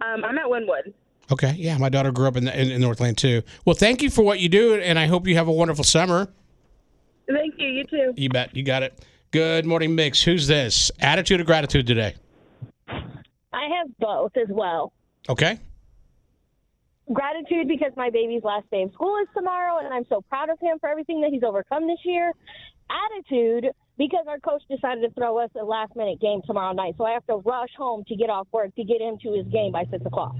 Um, 0.00 0.24
I'm 0.24 0.36
at 0.38 0.46
Winnwood. 0.46 0.92
Okay, 1.32 1.54
yeah, 1.56 1.78
my 1.78 1.88
daughter 1.88 2.12
grew 2.12 2.28
up 2.28 2.36
in, 2.36 2.44
the, 2.44 2.60
in, 2.60 2.70
in 2.70 2.80
Northland 2.82 3.16
too. 3.16 3.42
Well, 3.64 3.74
thank 3.74 4.02
you 4.02 4.10
for 4.10 4.22
what 4.22 4.40
you 4.40 4.50
do, 4.50 4.74
and 4.74 4.98
I 4.98 5.06
hope 5.06 5.26
you 5.26 5.36
have 5.36 5.48
a 5.48 5.52
wonderful 5.52 5.84
summer. 5.84 6.28
Thank 7.28 7.54
you. 7.58 7.68
You 7.68 7.84
too. 7.84 8.12
You 8.16 8.28
bet, 8.28 8.54
you 8.54 8.62
got 8.62 8.82
it. 8.82 9.04
Good 9.30 9.66
morning, 9.66 9.94
Mix. 9.94 10.22
Who's 10.22 10.46
this? 10.46 10.90
Attitude 11.00 11.40
or 11.40 11.44
gratitude 11.44 11.86
today? 11.86 12.14
I 12.88 13.68
have 13.78 13.88
both 13.98 14.36
as 14.36 14.48
well. 14.48 14.92
Okay. 15.28 15.58
Gratitude 17.12 17.68
because 17.68 17.92
my 17.96 18.10
baby's 18.10 18.42
last 18.44 18.70
day 18.70 18.82
of 18.82 18.92
school 18.92 19.16
is 19.22 19.28
tomorrow, 19.34 19.84
and 19.84 19.92
I'm 19.92 20.06
so 20.08 20.22
proud 20.22 20.50
of 20.50 20.58
him 20.60 20.78
for 20.78 20.88
everything 20.88 21.20
that 21.22 21.30
he's 21.30 21.42
overcome 21.42 21.86
this 21.86 21.98
year. 22.04 22.32
Attitude 22.90 23.72
because 23.98 24.24
our 24.28 24.38
coach 24.38 24.62
decided 24.70 25.02
to 25.02 25.10
throw 25.14 25.38
us 25.38 25.50
a 25.60 25.64
last 25.64 25.94
minute 25.96 26.20
game 26.20 26.40
tomorrow 26.46 26.72
night, 26.72 26.94
so 26.96 27.04
I 27.04 27.12
have 27.12 27.26
to 27.26 27.36
rush 27.36 27.70
home 27.76 28.04
to 28.08 28.16
get 28.16 28.30
off 28.30 28.48
work 28.52 28.74
to 28.76 28.84
get 28.84 29.00
him 29.00 29.18
to 29.22 29.32
his 29.32 29.46
game 29.48 29.72
by 29.72 29.84
six 29.90 30.04
o'clock. 30.04 30.36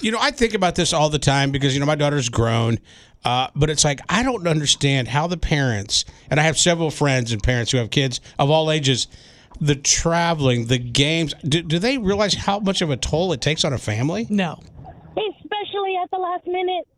You 0.00 0.10
know, 0.10 0.18
I 0.20 0.30
think 0.30 0.54
about 0.54 0.74
this 0.74 0.92
all 0.92 1.10
the 1.10 1.18
time 1.18 1.50
because 1.50 1.74
you 1.74 1.80
know 1.80 1.86
my 1.86 1.94
daughter's 1.94 2.28
grown, 2.28 2.78
uh, 3.24 3.48
but 3.54 3.70
it's 3.70 3.84
like 3.84 4.00
I 4.08 4.22
don't 4.22 4.46
understand 4.46 5.08
how 5.08 5.26
the 5.26 5.36
parents 5.36 6.04
and 6.30 6.40
I 6.40 6.42
have 6.44 6.58
several 6.58 6.90
friends 6.90 7.32
and 7.32 7.42
parents 7.42 7.72
who 7.72 7.78
have 7.78 7.90
kids 7.90 8.20
of 8.38 8.50
all 8.50 8.70
ages. 8.70 9.08
The 9.62 9.74
traveling, 9.74 10.66
the 10.68 10.78
games. 10.78 11.34
Do, 11.46 11.60
do 11.62 11.78
they 11.78 11.98
realize 11.98 12.32
how 12.32 12.60
much 12.60 12.80
of 12.80 12.88
a 12.88 12.96
toll 12.96 13.32
it 13.34 13.42
takes 13.42 13.62
on 13.62 13.74
a 13.74 13.78
family? 13.78 14.26
No. 14.30 14.58
Especially 15.10 15.96
at 16.02 16.10
the 16.10 16.16
last 16.16 16.46
minute. 16.46 16.88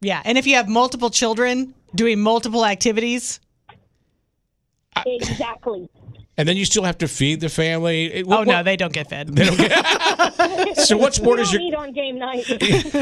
Yeah. 0.00 0.20
And 0.24 0.36
if 0.36 0.44
you 0.44 0.56
have 0.56 0.68
multiple 0.68 1.08
children 1.08 1.72
doing 1.94 2.18
multiple 2.20 2.66
activities, 2.66 3.38
Exactly. 5.06 5.88
And 6.36 6.48
then 6.48 6.56
you 6.56 6.64
still 6.64 6.82
have 6.82 6.98
to 6.98 7.08
feed 7.08 7.40
the 7.40 7.48
family. 7.48 8.06
It- 8.12 8.24
oh 8.26 8.28
what- 8.38 8.46
no, 8.48 8.54
what- 8.54 8.62
they 8.64 8.76
don't 8.76 8.92
get 8.92 9.08
fed. 9.08 9.28
They 9.34 9.44
don't 9.44 9.56
get. 9.56 10.76
So 10.86 10.96
what 10.96 11.14
sport 11.14 11.38
is 11.40 11.52
your- 11.52 11.62
eat 11.62 11.74
on 11.74 11.92
game 11.92 12.18
night? 12.18 12.44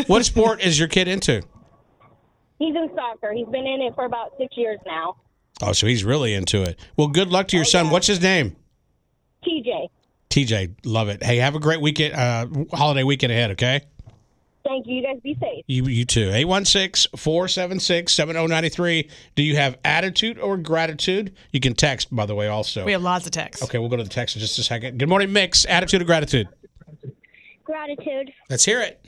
what 0.08 0.24
sport 0.24 0.60
is 0.62 0.78
your 0.78 0.88
kid 0.88 1.08
into? 1.08 1.42
He's 2.58 2.74
in 2.76 2.90
soccer. 2.94 3.32
He's 3.32 3.46
been 3.48 3.66
in 3.66 3.80
it 3.82 3.94
for 3.94 4.04
about 4.04 4.32
six 4.38 4.56
years 4.56 4.78
now. 4.86 5.16
Oh, 5.62 5.72
so 5.72 5.86
he's 5.86 6.04
really 6.04 6.34
into 6.34 6.62
it. 6.62 6.78
Well, 6.96 7.08
good 7.08 7.28
luck 7.28 7.48
to 7.48 7.56
your 7.56 7.64
son. 7.64 7.90
What's 7.90 8.06
his 8.06 8.20
name? 8.20 8.56
TJ. 9.46 9.88
TJ. 10.30 10.74
Love 10.84 11.08
it. 11.08 11.22
Hey, 11.22 11.38
have 11.38 11.54
a 11.56 11.60
great 11.60 11.80
weekend, 11.80 12.14
uh, 12.14 12.46
holiday 12.76 13.02
weekend 13.02 13.32
ahead. 13.32 13.50
Okay. 13.52 13.80
Thank 14.64 14.86
you. 14.86 14.94
You 14.96 15.02
guys 15.02 15.20
be 15.22 15.36
safe. 15.40 15.64
You 15.66 15.86
you 15.86 16.04
too. 16.04 16.28
816-476-7093. 16.30 19.10
Do 19.34 19.42
you 19.42 19.56
have 19.56 19.78
attitude 19.84 20.38
or 20.38 20.56
gratitude? 20.56 21.34
You 21.50 21.60
can 21.60 21.74
text, 21.74 22.14
by 22.14 22.26
the 22.26 22.34
way, 22.34 22.48
also. 22.48 22.84
We 22.84 22.92
have 22.92 23.02
lots 23.02 23.26
of 23.26 23.32
texts. 23.32 23.64
Okay, 23.64 23.78
we'll 23.78 23.88
go 23.88 23.96
to 23.96 24.04
the 24.04 24.08
text 24.08 24.36
in 24.36 24.40
just 24.40 24.58
a 24.58 24.62
second. 24.62 24.98
Good 24.98 25.08
morning, 25.08 25.32
Mix. 25.32 25.64
Attitude 25.64 26.02
or 26.02 26.04
gratitude? 26.04 26.48
Gratitude. 27.64 28.32
Let's 28.50 28.64
hear 28.64 28.80
it. 28.80 29.04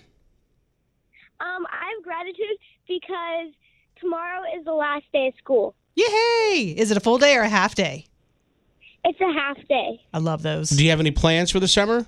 Um, 1.40 1.66
I 1.66 1.90
have 1.94 2.02
gratitude 2.02 2.56
because 2.88 3.52
tomorrow 4.00 4.42
is 4.58 4.64
the 4.64 4.72
last 4.72 5.04
day 5.12 5.28
of 5.28 5.34
school. 5.38 5.74
Yay! 5.94 6.74
Is 6.76 6.90
it 6.90 6.96
a 6.96 7.00
full 7.00 7.18
day 7.18 7.36
or 7.36 7.42
a 7.42 7.48
half 7.48 7.74
day? 7.74 8.06
It's 9.04 9.20
a 9.20 9.32
half 9.32 9.56
day. 9.68 10.00
I 10.12 10.18
love 10.18 10.42
those. 10.42 10.70
Do 10.70 10.82
you 10.82 10.90
have 10.90 11.00
any 11.00 11.10
plans 11.10 11.50
for 11.50 11.60
the 11.60 11.68
summer? 11.68 12.06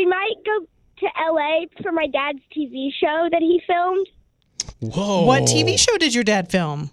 We 0.00 0.06
might 0.06 0.32
go 0.46 0.66
to 1.00 1.06
LA 1.30 1.66
for 1.82 1.92
my 1.92 2.06
dad's 2.06 2.38
TV 2.56 2.88
show 2.98 3.28
that 3.30 3.42
he 3.42 3.60
filmed, 3.66 4.06
Whoa. 4.80 5.26
What 5.26 5.42
TV 5.42 5.78
show 5.78 5.98
did 5.98 6.14
your 6.14 6.24
dad 6.24 6.50
film? 6.50 6.90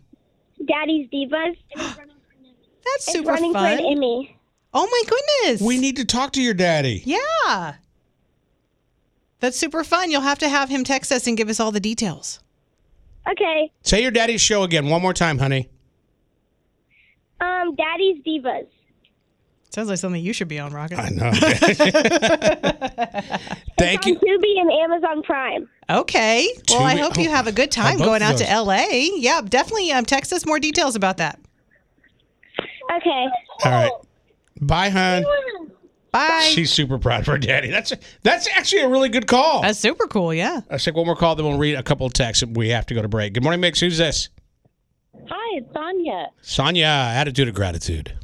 Daddy's 0.66 1.10
Divas. 1.10 1.56
That's 1.78 1.98
it's 2.98 3.12
super 3.14 3.30
running 3.30 3.54
fun. 3.54 3.78
for 3.78 3.82
an 3.82 3.94
Emmy. 3.94 4.38
Oh 4.74 4.86
my 4.92 5.04
goodness. 5.10 5.62
We 5.62 5.78
need 5.80 5.96
to 5.96 6.04
talk 6.06 6.34
to 6.34 6.42
your 6.42 6.54
daddy. 6.54 7.02
Yeah. 7.06 7.76
That's 9.40 9.58
super 9.58 9.86
fun. 9.86 10.12
You'll 10.12 10.20
have 10.20 10.40
to 10.40 10.50
have 10.50 10.68
him 10.68 10.84
text 10.84 11.14
us 11.14 11.28
and 11.28 11.38
give 11.38 11.48
us 11.48 11.62
all 11.62 11.72
the 11.72 11.80
details. 11.80 12.42
Okay. 13.32 13.72
Say 13.84 14.02
your 14.02 14.12
daddy's 14.12 14.42
show 14.42 14.64
again 14.64 14.90
one 14.90 15.02
more 15.02 15.14
time, 15.14 15.38
honey. 15.38 15.70
Um, 17.40 17.74
Daddy's 17.76 18.22
Divas. 18.26 18.68
Sounds 19.70 19.90
like 19.90 20.00
something 20.00 20.24
you 20.24 20.34
should 20.34 20.48
be 20.48 20.60
on, 20.60 20.74
Rocket. 20.74 20.98
I 20.98 21.10
know. 21.10 21.32
Thank 23.78 24.06
you. 24.06 24.16
Tubi 24.16 24.60
and 24.60 24.72
Amazon 24.72 25.22
Prime. 25.24 25.70
Okay. 25.90 26.48
Well, 26.70 26.84
I 26.84 26.96
Tubi- 26.96 27.00
hope 27.00 27.18
you 27.18 27.30
oh, 27.30 27.34
have 27.34 27.48
a 27.48 27.52
good 27.52 27.72
time 27.72 27.98
going 27.98 28.22
out 28.22 28.38
to. 28.38 28.46
LA. 28.46 28.86
Yeah, 29.16 29.42
definitely 29.42 29.92
um, 29.92 30.06
text 30.06 30.34
us 30.34 30.46
more 30.46 30.60
details 30.60 30.96
about 30.96 31.18
that. 31.18 31.40
Okay. 32.96 33.28
All 33.66 33.72
right. 33.72 33.92
Bye, 34.62 34.90
hon. 34.90 35.26
Bye. 36.12 36.50
She's 36.54 36.72
super 36.72 36.98
proud 36.98 37.22
of 37.22 37.28
her 37.28 37.38
daddy. 37.38 37.70
That's 37.70 37.94
that's 38.24 38.48
actually 38.56 38.82
a 38.82 38.90
really 38.90 39.10
good 39.10 39.28
call. 39.28 39.62
That's 39.62 39.78
super 39.78 40.08
cool. 40.08 40.34
Yeah. 40.34 40.62
Let's 40.72 40.84
take 40.84 40.96
one 40.96 41.06
more 41.06 41.16
call, 41.16 41.36
then 41.36 41.46
we'll 41.46 41.58
read 41.58 41.76
a 41.76 41.84
couple 41.84 42.08
of 42.08 42.14
texts. 42.14 42.44
We 42.44 42.70
have 42.70 42.86
to 42.88 42.96
go 42.96 43.02
to 43.02 43.08
break. 43.08 43.34
Good 43.34 43.44
morning, 43.44 43.62
Mix. 43.62 43.80
Who's 43.80 43.98
this? 43.98 44.30
Hi, 45.30 45.58
it's 45.58 45.72
Sonia. 45.74 46.28
Sonia, 46.42 46.88
attitude 46.88 47.50
of 47.50 47.54
gratitude. 47.54 48.18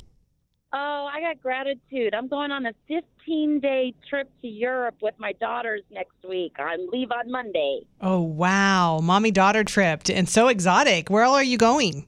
Oh, 0.76 1.08
I 1.12 1.22
got 1.22 1.40
gratitude. 1.40 2.16
I'm 2.16 2.28
going 2.28 2.50
on 2.50 2.66
a 2.66 2.74
15 2.88 3.60
day 3.60 3.94
trip 4.10 4.28
to 4.42 4.48
Europe 4.48 4.96
with 5.04 5.14
my 5.20 5.34
daughters 5.34 5.84
next 5.92 6.16
week. 6.28 6.54
I 6.58 6.78
leave 6.92 7.12
on 7.12 7.30
Monday. 7.30 7.82
Oh 8.02 8.22
wow, 8.22 9.00
mommy 9.00 9.30
daughter 9.30 9.64
trip 9.64 10.02
and 10.10 10.28
so 10.28 10.48
exotic. 10.48 11.10
Where 11.10 11.24
all 11.24 11.36
are 11.36 11.44
you 11.44 11.60
going? 11.60 12.08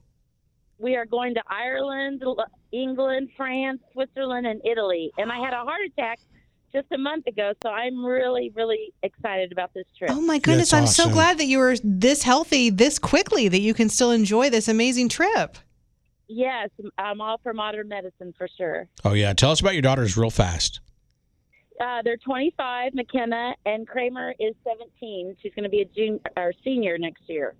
We 0.78 0.96
are 0.96 1.06
going 1.06 1.34
to 1.34 1.42
Ireland, 1.48 2.22
England, 2.72 3.30
France, 3.36 3.80
Switzerland, 3.92 4.46
and 4.46 4.60
Italy. 4.64 5.12
And 5.16 5.30
I 5.30 5.38
had 5.38 5.54
a 5.54 5.64
heart 5.64 5.80
attack 5.86 6.18
just 6.72 6.88
a 6.92 6.98
month 6.98 7.28
ago. 7.28 7.52
So 7.62 7.70
I'm 7.70 8.04
really, 8.04 8.50
really 8.54 8.92
excited 9.02 9.52
about 9.52 9.72
this 9.74 9.86
trip. 9.96 10.10
Oh 10.12 10.20
my 10.20 10.40
goodness, 10.40 10.72
I'm 10.72 10.88
so 10.88 11.08
glad 11.08 11.38
that 11.38 11.46
you 11.46 11.58
were 11.58 11.76
this 11.84 12.24
healthy 12.24 12.70
this 12.70 12.98
quickly 12.98 13.46
that 13.48 13.60
you 13.60 13.74
can 13.74 13.88
still 13.88 14.10
enjoy 14.10 14.50
this 14.50 14.66
amazing 14.66 15.08
trip. 15.08 15.56
Yes, 16.28 16.70
I'm 16.98 17.20
all 17.20 17.38
for 17.42 17.52
modern 17.52 17.88
medicine 17.88 18.34
for 18.36 18.48
sure. 18.56 18.88
Oh 19.04 19.12
yeah, 19.12 19.32
tell 19.32 19.50
us 19.50 19.60
about 19.60 19.74
your 19.74 19.82
daughters 19.82 20.16
real 20.16 20.30
fast. 20.30 20.80
Uh, 21.80 22.00
they're 22.02 22.16
25, 22.16 22.94
McKenna, 22.94 23.54
and 23.66 23.86
Kramer 23.86 24.34
is 24.40 24.54
17. 24.64 25.36
She's 25.42 25.52
going 25.54 25.64
to 25.64 25.68
be 25.68 25.82
a 25.82 25.84
junior 25.84 26.20
or 26.36 26.52
senior 26.64 26.96
next 26.96 27.22
year. 27.28 27.54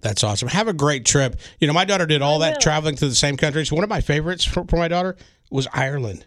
That's 0.00 0.24
awesome. 0.24 0.48
Have 0.48 0.68
a 0.68 0.72
great 0.72 1.04
trip. 1.04 1.36
You 1.60 1.66
know, 1.66 1.72
my 1.72 1.84
daughter 1.84 2.06
did 2.06 2.20
all 2.22 2.40
that 2.40 2.60
traveling 2.60 2.96
to 2.96 3.08
the 3.08 3.14
same 3.14 3.36
countries. 3.36 3.72
One 3.72 3.84
of 3.84 3.90
my 3.90 4.00
favorites 4.00 4.44
for, 4.44 4.64
for 4.64 4.76
my 4.76 4.88
daughter 4.88 5.16
was 5.50 5.66
Ireland. 5.72 6.26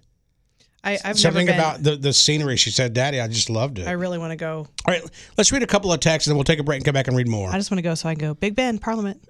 I, 0.84 0.98
I've 1.06 1.20
Something 1.20 1.48
about 1.48 1.84
the, 1.84 1.96
the 1.96 2.12
scenery. 2.12 2.58
She 2.58 2.72
said, 2.72 2.94
Daddy, 2.94 3.22
I 3.22 3.28
just 3.28 3.52
loved 3.52 3.78
it. 3.78 3.88
I 3.88 3.92
really 3.92 4.18
want 4.18 4.32
to 4.32 4.36
go. 4.36 4.68
All 4.88 4.94
right, 4.94 5.04
let's 5.38 5.52
read 5.52 5.62
a 5.62 5.68
couple 5.68 5.94
of 5.94 6.00
texts 6.00 6.28
and 6.28 6.32
then 6.32 6.38
we'll 6.38 6.44
take 6.44 6.58
a 6.58 6.64
break 6.64 6.78
and 6.78 6.86
come 6.86 6.94
back 6.94 7.08
and 7.08 7.16
read 7.16 7.28
more. 7.28 7.52
I 7.52 7.58
just 7.58 7.70
want 7.70 7.78
to 7.78 7.84
go 7.84 7.94
so 7.94 8.10
I 8.10 8.16
can 8.16 8.30
go 8.30 8.34
Big 8.34 8.56
Ben 8.56 8.80
Parliament. 8.80 9.22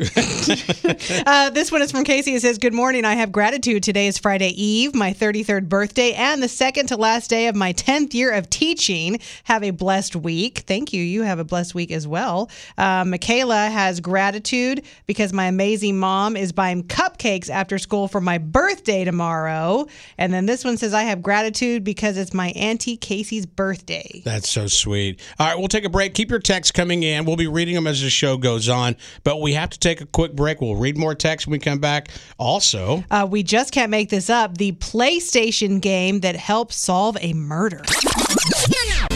uh, 1.26 1.50
this 1.50 1.70
one 1.70 1.82
is 1.82 1.92
from 1.92 2.06
Casey. 2.06 2.36
It 2.36 2.42
says, 2.42 2.58
"Good 2.58 2.74
morning. 2.74 3.04
I 3.04 3.16
have 3.16 3.34
gratitude. 3.34 3.84
Today 3.84 4.08
is 4.08 4.18
Friday 4.18 4.50
Eve, 4.50 4.96
my 4.96 5.12
33rd 5.12 5.68
birthday, 5.68 6.14
and 6.14 6.42
the 6.42 6.48
second 6.48 6.88
to 6.88 6.96
last 6.96 7.30
day 7.30 7.48
of 7.48 7.56
my 7.56 7.74
10th 7.74 8.14
year 8.14 8.32
of 8.32 8.50
teaching. 8.50 9.20
Have 9.44 9.62
a 9.64 9.72
blessed 9.72 10.16
week. 10.16 10.60
Thank 10.60 10.94
you. 10.94 11.04
You 11.04 11.24
have 11.24 11.40
a 11.40 11.44
blessed 11.44 11.76
week 11.76 11.92
as 11.92 12.08
well. 12.08 12.50
Uh, 12.78 13.04
Michaela 13.04 13.68
has 13.68 14.00
gratitude 14.00 14.86
because 15.06 15.34
my 15.34 15.48
amazing 15.48 16.00
mom 16.00 16.38
is 16.38 16.54
buying 16.54 16.86
cupcakes 16.86 17.50
after 17.50 17.78
school 17.78 18.08
for 18.08 18.22
my 18.22 18.38
birthday 18.38 19.04
tomorrow. 19.04 19.86
And 20.18 20.34
then 20.34 20.46
this 20.46 20.64
one 20.64 20.78
says, 20.78 20.94
I 20.94 21.04
have 21.04 21.22
gratitude 21.22 21.41
because 21.84 22.18
it's 22.18 22.34
my 22.34 22.50
auntie 22.50 22.98
Casey's 22.98 23.46
birthday. 23.46 24.22
That's 24.24 24.50
so 24.50 24.68
sweet. 24.68 25.20
All 25.40 25.48
right, 25.48 25.58
we'll 25.58 25.68
take 25.68 25.86
a 25.86 25.90
break. 25.90 26.14
Keep 26.14 26.30
your 26.30 26.40
texts 26.40 26.72
coming 26.72 27.04
in. 27.04 27.26
We'll 27.26 27.36
be 27.36 27.48
reading 27.48 27.76
them 27.76 27.88
as 27.88 28.02
the 28.02 28.10
show 28.10 28.38
goes 28.38 28.70
on, 28.70 28.96
but 29.24 29.42
we 29.42 29.54
have 29.54 29.70
to 29.72 29.80
take 29.80 30.02
a 30.02 30.06
quick 30.06 30.36
break. 30.36 30.62
We'll 30.62 30.76
read 30.76 30.98
more 30.98 31.16
texts 31.16 31.48
when 31.48 31.54
we 31.54 31.60
come 31.60 31.80
back. 31.80 32.10
Also, 32.38 33.04
Uh, 33.10 33.28
we 33.30 33.44
just 33.44 33.72
can't 33.72 33.90
make 33.90 34.10
this 34.10 34.30
up. 34.30 34.58
The 34.58 34.74
PlayStation 34.74 35.82
game 35.82 36.20
that 36.22 36.36
helps 36.36 36.76
solve 36.76 37.18
a 37.22 37.34
murder. 37.34 37.82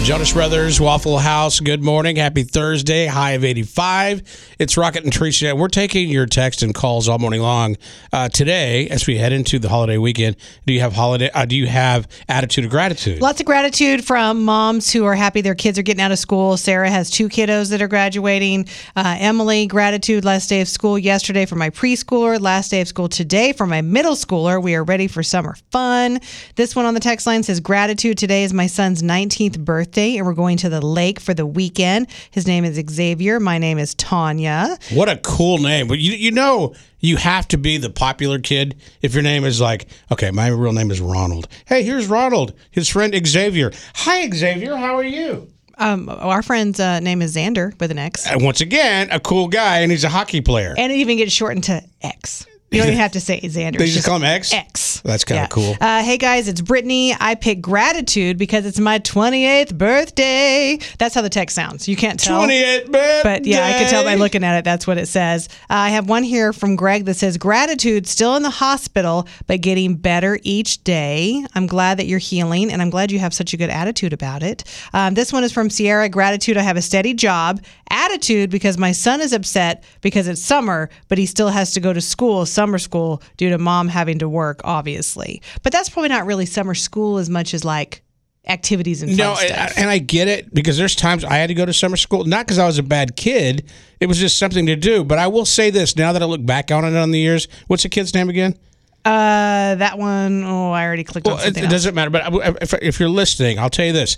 Jonas 0.06 0.34
Brothers, 0.34 0.80
Waffle 0.80 1.18
House, 1.18 1.60
good 1.60 1.82
morning. 1.82 2.18
Happy 2.18 2.44
Thursday, 2.44 3.08
high 3.08 3.32
of 3.32 3.44
85. 3.44 4.22
It's 4.60 4.78
Rocket 4.78 5.04
and 5.04 5.12
Teresa. 5.12 5.56
We're 5.56 5.68
taking 5.68 6.10
your 6.10 6.28
text 6.28 6.62
and 6.62 6.76
calls 6.76 7.10
all 7.10 7.18
morning 7.18 7.42
long. 7.42 7.76
Uh, 8.14 8.30
today, 8.30 8.88
as 8.90 9.08
we 9.08 9.18
head 9.18 9.34
into 9.34 9.58
the 9.58 9.68
holiday 9.68 9.98
weekend, 9.98 10.36
do 10.68 10.74
you 10.74 10.80
have 10.82 10.94
holiday? 10.94 11.32
Uh, 11.34 11.46
do 11.46 11.56
you 11.56 11.66
have 11.66 12.08
attitude 12.30 12.66
of 12.66 12.70
gratitude? 12.70 13.20
Lots 13.20 13.40
of 13.40 13.48
gratitude 13.48 14.06
from 14.06 14.46
moms 14.46 14.94
who 14.94 15.06
are 15.06 15.16
happy 15.16 15.42
their 15.42 15.56
kids 15.56 15.80
are 15.80 15.82
getting 15.82 16.04
out 16.04 16.12
of 16.12 16.20
school. 16.20 16.56
Sarah 16.56 16.92
has 16.92 17.10
two 17.10 17.28
kiddos 17.28 17.72
that 17.72 17.82
are 17.82 17.88
graduating. 17.88 18.68
Uh, 18.96 19.18
Emily, 19.20 19.66
gratitude. 19.66 20.24
Last 20.24 20.50
day 20.50 20.62
of 20.62 20.68
school 20.68 21.00
yesterday 21.00 21.48
for 21.48 21.56
my 21.56 21.72
preschooler. 21.72 22.40
Last 22.40 22.70
day 22.70 22.82
of 22.82 22.88
school 22.88 23.10
today 23.10 23.54
for 23.54 23.66
my 23.66 23.82
middle 23.82 24.14
schooler. 24.14 24.62
We 24.62 24.76
are 24.76 24.84
ready 24.84 25.08
for 25.08 25.24
summer 25.24 25.56
fun. 25.72 26.20
This 26.58 26.76
one 26.76 26.86
on 26.86 26.94
the 26.94 27.00
text 27.00 27.26
line 27.26 27.42
says 27.42 27.60
gratitude. 27.60 28.20
Today 28.20 28.44
is 28.44 28.54
my 28.54 28.68
son's 28.68 29.02
19th 29.02 29.58
birthday, 29.66 29.95
and 29.98 30.26
we're 30.26 30.34
going 30.34 30.58
to 30.58 30.70
the 30.70 30.82
lake 30.82 31.20
for 31.20 31.34
the 31.34 31.46
weekend. 31.46 32.08
His 32.32 32.46
name 32.46 32.66
is 32.66 32.82
Xavier. 32.90 33.40
My 33.40 33.58
name 33.58 33.78
is 33.78 33.96
Tanya. 33.96 34.78
What 34.94 35.10
a 35.10 35.18
cool 35.18 35.58
name. 35.58 35.88
But 35.88 36.00
you, 36.00 36.14
you 36.14 36.32
know, 36.32 36.74
you 37.00 37.18
have 37.18 37.48
to 37.50 37.58
be 37.58 37.78
the 37.78 37.90
popular 37.90 38.40
kid 38.40 38.76
if 39.02 39.14
your 39.14 39.24
name 39.24 39.46
is 39.46 39.62
like, 39.62 39.88
okay, 40.12 40.32
my 40.32 40.48
real 40.48 40.74
name 40.74 40.92
is 40.92 41.00
Ronald. 41.00 41.48
Hey, 41.66 41.84
here's 41.84 42.08
Ronald, 42.08 42.54
his 42.72 42.90
friend 42.90 43.16
Xavier. 43.26 43.72
Hi, 43.96 44.30
Xavier. 44.30 44.76
How 44.76 44.96
are 44.96 45.04
you? 45.04 45.50
Um, 45.78 46.10
our 46.10 46.42
friend's 46.42 46.80
uh, 46.80 47.00
name 47.02 47.22
is 47.22 47.36
Xander 47.36 47.78
with 47.80 47.92
an 47.92 47.98
X. 47.98 48.28
And 48.28 48.42
once 48.44 48.62
again, 48.62 49.10
a 49.12 49.20
cool 49.20 49.48
guy, 49.48 49.80
and 49.80 49.92
he's 49.92 50.04
a 50.04 50.10
hockey 50.10 50.42
player. 50.42 50.74
And 50.78 50.92
it 50.92 50.96
even 50.96 51.18
gets 51.18 51.34
shortened 51.34 51.66
to 51.66 51.84
X. 52.02 52.46
You 52.76 52.82
don't 52.82 52.88
even 52.92 53.00
have 53.00 53.12
to 53.14 53.20
say 53.22 53.40
Xander. 53.42 53.78
They 53.78 53.86
It's 53.86 53.94
just 53.94 54.06
call 54.06 54.18
him 54.18 54.24
X? 54.24 54.54
X. 54.54 55.02
That's 55.04 55.24
kind 55.24 55.40
of 55.40 55.44
Yeah. 55.44 55.48
cool. 55.48 55.76
Uh, 55.80 56.04
hey 56.04 56.18
guys, 56.18 56.48
it's 56.48 56.62
Brittany. 56.62 57.16
I 57.20 57.36
pick 57.36 57.62
gratitude 57.62 58.38
because 58.38 58.66
it's 58.66 58.80
my 58.80 59.00
28th 59.00 59.78
birthday. 59.78 60.80
That's 60.98 61.14
how 61.14 61.22
the 61.22 61.30
text 61.30 61.56
sounds. 61.56 61.88
You 61.88 61.96
can't 61.96 62.20
tell. 62.20 62.42
28th 62.42 62.92
birthday. 62.92 63.22
But 63.24 63.46
yeah, 63.46 63.66
I 63.68 63.74
can 63.74 63.90
tell 63.90 64.04
by 64.04 64.16
looking 64.16 64.44
at 64.44 64.58
it. 64.58 64.66
That's 64.66 64.88
what 64.88 64.98
it 64.98 65.08
says. 65.08 65.48
Uh, 65.70 65.74
I 65.86 65.90
have 65.90 66.10
one 66.10 66.24
here 66.24 66.54
from 66.54 66.76
Greg 66.76 67.06
that 67.06 67.14
says 67.16 67.38
gratitude 67.38 68.08
still 68.08 68.36
in 68.36 68.42
the 68.44 68.50
hospital, 68.50 69.28
but 69.48 69.62
getting 69.62 69.96
better 69.96 70.40
each 70.44 70.84
day. 70.84 71.46
I'm 71.54 71.68
glad 71.68 72.00
that 72.00 72.08
you're 72.08 72.20
healing, 72.20 72.72
and 72.72 72.82
I'm 72.82 72.90
glad 72.90 73.12
you 73.12 73.20
have 73.20 73.34
such 73.34 73.54
a 73.54 73.58
good 73.58 73.70
attitude 73.70 74.12
about 74.14 74.42
it. 74.44 74.64
Um, 74.94 75.14
this 75.14 75.32
one 75.32 75.44
is 75.44 75.52
from 75.52 75.70
Sierra. 75.70 76.10
Gratitude. 76.10 76.58
I 76.58 76.62
have 76.64 76.78
a 76.78 76.82
steady 76.82 77.14
job. 77.14 77.62
Attitude 77.92 78.50
because 78.50 78.78
my 78.80 78.92
son 78.92 79.22
is 79.22 79.32
upset 79.32 79.84
because 80.02 80.28
it's 80.28 80.42
summer, 80.42 80.90
but 81.08 81.18
he 81.20 81.28
still 81.28 81.50
has 81.50 81.72
to 81.74 81.80
go 81.80 81.94
to 81.94 82.02
school, 82.02 82.46
summer 82.46 82.65
school, 82.78 83.22
due 83.38 83.50
to 83.50 83.58
mom 83.58 83.88
having 83.88 84.20
to 84.20 84.30
work, 84.30 84.62
obviously. 84.64 85.42
But 85.64 85.72
that's 85.72 85.90
probably 85.90 86.10
not 86.10 86.26
really 86.26 86.46
summer 86.46 86.74
school 86.76 87.18
as 87.18 87.30
much 87.30 87.54
as 87.54 87.64
like 87.64 88.02
activities 88.48 89.02
and 89.02 89.18
No, 89.18 89.34
stuff. 89.36 89.50
and, 89.52 89.80
and 89.80 89.90
I 89.90 89.98
get 89.98 90.28
it 90.28 90.54
because 90.54 90.78
there's 90.78 90.96
times 90.96 91.24
I 91.24 91.36
had 91.38 91.48
to 91.48 91.54
go 91.54 91.66
to 91.66 91.74
summer 91.74 91.98
school, 91.98 92.26
not 92.26 92.46
because 92.46 92.60
I 92.60 92.66
was 92.68 92.78
a 92.78 92.84
bad 92.84 93.16
kid. 93.16 93.70
It 94.00 94.08
was 94.08 94.20
just 94.20 94.38
something 94.38 94.66
to 94.68 94.76
do. 94.76 95.04
But 95.04 95.18
I 95.18 95.28
will 95.28 95.46
say 95.46 95.70
this 95.70 95.96
now 95.96 96.14
that 96.14 96.22
I 96.22 96.26
look 96.26 96.46
back 96.46 96.72
on 96.72 96.86
it 96.86 96.96
on 96.96 97.12
the 97.12 97.20
years, 97.20 97.48
what's 97.68 97.84
the 97.84 97.90
kid's 97.90 98.14
name 98.14 98.30
again? 98.30 98.58
Uh, 99.04 99.76
that 99.76 99.98
one, 100.00 100.44
oh, 100.44 100.72
I 100.72 100.84
already 100.86 101.04
clicked 101.04 101.28
Well, 101.28 101.36
on 101.36 101.42
it, 101.42 101.46
something 101.46 101.64
it 101.66 101.70
doesn't 101.70 101.94
matter. 101.94 102.10
But 102.10 102.24
if, 102.62 102.74
if 102.74 103.00
you're 103.00 103.10
listening, 103.10 103.60
I'll 103.60 103.70
tell 103.70 103.86
you 103.86 103.94
this: 103.94 104.18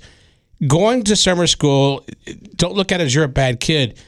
going 0.65 1.03
to 1.03 1.15
summer 1.17 1.45
school, 1.45 2.05
don't 2.55 2.73
look 2.73 2.91
at 2.93 3.01
it 3.01 3.03
as 3.03 3.13
you're 3.13 3.25
a 3.25 3.29
bad 3.29 3.59
kid. 3.59 4.01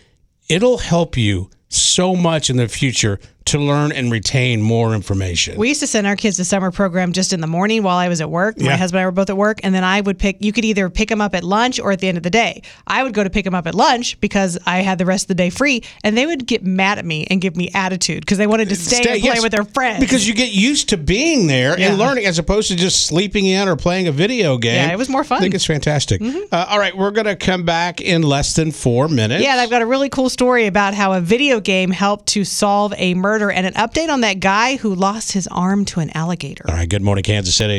It'll 0.47 0.77
help 0.77 1.17
you 1.17 1.49
so 1.67 2.15
much 2.15 2.49
in 2.49 2.57
the 2.57 2.67
future 2.67 3.19
to 3.49 3.59
learn 3.59 3.91
and 3.91 4.11
retain 4.11 4.61
more 4.61 4.93
information. 4.93 5.57
We 5.57 5.67
used 5.69 5.79
to 5.81 5.87
send 5.87 6.07
our 6.07 6.15
kids 6.15 6.37
to 6.37 6.45
summer 6.45 6.71
program 6.71 7.11
just 7.13 7.33
in 7.33 7.41
the 7.41 7.47
morning 7.47 7.83
while 7.83 7.97
I 7.97 8.07
was 8.07 8.21
at 8.21 8.29
work. 8.29 8.57
My 8.59 8.65
Yeah. 8.71 8.77
husband 8.77 8.99
and 8.99 9.03
I 9.03 9.05
were 9.07 9.11
both 9.11 9.29
at 9.29 9.37
work, 9.37 9.59
and 9.63 9.73
then 9.75 9.83
I 9.83 10.01
would 10.01 10.17
pick. 10.17 10.37
You 10.39 10.51
could 10.51 10.65
either 10.65 10.89
pick 10.89 11.09
them 11.09 11.21
up 11.21 11.35
at 11.35 11.43
lunch 11.43 11.79
or 11.79 11.91
at 11.91 11.99
the 11.99 12.07
end 12.07 12.17
of 12.17 12.23
the 12.23 12.29
day. 12.29 12.61
I 12.87 13.03
would 13.03 13.13
go 13.13 13.23
to 13.23 13.29
pick 13.29 13.45
them 13.45 13.55
up 13.55 13.67
at 13.67 13.75
lunch 13.75 14.19
because 14.21 14.57
I 14.65 14.79
had 14.79 14.97
the 14.97 15.05
rest 15.05 15.25
of 15.25 15.27
the 15.29 15.35
day 15.35 15.49
free, 15.49 15.83
and 16.03 16.17
they 16.17 16.25
would 16.25 16.45
get 16.47 16.63
mad 16.63 16.97
at 16.99 17.05
me 17.05 17.27
and 17.29 17.41
give 17.41 17.55
me 17.55 17.69
attitude 17.73 18.21
because 18.21 18.37
they 18.37 18.47
wanted 18.47 18.69
to 18.69 18.75
stay, 18.75 18.97
and 18.97 19.05
play 19.05 19.17
yes, 19.17 19.41
with 19.43 19.51
their 19.51 19.63
friends. 19.63 19.99
because 19.99 20.27
you 20.27 20.33
get 20.33 20.51
used 20.51 20.89
to 20.89 20.97
being 20.97 21.47
there 21.47 21.79
Yeah. 21.79 21.89
and 21.89 21.97
learning 21.97 22.25
as 22.25 22.39
opposed 22.39 22.67
to 22.69 22.75
just 22.75 23.05
sleeping 23.05 23.45
in 23.45 23.67
or 23.67 23.75
playing 23.75 24.07
a 24.07 24.11
video 24.11 24.57
game. 24.57 24.75
Yeah, 24.75 24.91
it 24.91 24.97
was 24.97 25.09
more 25.09 25.23
fun. 25.23 25.37
Mm-hmm. 25.37 25.41
I 25.41 25.45
think 25.45 25.55
it's 25.55 25.65
fantastic. 25.65 26.21
Uh, 26.21 26.65
all 26.69 26.79
right, 26.79 26.95
we're 26.95 27.11
going 27.11 27.25
to 27.27 27.35
come 27.35 27.63
back 27.63 28.01
in 28.01 28.21
less 28.23 28.53
than 28.55 28.71
four 28.71 29.07
minutes. 29.07 29.43
Yeah, 29.43 29.51
and 29.53 29.61
I've 29.61 29.69
got 29.69 29.81
a 29.81 29.85
really 29.85 30.09
cool 30.09 30.29
story 30.29 30.65
about 30.67 30.93
how 30.93 31.13
a 31.13 31.21
video 31.21 31.59
game 31.59 31.91
helped 31.91 32.25
to 32.27 32.43
solve 32.43 32.93
a 32.97 33.13
murder 33.13 33.38
and 33.47 33.65
an 33.65 33.73
update 33.75 34.09
on 34.09 34.19
that 34.21 34.41
guy 34.41 34.75
who 34.75 34.93
lost 34.93 35.31
his 35.31 35.47
arm 35.47 35.85
to 35.85 36.01
an 36.01 36.09
alligator. 36.15 36.65
All 36.67 36.75
right, 36.75 36.89
good 36.89 37.01
morning, 37.01 37.23
Kansas 37.23 37.55
City. 37.55 37.77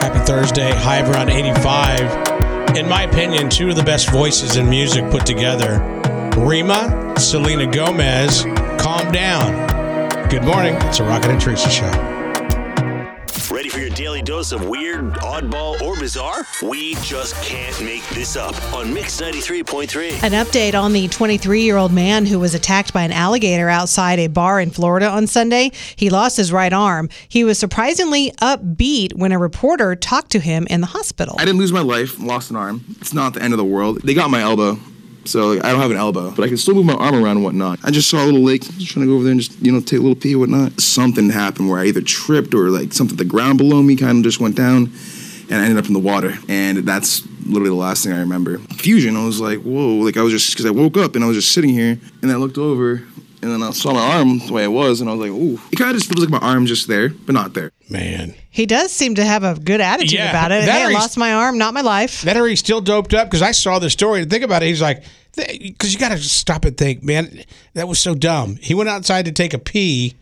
Happy 0.00 0.18
Thursday, 0.24 0.70
high 0.72 1.00
around 1.00 1.30
85. 1.30 2.76
In 2.76 2.88
my 2.88 3.02
opinion, 3.02 3.50
two 3.50 3.70
of 3.70 3.76
the 3.76 3.82
best 3.82 4.10
voices 4.10 4.56
in 4.56 4.68
music 4.70 5.10
put 5.10 5.26
together 5.26 5.80
Rema, 6.36 7.14
Selena 7.18 7.66
Gomez, 7.66 8.44
Calm 8.78 9.10
Down. 9.12 10.28
Good 10.28 10.44
morning. 10.44 10.74
It's 10.82 11.00
a 11.00 11.04
Rocket 11.04 11.30
and 11.30 11.40
Teresa 11.40 11.68
show. 11.68 12.11
Ready 13.92 14.04
daily 14.04 14.22
dose 14.22 14.52
of 14.52 14.66
weird, 14.66 15.12
oddball, 15.16 15.78
or 15.82 15.94
bizarre? 15.98 16.46
We 16.62 16.94
just 17.02 17.34
can't 17.42 17.78
make 17.84 18.02
this 18.08 18.36
up 18.36 18.54
on 18.72 18.94
Mix 18.94 19.20
93.3. 19.20 20.22
An 20.22 20.32
update 20.32 20.72
on 20.72 20.94
the 20.94 21.08
23 21.08 21.60
year 21.60 21.76
old 21.76 21.92
man 21.92 22.24
who 22.24 22.40
was 22.40 22.54
attacked 22.54 22.94
by 22.94 23.02
an 23.02 23.12
alligator 23.12 23.68
outside 23.68 24.18
a 24.18 24.28
bar 24.28 24.60
in 24.60 24.70
Florida 24.70 25.10
on 25.10 25.26
Sunday. 25.26 25.72
He 25.94 26.08
lost 26.08 26.38
his 26.38 26.50
right 26.50 26.72
arm. 26.72 27.10
He 27.28 27.44
was 27.44 27.58
surprisingly 27.58 28.32
upbeat 28.40 29.14
when 29.14 29.30
a 29.30 29.38
reporter 29.38 29.94
talked 29.94 30.30
to 30.32 30.40
him 30.40 30.66
in 30.70 30.80
the 30.80 30.86
hospital. 30.86 31.36
I 31.38 31.44
didn't 31.44 31.58
lose 31.58 31.72
my 31.72 31.82
life, 31.82 32.18
lost 32.18 32.48
an 32.48 32.56
arm. 32.56 32.82
It's 32.98 33.12
not 33.12 33.34
the 33.34 33.42
end 33.42 33.52
of 33.52 33.58
the 33.58 33.64
world. 33.64 34.00
They 34.02 34.14
got 34.14 34.30
my 34.30 34.40
elbow, 34.40 34.78
so 35.24 35.52
like, 35.52 35.64
I 35.64 35.72
don't 35.72 35.80
have 35.80 35.90
an 35.90 35.96
elbow, 35.96 36.30
but 36.30 36.44
I 36.44 36.48
can 36.48 36.56
still 36.56 36.74
move 36.74 36.86
my 36.86 36.94
arm 36.94 37.14
around 37.14 37.36
and 37.36 37.44
whatnot. 37.44 37.80
I 37.84 37.90
just 37.90 38.10
saw 38.10 38.22
a 38.22 38.26
little 38.26 38.42
lake, 38.42 38.62
just 38.62 38.92
trying 38.92 39.06
to 39.06 39.10
go 39.10 39.14
over 39.16 39.24
there 39.24 39.32
and 39.32 39.40
just, 39.40 39.60
you 39.60 39.72
know, 39.72 39.80
take 39.80 39.98
a 39.98 40.02
little 40.02 40.16
pee 40.16 40.34
or 40.34 40.40
whatnot. 40.40 40.80
Something 40.80 41.30
happened 41.30 41.68
where 41.68 41.78
I 41.78 41.86
either 41.86 42.00
tripped 42.00 42.54
or 42.54 42.70
like 42.70 42.92
something, 42.92 43.16
the 43.16 43.24
ground 43.24 43.58
below 43.58 43.82
me 43.82 43.96
kind 43.96 44.18
of 44.18 44.24
just 44.24 44.40
went 44.40 44.56
down 44.56 44.92
and 45.50 45.60
I 45.60 45.64
ended 45.64 45.78
up 45.78 45.86
in 45.86 45.92
the 45.92 46.00
water. 46.00 46.34
And 46.48 46.78
that's 46.78 47.26
literally 47.46 47.70
the 47.70 47.74
last 47.74 48.04
thing 48.04 48.12
I 48.12 48.20
remember. 48.20 48.58
Fusion, 48.58 49.16
I 49.16 49.24
was 49.24 49.40
like, 49.40 49.60
whoa, 49.60 49.96
like 49.96 50.16
I 50.16 50.22
was 50.22 50.32
just, 50.32 50.52
because 50.52 50.66
I 50.66 50.70
woke 50.70 50.96
up 50.96 51.14
and 51.14 51.24
I 51.24 51.26
was 51.26 51.36
just 51.36 51.52
sitting 51.52 51.70
here 51.70 51.98
and 52.22 52.30
I 52.30 52.36
looked 52.36 52.58
over 52.58 53.02
and 53.42 53.50
then 53.52 53.62
I 53.62 53.70
saw 53.72 53.92
my 53.92 54.16
arm 54.18 54.38
the 54.38 54.52
way 54.52 54.64
it 54.64 54.68
was 54.72 55.00
and 55.00 55.10
I 55.10 55.14
was 55.14 55.20
like, 55.28 55.30
ooh. 55.38 55.60
It 55.72 55.76
kind 55.76 55.90
of 55.90 55.96
just 55.96 56.08
feels 56.08 56.20
like 56.20 56.30
my 56.30 56.46
arm 56.46 56.66
just 56.66 56.88
there, 56.88 57.08
but 57.10 57.34
not 57.34 57.54
there. 57.54 57.70
Man. 57.90 58.34
He 58.50 58.66
does 58.66 58.92
seem 58.92 59.14
to 59.16 59.24
have 59.24 59.42
a 59.44 59.58
good 59.58 59.80
attitude 59.80 60.12
Yeah, 60.12 60.30
about 60.30 60.52
it. 60.52 60.64
that 60.66 60.72
Hey, 60.72 60.82
or 60.84 60.86
I 60.86 60.90
he's- 60.90 61.00
lost 61.02 61.18
my 61.18 61.32
arm, 61.34 61.58
not 61.58 61.74
my 61.74 61.80
life. 61.80 62.22
That 62.22 62.36
or 62.36 62.46
he's 62.46 62.60
still 62.60 62.80
doped 62.80 63.14
up 63.14 63.26
because 63.28 63.42
I 63.42 63.50
saw 63.52 63.78
the 63.78 63.90
story. 63.90 64.24
Think 64.24 64.44
about 64.44 64.62
it. 64.62 64.66
He's 64.66 64.80
like, 64.82 65.02
because 65.34 65.92
you 65.92 65.98
got 65.98 66.10
to 66.10 66.18
stop 66.18 66.64
and 66.64 66.76
think, 66.76 67.02
man, 67.02 67.42
that 67.74 67.88
was 67.88 67.98
so 67.98 68.14
dumb. 68.14 68.56
He 68.56 68.74
went 68.74 68.88
outside 68.90 69.24
to 69.24 69.32
take 69.32 69.54
a 69.54 69.58
pee 69.58 70.14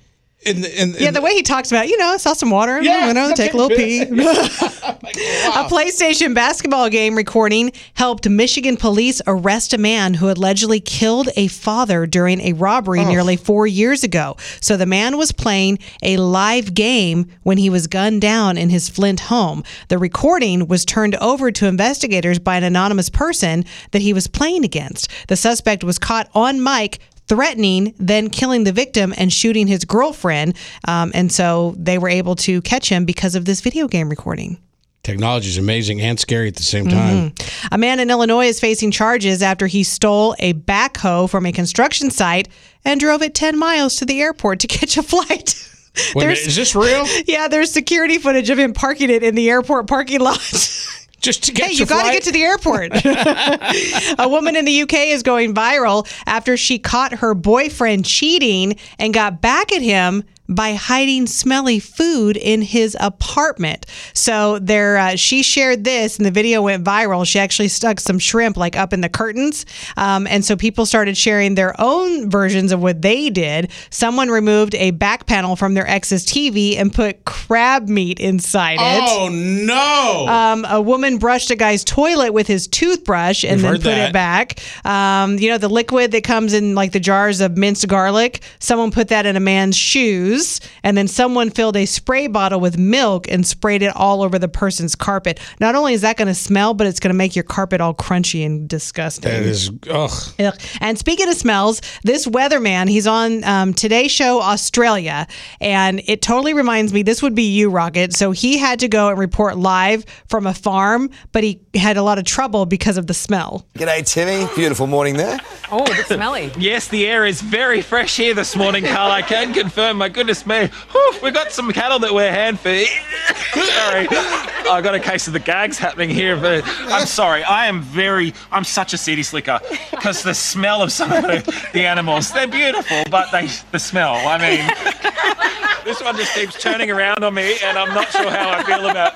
In 0.42 0.62
the, 0.62 0.82
in, 0.82 0.94
Yeah, 0.98 1.10
the 1.10 1.20
way 1.20 1.34
he 1.34 1.42
talks 1.42 1.70
about, 1.70 1.88
you 1.88 1.98
know, 1.98 2.06
I 2.06 2.16
saw 2.16 2.32
some 2.32 2.48
water, 2.48 2.80
Yeah, 2.80 3.08
you 3.08 3.14
know, 3.14 3.34
take 3.34 3.52
a 3.52 3.56
little 3.58 3.76
pee. 3.76 4.04
wow. 4.10 5.66
A 5.66 5.68
PlayStation 5.68 6.34
basketball 6.34 6.88
game 6.88 7.14
recording 7.14 7.72
helped 7.92 8.26
Michigan 8.26 8.78
police 8.78 9.20
arrest 9.26 9.74
a 9.74 9.78
man 9.78 10.14
who 10.14 10.30
allegedly 10.30 10.80
killed 10.80 11.28
a 11.36 11.48
father 11.48 12.06
during 12.06 12.40
a 12.40 12.54
robbery 12.54 13.00
oh. 13.00 13.08
nearly 13.08 13.36
four 13.36 13.66
years 13.66 14.02
ago. 14.02 14.36
So 14.62 14.78
the 14.78 14.86
man 14.86 15.18
was 15.18 15.30
playing 15.30 15.78
a 16.02 16.16
live 16.16 16.72
game 16.72 17.30
when 17.42 17.58
he 17.58 17.68
was 17.68 17.86
gunned 17.86 18.22
down 18.22 18.56
in 18.56 18.70
his 18.70 18.88
Flint 18.88 19.20
home. 19.20 19.62
The 19.88 19.98
recording 19.98 20.68
was 20.68 20.86
turned 20.86 21.16
over 21.16 21.52
to 21.52 21.66
investigators 21.66 22.38
by 22.38 22.56
an 22.56 22.64
anonymous 22.64 23.10
person 23.10 23.66
that 23.90 24.00
he 24.00 24.14
was 24.14 24.26
playing 24.26 24.64
against. 24.64 25.10
The 25.28 25.36
suspect 25.36 25.84
was 25.84 25.98
caught 25.98 26.30
on 26.34 26.62
mic 26.62 26.98
threatening, 27.30 27.94
then 27.96 28.28
killing 28.28 28.64
the 28.64 28.72
victim 28.72 29.14
and 29.16 29.32
shooting 29.32 29.68
his 29.68 29.84
girlfriend. 29.84 30.56
Um, 30.88 31.12
and 31.14 31.30
so 31.30 31.76
they 31.78 31.96
were 31.96 32.08
able 32.08 32.34
to 32.36 32.60
catch 32.62 32.88
him 32.88 33.04
because 33.04 33.36
of 33.36 33.44
this 33.44 33.60
video 33.60 33.86
game 33.86 34.08
recording. 34.10 34.58
Technology 35.04 35.48
is 35.48 35.56
amazing 35.56 36.00
and 36.00 36.18
scary 36.18 36.48
at 36.48 36.56
the 36.56 36.64
same 36.64 36.88
time. 36.88 37.32
A 37.70 37.78
man 37.78 38.00
in 38.00 38.10
Illinois 38.10 38.46
is 38.46 38.58
facing 38.58 38.90
charges 38.90 39.42
after 39.42 39.66
he 39.68 39.84
stole 39.84 40.34
a 40.40 40.52
backhoe 40.54 41.30
from 41.30 41.46
a 41.46 41.52
construction 41.52 42.10
site 42.10 42.48
and 42.84 42.98
drove 42.98 43.22
it 43.22 43.32
10 43.34 43.56
miles 43.58 43.96
to 43.96 44.04
the 44.04 44.20
airport 44.20 44.58
to 44.60 44.66
catch 44.78 44.96
a 44.98 45.02
flight. 45.04 45.54
Wait 45.96 46.24
a 46.24 46.26
minute, 46.26 46.34
There's- 46.34 46.46
is 46.48 46.56
this 46.56 46.74
real? 46.74 47.06
Yeah, 47.26 47.46
there's 47.48 47.70
security 47.70 48.18
footage 48.18 48.50
of 48.50 48.58
him 48.58 48.72
parking 48.72 49.08
it 49.08 49.22
in 49.22 49.36
the 49.36 49.48
airport 49.48 49.86
parking 49.86 50.20
lot. 50.20 50.40
Just 51.20 51.44
to 51.44 51.52
get 51.52 51.70
hey, 51.70 51.76
you 51.76 51.86
got 51.86 52.06
to 52.06 52.12
get 52.12 52.22
to 52.24 52.32
the 52.32 52.42
airport. 52.42 52.92
a 54.18 54.28
woman 54.28 54.56
in 54.56 54.64
the 54.64 54.82
UK 54.82 54.94
is 55.08 55.22
going 55.22 55.54
viral 55.54 56.10
after 56.26 56.56
she 56.56 56.78
caught 56.78 57.12
her 57.14 57.34
boyfriend 57.34 58.06
cheating 58.06 58.76
and 58.98 59.12
got 59.12 59.42
back 59.42 59.72
at 59.72 59.82
him 59.82 60.24
by 60.50 60.74
hiding 60.74 61.26
smelly 61.26 61.78
food 61.78 62.36
in 62.36 62.60
his 62.62 62.96
apartment. 63.00 63.86
So 64.12 64.58
there, 64.58 64.98
uh, 64.98 65.16
she 65.16 65.42
shared 65.42 65.84
this, 65.84 66.16
and 66.16 66.26
the 66.26 66.30
video 66.30 66.62
went 66.62 66.84
viral. 66.84 67.26
She 67.26 67.38
actually 67.38 67.68
stuck 67.68 68.00
some 68.00 68.18
shrimp 68.18 68.56
like 68.56 68.76
up 68.76 68.92
in 68.92 69.00
the 69.00 69.08
curtains, 69.08 69.64
um, 69.96 70.26
and 70.26 70.44
so 70.44 70.56
people 70.56 70.84
started 70.86 71.16
sharing 71.16 71.54
their 71.54 71.74
own 71.80 72.28
versions 72.28 72.72
of 72.72 72.82
what 72.82 73.00
they 73.02 73.30
did. 73.30 73.70
Someone 73.90 74.28
removed 74.28 74.74
a 74.74 74.90
back 74.90 75.26
panel 75.26 75.56
from 75.56 75.74
their 75.74 75.88
ex's 75.88 76.26
TV 76.26 76.76
and 76.76 76.92
put 76.92 77.24
crab 77.24 77.88
meat 77.88 78.18
inside 78.20 78.78
it. 78.80 79.02
Oh 79.08 79.28
no! 79.30 80.26
Um, 80.28 80.64
a 80.68 80.80
woman 80.80 81.18
brushed 81.18 81.50
a 81.50 81.56
guy's 81.56 81.84
toilet 81.84 82.32
with 82.32 82.46
his 82.46 82.66
toothbrush 82.66 83.44
and 83.44 83.52
We've 83.56 83.62
then 83.62 83.72
put 83.74 83.82
that. 83.84 84.08
it 84.10 84.12
back. 84.12 84.60
Um, 84.84 85.38
you 85.38 85.48
know, 85.48 85.58
the 85.58 85.68
liquid 85.68 86.10
that 86.12 86.24
comes 86.24 86.52
in 86.52 86.74
like 86.74 86.92
the 86.92 87.00
jars 87.00 87.40
of 87.40 87.56
minced 87.56 87.86
garlic, 87.86 88.40
someone 88.58 88.90
put 88.90 89.08
that 89.08 89.26
in 89.26 89.36
a 89.36 89.40
man's 89.40 89.76
shoes. 89.76 90.39
And 90.82 90.96
then 90.96 91.08
someone 91.08 91.50
filled 91.50 91.76
a 91.76 91.86
spray 91.86 92.26
bottle 92.26 92.60
with 92.60 92.78
milk 92.78 93.28
and 93.30 93.46
sprayed 93.46 93.82
it 93.82 93.94
all 93.94 94.22
over 94.22 94.38
the 94.38 94.48
person's 94.48 94.94
carpet. 94.94 95.38
Not 95.60 95.74
only 95.74 95.94
is 95.94 96.00
that 96.02 96.16
going 96.16 96.28
to 96.28 96.34
smell, 96.34 96.74
but 96.74 96.86
it's 96.86 97.00
going 97.00 97.12
to 97.12 97.16
make 97.16 97.36
your 97.36 97.42
carpet 97.42 97.80
all 97.80 97.94
crunchy 97.94 98.44
and 98.44 98.68
disgusting. 98.68 99.30
that 99.30 99.42
is 99.42 99.70
ugh. 99.90 100.10
Ugh. 100.38 100.60
And 100.80 100.98
speaking 100.98 101.28
of 101.28 101.34
smells, 101.34 101.80
this 102.02 102.26
weatherman, 102.26 102.88
he's 102.88 103.06
on 103.06 103.44
um, 103.44 103.74
Today 103.74 104.08
Show 104.08 104.40
Australia, 104.40 105.26
and 105.60 106.00
it 106.06 106.22
totally 106.22 106.54
reminds 106.54 106.92
me. 106.92 107.02
This 107.02 107.22
would 107.22 107.34
be 107.34 107.50
you, 107.50 107.70
Rocket. 107.70 108.12
So 108.14 108.30
he 108.30 108.58
had 108.58 108.80
to 108.80 108.88
go 108.88 109.08
and 109.08 109.18
report 109.18 109.56
live 109.56 110.04
from 110.28 110.46
a 110.46 110.54
farm, 110.54 111.10
but 111.32 111.42
he 111.42 111.60
had 111.74 111.96
a 111.96 112.02
lot 112.02 112.18
of 112.18 112.24
trouble 112.24 112.66
because 112.66 112.96
of 112.96 113.06
the 113.06 113.14
smell. 113.14 113.66
G'day, 113.74 114.06
Timmy. 114.06 114.48
Beautiful 114.54 114.86
morning 114.86 115.16
there. 115.16 115.38
Oh, 115.72 115.84
it's 115.88 116.08
smelly. 116.08 116.52
Yes, 116.58 116.88
the 116.88 117.06
air 117.06 117.24
is 117.26 117.40
very 117.40 117.80
fresh 117.82 118.16
here 118.16 118.34
this 118.34 118.54
morning, 118.56 118.84
Carl. 118.84 119.10
I 119.10 119.22
can 119.22 119.52
confirm. 119.52 119.98
My 119.98 120.08
goodness 120.08 120.29
me. 120.46 120.68
Whew, 120.92 121.14
we've 121.22 121.34
got 121.34 121.50
some 121.50 121.72
cattle 121.72 121.98
that 121.98 122.14
we're 122.14 122.30
hand 122.30 122.60
feed. 122.60 122.86
sorry. 123.52 124.06
I 124.08 124.80
got 124.82 124.94
a 124.94 125.00
case 125.00 125.26
of 125.26 125.32
the 125.32 125.40
gags 125.40 125.78
happening 125.78 126.10
here, 126.10 126.36
but 126.36 126.62
I'm 126.66 127.06
sorry. 127.06 127.42
I 127.42 127.66
am 127.66 127.82
very, 127.82 128.32
I'm 128.52 128.64
such 128.64 128.94
a 128.94 128.98
city 128.98 129.22
slicker 129.24 129.58
because 129.90 130.22
the 130.22 130.34
smell 130.34 130.82
of 130.82 130.92
some 130.92 131.12
of 131.12 131.22
the, 131.22 131.68
the 131.72 131.84
animals, 131.84 132.32
they're 132.32 132.46
beautiful, 132.46 133.02
but 133.10 133.30
they, 133.32 133.48
the 133.72 133.78
smell, 133.78 134.14
I 134.14 134.38
mean, 134.38 135.84
this 135.84 136.00
one 136.00 136.16
just 136.16 136.34
keeps 136.34 136.60
turning 136.60 136.90
around 136.90 137.24
on 137.24 137.34
me 137.34 137.56
and 137.64 137.76
I'm 137.76 137.92
not 137.92 138.08
sure 138.10 138.30
how 138.30 138.50
I 138.50 138.62
feel 138.62 138.88
about 138.88 139.14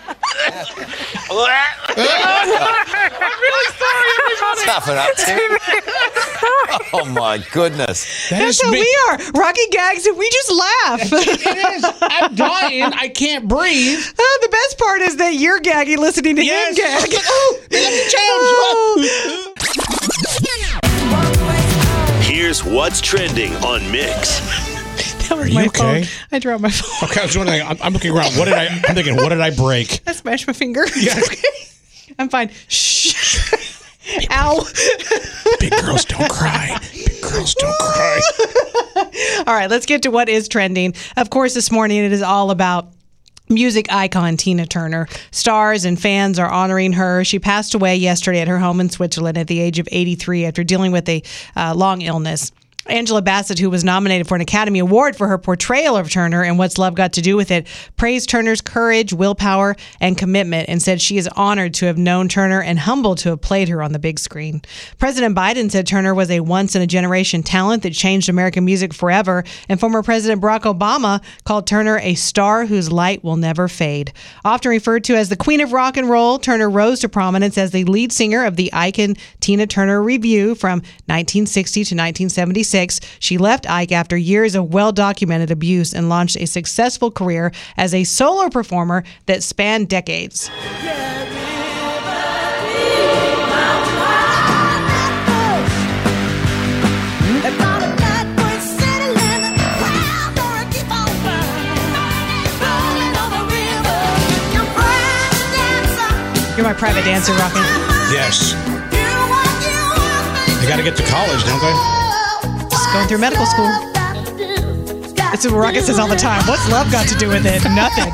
I'm 1.96 3.40
really 3.40 3.70
sorry, 3.78 4.08
everybody. 4.20 4.62
Toughen 4.64 4.98
up, 4.98 5.14
Tim. 5.16 5.58
Oh 6.92 7.04
my 7.06 7.38
goodness. 7.52 8.28
That's 8.30 8.62
how 8.62 8.70
we 8.70 8.98
are. 9.10 9.18
Rocky 9.34 9.66
gags, 9.70 10.06
and 10.06 10.18
we 10.18 10.28
just 10.30 10.52
laugh. 10.52 11.03
it 11.12 11.74
is. 11.76 11.84
I'm 12.02 12.34
dying. 12.34 12.82
I 12.84 13.08
can't 13.08 13.46
breathe. 13.48 13.98
Uh, 13.98 14.22
the 14.42 14.48
best 14.50 14.78
part 14.78 15.00
is 15.02 15.16
that 15.16 15.34
you're 15.34 15.60
gagging 15.60 15.98
listening 15.98 16.36
to 16.36 16.44
Yes. 16.44 16.76
him 16.78 16.84
gag. 17.10 17.20
Oh. 18.16 19.00
Here's 22.22 22.64
what's 22.64 23.00
trending 23.00 23.54
on 23.56 23.90
Mix. 23.90 24.40
That 25.28 25.36
was 25.38 25.46
Are 25.46 25.48
you 25.48 25.54
my 25.54 25.66
okay? 25.66 26.04
phone. 26.04 26.28
I 26.32 26.38
dropped 26.38 26.62
my 26.62 26.70
phone. 26.70 27.08
Okay, 27.10 27.20
I 27.20 27.24
was 27.26 27.36
wondering. 27.36 27.62
I'm, 27.62 27.78
I'm 27.82 27.92
looking 27.92 28.10
around. 28.12 28.34
What 28.36 28.44
did 28.46 28.54
I? 28.54 28.66
I'm 28.66 28.94
thinking. 28.94 29.16
What 29.16 29.30
did 29.30 29.40
I 29.40 29.50
break? 29.50 30.00
I 30.06 30.12
smashed 30.12 30.46
my 30.46 30.52
finger. 30.52 30.84
Yeah. 30.96 31.18
I'm 32.18 32.28
fine. 32.28 32.50
Shh. 32.68 33.80
Ow. 34.30 34.66
Big 35.60 35.72
girls 35.72 36.04
don't 36.04 36.30
cry. 36.30 36.78
Big 36.92 37.20
girls 37.22 37.54
don't 37.54 37.78
cry. 37.78 38.20
All 39.46 39.54
right, 39.54 39.70
let's 39.70 39.86
get 39.86 40.02
to 40.02 40.10
what 40.10 40.28
is 40.28 40.48
trending. 40.48 40.94
Of 41.16 41.30
course, 41.30 41.54
this 41.54 41.70
morning 41.70 42.04
it 42.04 42.12
is 42.12 42.22
all 42.22 42.50
about 42.50 42.88
music 43.48 43.92
icon 43.92 44.36
Tina 44.36 44.66
Turner. 44.66 45.08
Stars 45.30 45.84
and 45.84 46.00
fans 46.00 46.38
are 46.38 46.50
honoring 46.50 46.92
her. 46.94 47.24
She 47.24 47.38
passed 47.38 47.74
away 47.74 47.96
yesterday 47.96 48.40
at 48.40 48.48
her 48.48 48.58
home 48.58 48.80
in 48.80 48.90
Switzerland 48.90 49.38
at 49.38 49.48
the 49.48 49.60
age 49.60 49.78
of 49.78 49.88
83 49.90 50.46
after 50.46 50.64
dealing 50.64 50.92
with 50.92 51.08
a 51.08 51.22
uh, 51.56 51.74
long 51.74 52.02
illness. 52.02 52.52
Angela 52.86 53.22
Bassett, 53.22 53.58
who 53.58 53.70
was 53.70 53.82
nominated 53.82 54.28
for 54.28 54.34
an 54.34 54.42
Academy 54.42 54.78
Award 54.78 55.16
for 55.16 55.26
her 55.26 55.38
portrayal 55.38 55.96
of 55.96 56.10
Turner 56.10 56.42
and 56.42 56.58
What's 56.58 56.76
Love 56.76 56.94
Got 56.94 57.14
to 57.14 57.22
Do 57.22 57.34
with 57.34 57.50
It, 57.50 57.66
praised 57.96 58.28
Turner's 58.28 58.60
courage, 58.60 59.12
willpower, 59.12 59.74
and 60.00 60.18
commitment 60.18 60.68
and 60.68 60.82
said 60.82 61.00
she 61.00 61.16
is 61.16 61.26
honored 61.28 61.72
to 61.74 61.86
have 61.86 61.96
known 61.96 62.28
Turner 62.28 62.60
and 62.60 62.78
humbled 62.78 63.18
to 63.18 63.30
have 63.30 63.40
played 63.40 63.70
her 63.70 63.82
on 63.82 63.92
the 63.92 63.98
big 63.98 64.18
screen. 64.18 64.60
President 64.98 65.34
Biden 65.34 65.70
said 65.70 65.86
Turner 65.86 66.14
was 66.14 66.30
a 66.30 66.40
once 66.40 66.76
in 66.76 66.82
a 66.82 66.86
generation 66.86 67.42
talent 67.42 67.82
that 67.84 67.94
changed 67.94 68.28
American 68.28 68.64
music 68.66 68.92
forever, 68.92 69.44
and 69.68 69.80
former 69.80 70.02
President 70.02 70.42
Barack 70.42 70.62
Obama 70.62 71.22
called 71.44 71.66
Turner 71.66 71.98
a 72.00 72.14
star 72.14 72.66
whose 72.66 72.92
light 72.92 73.24
will 73.24 73.36
never 73.36 73.66
fade. 73.66 74.12
Often 74.44 74.70
referred 74.70 75.04
to 75.04 75.16
as 75.16 75.30
the 75.30 75.36
Queen 75.36 75.60
of 75.62 75.72
Rock 75.72 75.96
and 75.96 76.08
Roll, 76.10 76.38
Turner 76.38 76.68
rose 76.68 77.00
to 77.00 77.08
prominence 77.08 77.56
as 77.56 77.70
the 77.70 77.84
lead 77.84 78.12
singer 78.12 78.44
of 78.44 78.56
the 78.56 78.70
Icon 78.74 79.16
Tina 79.40 79.66
Turner 79.66 80.02
Review 80.02 80.54
from 80.54 80.80
1960 81.06 81.80
to 81.80 81.94
1976. 81.94 82.73
She 83.20 83.38
left 83.38 83.70
Ike 83.70 83.92
after 83.92 84.16
years 84.16 84.56
of 84.56 84.74
well 84.74 84.90
documented 84.90 85.52
abuse 85.52 85.94
and 85.94 86.08
launched 86.08 86.36
a 86.36 86.46
successful 86.46 87.08
career 87.08 87.52
as 87.76 87.94
a 87.94 88.02
solo 88.02 88.48
performer 88.48 89.04
that 89.26 89.44
spanned 89.44 89.88
decades. 89.88 90.50
You're 106.56 106.64
my 106.64 106.72
private 106.72 107.04
dancer, 107.04 107.32
Rocket. 107.34 107.58
Yes. 108.10 108.54
They 110.60 110.66
got 110.66 110.76
to 110.76 110.82
get 110.82 110.96
to 110.96 111.04
college, 111.04 111.44
don't 111.44 111.60
they? 111.60 112.03
Going 112.94 113.08
through 113.08 113.18
medical 113.18 113.44
school. 113.44 113.66
That's 115.16 115.44
what 115.44 115.54
Rocket 115.54 115.82
says 115.82 115.98
all 115.98 116.06
the 116.06 116.14
time. 116.14 116.46
What's 116.46 116.70
love 116.70 116.92
got 116.92 117.08
to 117.08 117.16
do 117.16 117.26
with 117.26 117.44
it? 117.44 117.60
Nothing. 117.74 118.12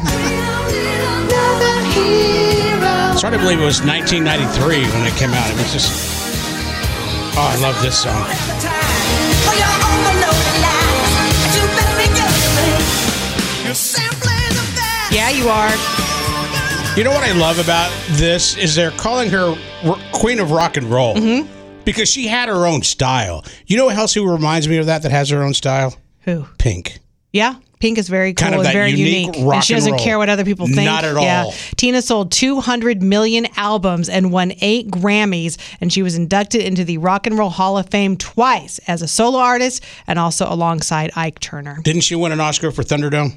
It's 3.12 3.20
hard 3.20 3.34
to 3.34 3.38
believe 3.40 3.60
it 3.60 3.64
was 3.64 3.84
1993 3.84 4.88
when 4.96 5.06
it 5.06 5.12
came 5.18 5.34
out. 5.34 5.50
It 5.50 5.56
was 5.58 5.70
just. 5.70 5.92
Oh, 7.36 7.44
I 7.44 7.60
love 7.60 7.76
this 7.82 8.02
song. 8.02 8.24
Yeah, 15.12 15.28
you 15.28 15.48
are. 15.50 15.70
You 16.96 17.04
know 17.04 17.10
what 17.10 17.22
I 17.22 17.32
love 17.32 17.58
about 17.58 17.92
this 18.12 18.56
is 18.56 18.74
they're 18.74 18.90
calling 18.92 19.28
her 19.28 19.54
Queen 20.12 20.38
of 20.40 20.50
Rock 20.50 20.78
and 20.78 20.86
Roll 20.86 21.14
Mm-hmm. 21.16 21.60
Because 21.84 22.08
she 22.08 22.26
had 22.26 22.48
her 22.48 22.66
own 22.66 22.82
style. 22.82 23.44
You 23.66 23.76
know 23.76 23.88
else 23.88 24.14
who 24.14 24.30
reminds 24.30 24.68
me 24.68 24.76
of 24.78 24.86
that 24.86 25.02
that 25.02 25.10
has 25.10 25.28
her 25.30 25.42
own 25.42 25.54
style? 25.54 25.96
Who? 26.20 26.46
Pink. 26.58 26.98
Yeah. 27.32 27.56
Pink 27.80 27.96
is 27.96 28.10
very 28.10 28.34
cool 28.34 28.42
Kind 28.44 28.54
of 28.54 28.60
and 28.60 28.66
that 28.66 28.72
very 28.74 28.90
unique 28.90 29.34
unique. 29.36 29.54
and 29.54 29.64
she 29.64 29.72
doesn't 29.72 29.92
roll. 29.92 30.04
care 30.04 30.18
what 30.18 30.28
other 30.28 30.44
people 30.44 30.66
think. 30.66 30.82
Not 30.84 31.02
at 31.02 31.14
Yeah. 31.22 31.44
all. 31.44 31.54
Tina 31.76 32.02
sold 32.02 32.30
200 32.30 33.02
million 33.02 33.46
albums 33.56 34.10
and 34.10 34.30
won 34.30 34.52
eight 34.60 34.90
Grammys, 34.90 35.56
and 35.80 35.90
she 35.90 36.02
was 36.02 36.14
inducted 36.14 36.60
into 36.60 36.84
the 36.84 36.98
Rock 36.98 37.26
and 37.26 37.38
Roll 37.38 37.48
Hall 37.48 37.78
of 37.78 37.88
Fame 37.88 38.18
twice 38.18 38.80
as 38.86 39.00
a 39.00 39.08
solo 39.08 39.38
artist 39.38 39.82
and 40.06 40.18
also 40.18 40.46
alongside 40.52 41.10
Ike 41.16 41.38
Turner. 41.40 41.78
Didn't 41.82 42.02
she 42.02 42.14
win 42.16 42.32
an 42.32 42.40
Oscar 42.40 42.70
for 42.70 42.82
Thunderdome? 42.82 43.36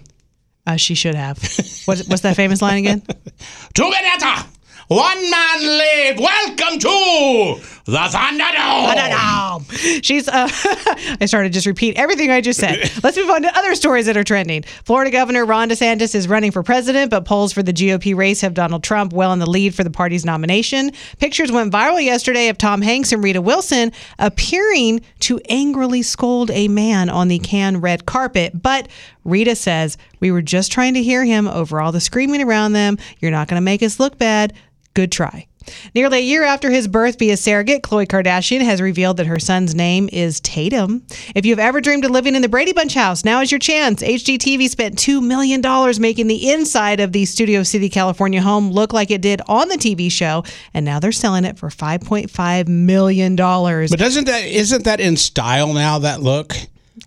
Uh, 0.68 0.76
she 0.76 0.94
should 0.96 1.16
have. 1.16 1.38
What's, 1.86 2.08
what's 2.10 2.22
that 2.24 2.36
famous 2.36 2.62
line 2.62 2.80
again? 2.80 3.02
Two 3.74 3.90
Minetta! 3.90 4.46
One 4.90 5.32
man 5.32 5.62
live. 5.62 6.20
Welcome 6.20 6.78
to 6.80 7.62
the 7.86 7.98
Thunderdome. 7.98 8.94
Thunderdome. 8.94 10.04
She's. 10.04 10.28
Uh, 10.28 10.50
I 11.22 11.26
started 11.26 11.50
to 11.50 11.54
just 11.54 11.66
repeat 11.66 11.96
everything 11.96 12.32
I 12.32 12.42
just 12.42 12.60
said. 12.60 12.92
Let's 13.04 13.16
move 13.16 13.30
on 13.30 13.44
to 13.44 13.58
other 13.58 13.76
stories 13.76 14.08
that 14.08 14.18
are 14.18 14.26
trending. 14.26 14.64
Florida 14.84 15.10
Governor 15.10 15.46
Ron 15.46 15.70
DeSantis 15.70 16.14
is 16.16 16.28
running 16.28 16.52
for 16.52 16.64
president, 16.64 17.12
but 17.12 17.24
polls 17.24 17.54
for 17.54 17.64
the 17.64 17.72
GOP 17.72 18.14
race 18.14 18.42
have 18.42 18.54
Donald 18.54 18.84
Trump 18.84 19.14
well 19.14 19.32
in 19.32 19.40
the 19.40 19.50
lead 19.50 19.74
for 19.74 19.86
the 19.86 19.90
party's 19.90 20.26
nomination. 20.26 20.92
Pictures 21.18 21.50
went 21.50 21.72
viral 21.72 22.04
yesterday 22.04 22.50
of 22.50 22.58
Tom 22.58 22.82
Hanks 22.82 23.14
and 23.14 23.24
Rita 23.24 23.42
Wilson 23.42 23.94
appearing 24.20 25.00
to 25.22 25.40
angrily 25.48 26.02
scold 26.02 26.52
a 26.52 26.68
man 26.68 27.10
on 27.10 27.30
the 27.30 27.40
Cannes 27.40 27.78
red 27.78 28.06
carpet, 28.06 28.62
but. 28.62 28.90
Rita 29.24 29.56
says, 29.56 29.98
We 30.20 30.32
were 30.32 30.42
just 30.42 30.72
trying 30.72 30.94
to 30.96 31.04
hear 31.04 31.24
him 31.24 31.48
over 31.48 31.82
all 31.82 31.92
the 31.92 32.00
screaming 32.00 32.42
around 32.42 32.74
them. 32.74 32.98
You're 33.20 33.32
not 33.32 33.48
going 33.48 33.60
to 33.60 33.66
make 33.66 33.84
us 33.84 34.00
look 34.00 34.18
bad. 34.18 34.54
Good 34.94 35.12
try. 35.12 35.48
Nearly 35.96 36.20
a 36.20 36.22
year 36.22 36.44
after 36.44 36.70
his 36.70 36.88
birth 36.88 37.20
via 37.20 37.38
surrogate, 37.38 37.84
Khloe 37.84 38.08
Kardashian 38.08 38.62
has 38.62 38.82
revealed 38.82 39.18
that 39.18 39.28
her 39.28 39.40
son's 39.40 39.74
name 39.74 40.10
is 40.12 40.40
Tatum. 40.42 41.04
If 41.36 41.46
you've 41.46 41.60
ever 41.60 41.82
dreamed 41.82 42.06
of 42.06 42.12
living 42.12 42.36
in 42.36 42.42
the 42.42 42.50
Brady 42.50 42.74
Bunch 42.74 42.94
house, 42.94 43.24
now 43.24 43.42
is 43.42 43.52
your 43.52 43.60
chance. 43.60 44.02
HGTV 44.02 44.70
spent 44.70 44.98
$2 44.98 45.26
million 45.26 45.62
making 46.02 46.28
the 46.28 46.52
inside 46.52 47.00
of 47.00 47.12
the 47.12 47.26
Studio 47.26 47.64
City, 47.64 47.90
California 47.90 48.42
home 48.42 48.72
look 48.72 48.94
like 48.94 49.12
it 49.12 49.22
did 49.22 49.42
on 49.48 49.70
the 49.70 49.78
TV 49.78 50.12
show, 50.12 50.44
and 50.74 50.86
now 50.86 51.00
they're 51.00 51.12
selling 51.12 51.46
it 51.46 51.58
for 51.58 51.70
$5.5 51.70 52.68
million. 52.68 53.36
But 53.36 54.00
doesn't 54.00 54.26
that 54.26 54.44
isn't 54.44 54.84
that 54.84 55.00
in 55.00 55.18
style 55.18 55.74
now? 55.74 56.00
That 56.00 56.22
look. 56.22 56.56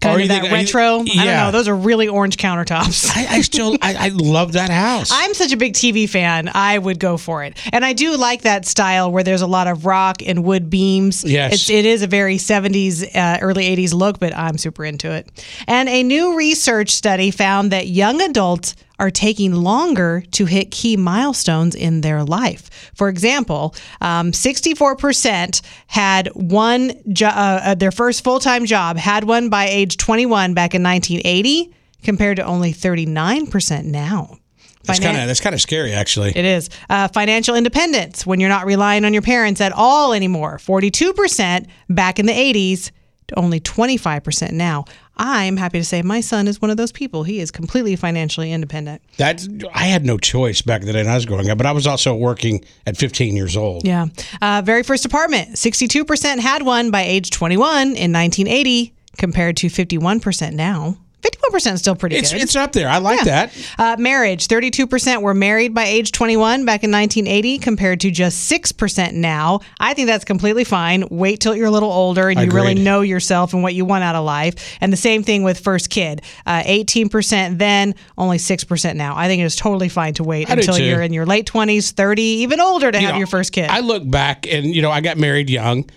Kind 0.01 0.15
Or 0.15 0.17
of 0.17 0.23
you 0.23 0.29
that 0.29 0.41
think- 0.41 0.45
are 0.53 0.57
you- 0.57 0.63
retro. 0.63 1.01
I 1.01 1.05
don't 1.25 1.27
know. 1.27 1.51
Those 1.53 1.69
are 1.69 1.77
really 1.77 2.09
orange 2.09 2.39
countertops. 2.39 3.09
I, 3.17 3.37
I 3.37 3.41
still 3.43 3.77
I, 3.81 4.07
I 4.07 4.09
love 4.09 4.53
that 4.55 4.69
house. 4.71 5.11
I'm 5.13 5.33
such 5.33 5.53
a 5.53 5.57
big 5.57 5.75
TV 5.75 6.09
fan. 6.09 6.51
I 6.53 6.77
would 6.79 6.99
go 6.99 7.17
for 7.17 7.45
it, 7.45 7.57
and 7.73 7.85
I 7.85 7.93
do 7.93 8.17
like 8.17 8.43
that 8.43 8.67
style 8.67 9.13
where 9.13 9.23
there's 9.23 9.43
a 9.43 9.47
lot 9.47 9.69
of 9.69 9.87
rock 9.87 10.23
and 10.27 10.43
wood 10.43 10.71
beams. 10.71 11.23
Yes. 11.25 11.53
it's, 11.55 11.71
it 11.71 11.85
is 11.87 12.03
a 12.03 12.07
very 12.09 12.37
70s, 12.37 13.15
uh, 13.15 13.39
early 13.41 13.65
80s 13.77 13.95
look, 13.95 14.19
but 14.19 14.37
I'm 14.37 14.59
super 14.59 14.85
into 14.85 15.13
it. 15.13 15.29
And 15.69 15.89
a 15.89 16.03
new 16.03 16.37
research 16.37 16.91
study 16.91 17.31
found 17.31 17.71
that 17.71 17.87
young 17.87 18.21
adults 18.21 18.75
are 18.99 19.11
taking 19.11 19.53
longer 19.53 20.23
to 20.33 20.47
hit 20.47 20.71
key 20.71 20.97
milestones 20.97 21.75
in 21.75 22.01
their 22.01 22.25
life. 22.25 22.91
For 22.95 23.09
example, 23.09 23.75
um, 24.01 24.33
64% 24.33 25.61
had 25.87 26.29
one 26.35 26.93
jo- 27.13 27.27
uh, 27.27 27.61
uh, 27.63 27.75
their 27.75 27.93
first 27.93 28.25
full 28.25 28.41
time 28.41 28.65
job 28.65 28.97
had 28.97 29.25
one 29.25 29.49
by 29.49 29.67
age 29.69 29.97
21 29.97 30.55
back 30.55 30.75
in 30.75 30.83
1980, 30.83 31.73
compared 32.03 32.37
to 32.37 32.45
only 32.45 32.73
39% 32.73 33.85
now. 33.85 34.39
That's 34.85 35.01
kind 35.01 35.17
of 35.19 35.27
that's 35.27 35.41
kind 35.41 35.55
of 35.55 35.61
scary, 35.61 35.93
actually. 35.93 36.31
it 36.31 36.45
is. 36.45 36.71
Uh, 36.89 37.09
financial 37.09 37.57
independence, 37.57 38.25
when 38.25 38.39
you're 38.39 38.49
not 38.49 38.67
relying 38.67 39.05
on 39.05 39.13
your 39.13 39.23
parents 39.23 39.61
at 39.61 39.73
all 39.73 40.13
anymore. 40.13 40.59
42% 40.59 41.67
back 41.89 42.21
in 42.21 42.27
the 42.27 42.33
80s 42.33 42.93
to 43.29 43.39
only 43.39 43.59
25% 43.59 44.53
now. 44.53 44.85
I'm 45.17 45.57
happy 45.57 45.79
to 45.79 45.85
say 45.85 46.03
my 46.03 46.21
son 46.21 46.47
is 46.47 46.61
one 46.61 46.71
of 46.71 46.77
those 46.77 46.93
people. 46.93 47.23
He 47.23 47.41
is 47.41 47.51
completely 47.51 47.97
financially 47.97 48.53
independent. 48.53 49.03
That 49.17 49.47
I 49.75 49.85
had 49.85 50.05
no 50.05 50.19
choice 50.19 50.61
back 50.61 50.83
in 50.83 50.87
the 50.87 50.93
day 50.93 51.01
when 51.01 51.11
I 51.11 51.15
was 51.15 51.25
growing 51.25 51.49
up, 51.49 51.57
but 51.57 51.67
I 51.67 51.73
was 51.73 51.87
also 51.87 52.15
working 52.15 52.65
at 52.87 52.97
15 52.97 53.35
years 53.35 53.57
old. 53.57 53.87
Yeah. 53.87 54.07
Uh, 54.43 54.63
very 54.65 54.83
first 54.83 55.05
apartment, 55.05 55.55
62% 55.55 56.39
had 56.39 56.63
one 56.63 56.91
by 56.91 57.03
age 57.03 57.31
21 57.31 57.97
in 57.97 58.13
1980, 58.13 58.95
compared 59.17 59.57
to 59.59 59.69
51% 59.69 60.53
now. 60.53 60.99
51% 61.23 61.73
is 61.73 61.81
still 61.81 61.97
pretty 61.97 62.17
It's 62.17 62.33
good. 62.33 62.43
it's 62.43 62.55
up 62.55 62.73
there. 62.73 62.89
I 62.89 62.99
like 62.99 63.25
that. 63.25 63.53
Uh, 63.79 63.97
marriage 63.99 64.47
32% 64.47 65.23
were 65.23 65.35
married 65.35 65.75
by 65.75 65.85
age 65.85 66.13
21 66.13 66.65
back 66.65 66.85
in 66.85 66.91
1980 66.93 67.59
compared 67.59 68.01
to 68.01 68.11
just 68.11 68.51
6% 68.51 69.13
now. 69.15 69.61
I 69.81 69.95
think 69.95 70.07
that's 70.07 70.25
completely 70.25 70.65
fine. 70.65 71.05
Wait 71.11 71.41
till 71.41 71.57
you're 71.57 71.67
a 71.67 71.71
little 71.71 71.91
older 71.91 72.29
and 72.29 72.39
you 72.41 72.51
really 72.51 72.75
know 72.75 73.01
yourself 73.01 73.55
and 73.55 73.63
what 73.63 73.75
you 73.75 73.85
want 73.85 74.05
out 74.05 74.15
of 74.15 74.25
life. 74.25 74.77
And 74.81 74.93
the 74.93 74.97
same 74.97 75.23
thing 75.23 75.43
with 75.43 75.59
first 75.59 75.91
kid. 75.91 76.23
Uh, 76.45 76.63
18% 76.63 77.59
then, 77.59 77.95
only 78.17 78.39
6% 78.39 78.95
now. 78.97 79.17
I 79.17 79.27
think 79.27 79.43
it's 79.43 79.57
totally 79.57 79.89
fine 79.89 80.15
to 80.15 80.25
wait 80.25 80.49
I 80.49 80.55
until 80.55 80.79
you're 80.79 81.03
in 81.03 81.13
your 81.13 81.27
late 81.27 81.47
20s, 81.47 81.93
30, 81.93 82.23
even 82.23 82.61
older 82.61 82.93
to 82.93 82.99
You 82.99 83.07
have 83.07 83.15
know, 83.15 83.19
your 83.19 83.27
first 83.27 83.53
kid. 83.53 83.69
I 83.71 83.81
look 83.81 84.09
back 84.09 84.47
and 84.47 84.67
you 84.67 84.83
know 84.83 84.91
I 84.91 85.01
got 85.01 85.17
married 85.17 85.51
young, 85.51 85.89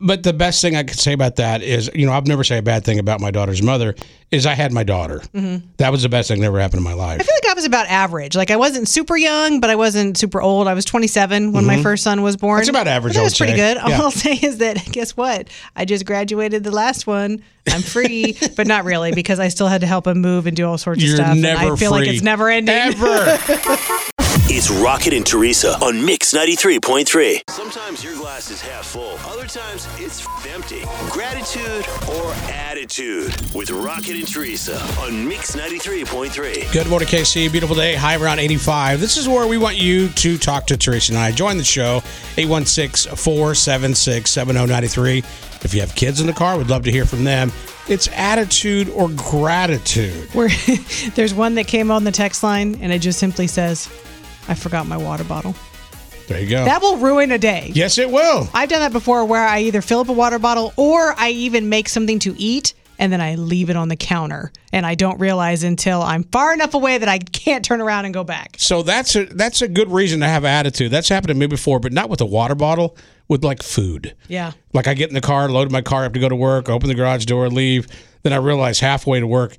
but 0.00 0.22
the 0.22 0.32
best 0.32 0.60
thing 0.62 0.76
I 0.76 0.82
could 0.84 0.98
say 0.98 1.12
about 1.12 1.36
that 1.36 1.62
is 1.62 1.90
you 1.94 2.06
know 2.06 2.12
I've 2.12 2.26
never 2.26 2.44
say 2.44 2.58
a 2.58 2.62
bad 2.62 2.84
thing 2.84 2.98
about 2.98 3.20
my 3.20 3.30
daughter's 3.30 3.62
mother 3.62 3.94
is 4.30 4.44
I 4.46 4.52
had 4.54 4.72
my 4.72 4.82
daughter. 4.84 5.20
Mhm. 5.34 5.62
That 5.78 5.90
was 5.90 6.02
the 6.02 6.08
best 6.10 6.28
thing 6.28 6.40
that 6.40 6.46
ever 6.46 6.60
happened 6.60 6.78
in 6.80 6.84
my 6.84 6.92
life. 6.92 7.20
I 7.20 7.24
feel 7.24 7.34
like 7.42 7.50
I 7.50 7.54
was 7.54 7.64
about 7.64 7.86
average. 7.88 8.36
Like 8.36 8.50
I 8.50 8.56
wasn't 8.56 8.86
super 8.88 9.16
young, 9.16 9.58
but 9.60 9.70
I 9.70 9.74
wasn't 9.76 10.18
super 10.18 10.42
old. 10.42 10.68
I 10.68 10.74
was 10.74 10.84
27 10.84 11.52
when 11.52 11.64
my 11.64 11.76
Mhm. 11.76 11.82
first 11.82 12.04
son 12.04 12.20
was 12.22 12.36
born. 12.36 12.58
That's 12.58 12.68
about 12.68 12.86
average, 12.88 13.14
That 13.14 13.22
was 13.22 13.36
pretty 13.36 13.54
good. 13.54 13.78
All 13.78 13.88
Yeah. 13.88 14.02
I'll 14.02 14.10
say 14.26 14.34
is 14.34 14.58
that 14.58 14.84
guess 14.92 15.16
what? 15.16 15.48
I 15.74 15.84
just 15.86 16.04
graduated 16.04 16.62
the 16.62 16.70
last 16.72 17.06
one. 17.06 17.42
I'm 17.72 17.82
free, 17.82 18.36
but 18.56 18.66
not 18.66 18.84
really 18.84 19.12
because 19.12 19.40
I 19.40 19.48
still 19.48 19.68
had 19.68 19.80
to 19.80 19.86
help 19.86 20.06
him 20.06 20.20
move 20.20 20.46
and 20.46 20.54
do 20.56 20.66
all 20.68 20.78
sorts 20.78 21.02
You're 21.02 21.14
of 21.14 21.24
stuff. 21.26 21.36
never 21.38 21.72
I 21.72 21.76
feel 21.76 21.90
like 21.90 22.06
it's 22.08 22.22
never 22.22 22.48
ending. 22.50 22.74
Ever. 22.74 23.38
It's 24.50 24.70
Rocket 24.70 25.12
and 25.12 25.26
Teresa 25.26 25.76
on 25.84 26.02
Mix 26.02 26.32
93.3. 26.32 27.42
Sometimes 27.50 28.02
your 28.02 28.16
glass 28.16 28.50
is 28.50 28.62
half 28.62 28.86
full, 28.86 29.18
other 29.26 29.46
times 29.46 29.86
it's 29.98 30.24
f- 30.26 30.46
empty. 30.54 30.84
Gratitude 31.10 31.84
or 32.08 32.32
attitude 32.50 33.26
with 33.54 33.70
Rocket 33.70 34.16
and 34.16 34.26
Teresa 34.26 34.80
on 35.00 35.28
Mix 35.28 35.54
93.3. 35.54 36.72
Good 36.72 36.88
morning, 36.88 37.06
KC. 37.08 37.52
Beautiful 37.52 37.76
day. 37.76 37.94
High 37.94 38.16
around 38.16 38.38
85. 38.38 39.00
This 39.00 39.18
is 39.18 39.28
where 39.28 39.46
we 39.46 39.58
want 39.58 39.76
you 39.76 40.08
to 40.08 40.38
talk 40.38 40.66
to 40.68 40.78
Teresa 40.78 41.12
and 41.12 41.18
I. 41.18 41.30
Join 41.30 41.58
the 41.58 41.64
show, 41.64 41.96
816 42.38 43.16
476 43.16 44.30
7093. 44.30 45.18
If 45.60 45.74
you 45.74 45.80
have 45.80 45.94
kids 45.94 46.22
in 46.22 46.26
the 46.26 46.32
car, 46.32 46.56
we'd 46.56 46.68
love 46.68 46.84
to 46.84 46.90
hear 46.90 47.04
from 47.04 47.22
them. 47.24 47.52
It's 47.86 48.08
attitude 48.14 48.88
or 48.90 49.10
gratitude. 49.10 50.34
Where 50.34 50.48
there's 51.16 51.34
one 51.34 51.54
that 51.56 51.66
came 51.66 51.90
on 51.90 52.04
the 52.04 52.12
text 52.12 52.42
line 52.42 52.78
and 52.80 52.90
it 52.94 53.00
just 53.00 53.18
simply 53.18 53.46
says, 53.46 53.90
"I 54.48 54.54
forgot 54.54 54.86
my 54.86 54.96
water 54.96 55.24
bottle." 55.24 55.54
There 56.26 56.40
you 56.40 56.48
go. 56.48 56.64
That 56.64 56.82
will 56.82 56.98
ruin 56.98 57.32
a 57.32 57.38
day. 57.38 57.70
yes, 57.74 57.96
it 57.96 58.10
will. 58.10 58.48
I've 58.52 58.68
done 58.68 58.80
that 58.80 58.92
before 58.92 59.24
where 59.24 59.46
I 59.46 59.60
either 59.60 59.80
fill 59.80 60.00
up 60.00 60.08
a 60.10 60.12
water 60.12 60.38
bottle 60.38 60.74
or 60.76 61.14
I 61.16 61.30
even 61.30 61.70
make 61.70 61.88
something 61.88 62.18
to 62.20 62.34
eat 62.38 62.74
and 62.98 63.10
then 63.10 63.20
I 63.22 63.36
leave 63.36 63.70
it 63.70 63.76
on 63.76 63.88
the 63.88 63.96
counter 63.96 64.52
and 64.72 64.84
I 64.84 64.94
don't 64.94 65.18
realize 65.18 65.62
until 65.62 66.02
I'm 66.02 66.24
far 66.24 66.52
enough 66.52 66.74
away 66.74 66.98
that 66.98 67.08
I 67.08 67.18
can't 67.18 67.64
turn 67.64 67.80
around 67.80 68.04
and 68.04 68.12
go 68.12 68.24
back. 68.24 68.56
So 68.58 68.82
that's 68.82 69.16
a 69.16 69.24
that's 69.24 69.62
a 69.62 69.68
good 69.68 69.90
reason 69.90 70.20
to 70.20 70.26
have 70.26 70.44
attitude. 70.44 70.90
That's 70.90 71.08
happened 71.08 71.28
to 71.28 71.34
me 71.34 71.46
before, 71.46 71.80
but 71.80 71.92
not 71.94 72.10
with 72.10 72.20
a 72.20 72.26
water 72.26 72.54
bottle, 72.54 72.94
with 73.28 73.42
like 73.42 73.62
food. 73.62 74.14
Yeah. 74.28 74.52
Like 74.74 74.86
I 74.86 74.92
get 74.92 75.08
in 75.08 75.14
the 75.14 75.22
car, 75.22 75.48
load 75.48 75.72
my 75.72 75.80
car 75.80 76.04
up 76.04 76.12
to 76.12 76.20
go 76.20 76.28
to 76.28 76.36
work, 76.36 76.68
open 76.68 76.88
the 76.88 76.94
garage 76.94 77.24
door, 77.24 77.48
leave. 77.48 77.86
Then 78.22 78.34
I 78.34 78.36
realize 78.36 78.80
halfway 78.80 79.20
to 79.20 79.26
work, 79.26 79.56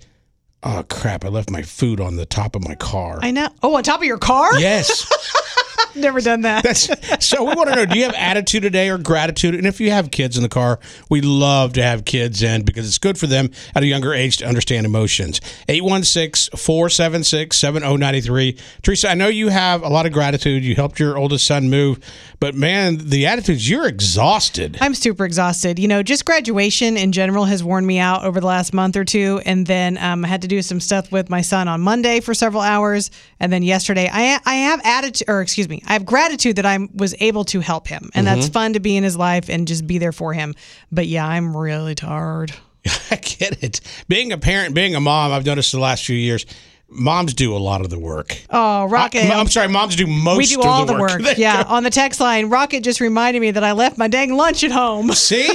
oh 0.63 0.83
crap, 0.89 1.25
I 1.25 1.29
left 1.29 1.49
my 1.49 1.61
food 1.61 1.99
on 1.99 2.15
the 2.15 2.25
top 2.25 2.55
of 2.55 2.67
my 2.67 2.75
car. 2.75 3.19
I 3.21 3.31
know. 3.31 3.49
Oh, 3.63 3.75
on 3.75 3.83
top 3.83 3.99
of 3.99 4.05
your 4.05 4.17
car? 4.17 4.59
Yes. 4.59 5.05
Never 5.95 6.21
done 6.21 6.41
that. 6.41 6.63
That's 6.63 6.89
so 7.25 7.43
we 7.43 7.55
want 7.55 7.69
to 7.69 7.75
know 7.75 7.85
do 7.85 7.97
you 7.97 8.03
have 8.05 8.13
attitude 8.15 8.61
today 8.63 8.89
or 8.89 8.97
gratitude? 8.97 9.55
And 9.55 9.67
if 9.67 9.79
you 9.79 9.91
have 9.91 10.11
kids 10.11 10.35
in 10.37 10.43
the 10.43 10.49
car, 10.49 10.79
we 11.09 11.21
love 11.21 11.73
to 11.73 11.83
have 11.83 12.05
kids 12.05 12.41
in 12.43 12.63
because 12.63 12.87
it's 12.87 12.97
good 12.97 13.17
for 13.17 13.27
them 13.27 13.51
at 13.75 13.83
a 13.83 13.85
younger 13.85 14.13
age 14.13 14.37
to 14.37 14.45
understand 14.45 14.85
emotions. 14.85 15.41
816-476-7093. 15.67 18.59
Teresa, 18.81 19.09
I 19.09 19.13
know 19.13 19.27
you 19.27 19.49
have 19.49 19.83
a 19.83 19.89
lot 19.89 20.05
of 20.05 20.13
gratitude. 20.13 20.63
You 20.63 20.75
helped 20.75 20.99
your 20.99 21.17
oldest 21.17 21.45
son 21.45 21.69
move, 21.69 21.99
but 22.39 22.55
man, 22.55 22.97
the 22.97 23.27
attitudes 23.27 23.69
you're 23.69 23.87
exhausted. 23.87 24.77
I'm 24.81 24.95
super 24.95 25.25
exhausted. 25.25 25.79
You 25.79 25.87
know, 25.87 26.03
just 26.03 26.25
graduation 26.25 26.97
in 26.97 27.11
general 27.11 27.45
has 27.45 27.63
worn 27.63 27.85
me 27.85 27.99
out 27.99 28.23
over 28.23 28.39
the 28.39 28.47
last 28.47 28.73
month 28.73 28.95
or 28.95 29.05
two. 29.05 29.41
And 29.45 29.65
then 29.65 29.97
um, 29.97 30.25
I 30.25 30.27
had 30.27 30.41
to 30.43 30.47
do 30.47 30.61
some 30.61 30.79
stuff 30.79 31.11
with 31.11 31.29
my 31.29 31.41
son 31.41 31.67
on 31.67 31.81
Monday 31.81 32.19
for 32.19 32.33
several 32.33 32.61
hours. 32.61 33.11
And 33.39 33.51
then 33.51 33.63
yesterday, 33.63 34.09
I, 34.11 34.39
I 34.45 34.55
have 34.55 34.81
attitude, 34.83 35.29
or 35.29 35.41
excuse 35.41 35.68
me, 35.68 35.68
I 35.87 35.93
have 35.93 36.05
gratitude 36.05 36.55
that 36.57 36.65
I 36.65 36.77
was 36.93 37.15
able 37.19 37.43
to 37.45 37.59
help 37.59 37.87
him. 37.87 38.09
And 38.13 38.25
that's 38.25 38.49
Mhm. 38.49 38.53
fun 38.53 38.73
to 38.73 38.79
be 38.79 38.97
in 38.97 39.03
his 39.03 39.15
life 39.17 39.49
and 39.49 39.67
just 39.67 39.85
be 39.87 39.97
there 39.97 40.11
for 40.11 40.33
him. 40.33 40.55
But 40.91 41.07
yeah, 41.07 41.25
I'm 41.27 41.55
really 41.55 41.95
tired. 41.95 42.51
I 43.11 43.15
get 43.17 43.61
it. 43.63 43.81
Being 44.07 44.31
a 44.31 44.37
parent, 44.37 44.73
being 44.73 44.95
a 44.95 44.99
mom, 44.99 45.31
I've 45.31 45.45
noticed 45.45 45.71
the 45.71 45.79
last 45.79 46.05
few 46.05 46.15
years, 46.15 46.45
moms 46.89 47.33
do 47.33 47.55
a 47.55 47.57
lot 47.57 47.81
of 47.81 47.89
the 47.89 47.99
work. 47.99 48.37
Oh, 48.49 48.85
Rocket. 48.85 49.23
I, 49.23 49.39
am 49.39 49.47
sorry, 49.47 49.67
moms 49.67 49.95
do 49.95 50.07
most 50.07 50.37
we 50.37 50.45
do 50.45 50.61
all 50.61 50.85
the 50.85 50.93
work. 50.93 51.21
work. 51.21 51.37
Yeah. 51.37 51.63
On 51.67 51.83
the 51.83 51.89
text 51.89 52.19
line, 52.19 52.49
Rocket 52.49 52.83
just 52.83 52.99
reminded 52.99 53.39
me 53.39 53.51
that 53.51 53.63
I 53.63 53.71
left 53.71 53.97
my 53.97 54.07
dang 54.07 54.35
lunch 54.35 54.63
at 54.63 54.71
home. 54.71 55.11
See? 55.13 55.47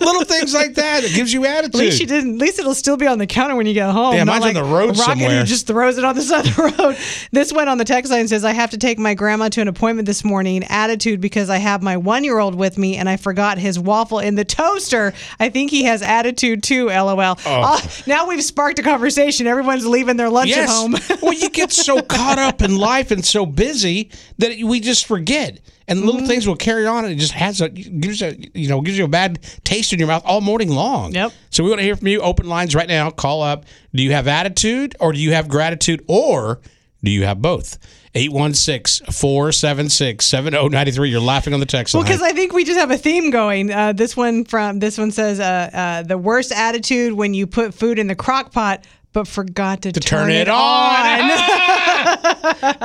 Little 0.00 0.24
things 0.24 0.54
like 0.54 0.74
that. 0.74 1.04
It 1.04 1.12
gives 1.14 1.32
you 1.32 1.44
attitude. 1.44 1.74
At 1.74 1.78
least 1.78 1.98
she 1.98 2.06
didn't. 2.06 2.34
At 2.34 2.40
least 2.40 2.58
it'll 2.58 2.74
still 2.74 2.96
be 2.96 3.06
on 3.06 3.18
the 3.18 3.26
counter 3.26 3.56
when 3.56 3.66
you 3.66 3.74
get 3.74 3.90
home. 3.90 4.14
Yeah, 4.14 4.24
mine's 4.24 4.44
on 4.44 4.54
the 4.54 4.62
road 4.62 4.90
Rocket 4.90 5.02
somewhere. 5.02 5.40
who 5.40 5.44
just 5.44 5.66
throws 5.66 5.98
it 5.98 6.04
on 6.04 6.14
the 6.14 6.22
side 6.22 6.46
of 6.46 6.56
the 6.56 6.62
road. 6.78 6.96
This 7.32 7.52
one 7.52 7.68
on 7.68 7.78
the 7.78 7.84
text 7.84 8.12
line 8.12 8.28
says, 8.28 8.44
"I 8.44 8.52
have 8.52 8.70
to 8.70 8.78
take 8.78 8.98
my 8.98 9.14
grandma 9.14 9.48
to 9.50 9.60
an 9.60 9.68
appointment 9.68 10.06
this 10.06 10.24
morning. 10.24 10.64
Attitude 10.64 11.20
because 11.20 11.50
I 11.50 11.58
have 11.58 11.82
my 11.82 11.96
one-year-old 11.96 12.54
with 12.54 12.78
me 12.78 12.96
and 12.96 13.08
I 13.08 13.16
forgot 13.16 13.58
his 13.58 13.78
waffle 13.78 14.20
in 14.20 14.36
the 14.36 14.44
toaster. 14.44 15.12
I 15.40 15.48
think 15.48 15.70
he 15.70 15.84
has 15.84 16.02
attitude 16.02 16.62
too. 16.62 16.86
LOL. 16.86 17.20
Oh. 17.20 17.36
Uh, 17.46 17.80
now 18.06 18.28
we've 18.28 18.44
sparked 18.44 18.78
a 18.78 18.82
conversation. 18.82 19.46
Everyone's 19.46 19.86
leaving 19.86 20.16
their 20.16 20.30
lunch 20.30 20.50
yes. 20.50 20.70
at 20.70 20.74
home. 20.74 20.75
well, 21.22 21.32
you 21.32 21.50
get 21.50 21.72
so 21.72 22.00
caught 22.02 22.38
up 22.38 22.62
in 22.62 22.76
life 22.76 23.10
and 23.10 23.24
so 23.24 23.46
busy 23.46 24.10
that 24.38 24.58
we 24.62 24.80
just 24.80 25.06
forget. 25.06 25.60
And 25.88 26.00
little 26.00 26.16
Mm-hmm. 26.20 26.26
things 26.28 26.48
will 26.48 26.56
carry 26.56 26.84
on, 26.86 27.04
and 27.04 27.12
it 27.12 27.16
just 27.18 27.32
has 27.34 27.60
a 27.60 27.68
gives 27.68 28.20
a 28.20 28.34
you 28.58 28.68
know 28.68 28.80
gives 28.80 28.98
you 28.98 29.04
a 29.04 29.08
bad 29.08 29.38
taste 29.62 29.92
in 29.92 30.00
your 30.00 30.08
mouth 30.08 30.22
all 30.24 30.40
morning 30.40 30.68
long. 30.70 31.14
Yep. 31.14 31.32
So 31.50 31.62
we 31.62 31.70
want 31.70 31.78
to 31.78 31.84
hear 31.84 31.94
from 31.94 32.08
you. 32.08 32.20
Open 32.20 32.48
lines 32.48 32.74
right 32.74 32.88
now. 32.88 33.10
Call 33.10 33.40
up. 33.42 33.64
Do 33.94 34.02
you 34.02 34.10
have 34.12 34.26
attitude, 34.26 34.96
or 34.98 35.12
do 35.12 35.20
you 35.20 35.32
have 35.32 35.46
gratitude, 35.48 36.04
or 36.08 36.60
do 37.04 37.10
you 37.12 37.24
have 37.24 37.40
both? 37.40 37.78
816-476-7093. 38.16 41.10
You're 41.10 41.20
laughing 41.20 41.54
on 41.54 41.60
the 41.60 41.66
text 41.66 41.94
line. 41.94 42.00
Well, 42.00 42.08
because 42.08 42.22
I 42.22 42.32
think 42.32 42.52
we 42.52 42.64
just 42.64 42.78
have 42.78 42.90
a 42.90 42.98
theme 42.98 43.30
going. 43.30 43.70
Uh, 43.70 43.92
this 43.92 44.16
one 44.16 44.44
from 44.44 44.78
this 44.78 44.98
one 44.98 45.10
says 45.10 45.40
uh, 45.40 45.70
uh, 45.72 46.02
the 46.02 46.18
worst 46.18 46.52
attitude 46.52 47.12
when 47.12 47.34
you 47.34 47.46
put 47.46 47.74
food 47.74 47.98
in 47.98 48.06
the 48.06 48.16
crock 48.16 48.52
pot 48.52 48.84
but 49.16 49.26
forgot 49.26 49.80
to, 49.80 49.92
to 49.92 49.98
turn, 49.98 50.30
it, 50.30 50.46
on. 50.46 51.30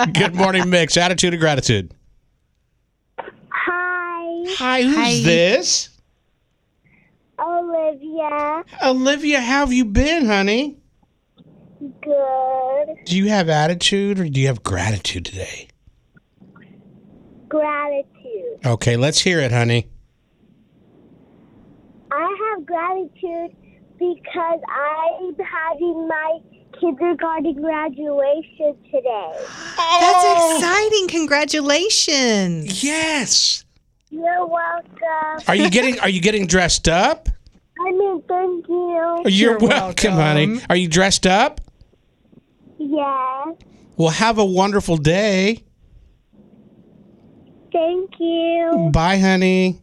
Good 0.14 0.34
morning, 0.34 0.70
Mix. 0.70 0.96
Attitude 0.96 1.34
or 1.34 1.38
gratitude? 1.38 1.94
Hi. 3.20 4.46
Hi, 4.56 4.82
who's 4.82 5.26
this? 5.26 5.90
Olivia. 7.38 8.64
Olivia, 8.82 9.42
how 9.42 9.60
have 9.60 9.74
you 9.74 9.84
been, 9.84 10.26
honey? 10.26 10.78
Good. 12.02 12.88
Do 13.04 13.18
you 13.18 13.28
have 13.28 13.50
attitude 13.50 14.18
or 14.18 14.30
do 14.30 14.40
you 14.40 14.48
have 14.48 14.64
gratitude 14.64 15.26
today? 15.26 15.68
Gratitude. 17.50 18.66
Okay, 18.66 18.96
let's 18.96 19.20
hear 19.20 19.42
it, 19.42 19.52
honey. 19.52 19.90
I 22.10 22.54
have 22.56 22.66
gratitude 22.66 23.61
because 24.02 24.60
I'm 24.68 25.36
having 25.46 26.08
my 26.08 26.40
kindergarten 26.80 27.54
graduation 27.62 28.76
today. 28.92 29.34
That's 29.38 30.26
oh. 30.26 30.56
exciting. 30.58 31.08
Congratulations. 31.08 32.84
Yes. 32.84 33.64
You're 34.10 34.48
welcome. 34.48 35.46
Are 35.48 35.56
you 35.56 35.70
getting 35.70 36.00
are 36.00 36.10
you 36.10 36.20
getting 36.20 36.48
dressed 36.48 36.90
up? 36.90 37.30
I 37.80 37.92
mean, 37.92 38.24
thank 38.28 38.68
you. 38.68 39.22
You're, 39.26 39.58
welcome, 39.58 40.14
honey. 40.14 40.60
Are 40.70 40.76
you 40.76 40.88
dressed 40.88 41.26
up? 41.26 41.62
Yes. 42.78 43.56
Well, 43.98 44.10
have 44.10 44.38
a 44.38 44.46
wonderful 44.46 44.98
day. 44.98 45.64
Thank 47.72 48.12
you. 48.20 48.90
Bye, 48.94 49.18
honey. 49.18 49.82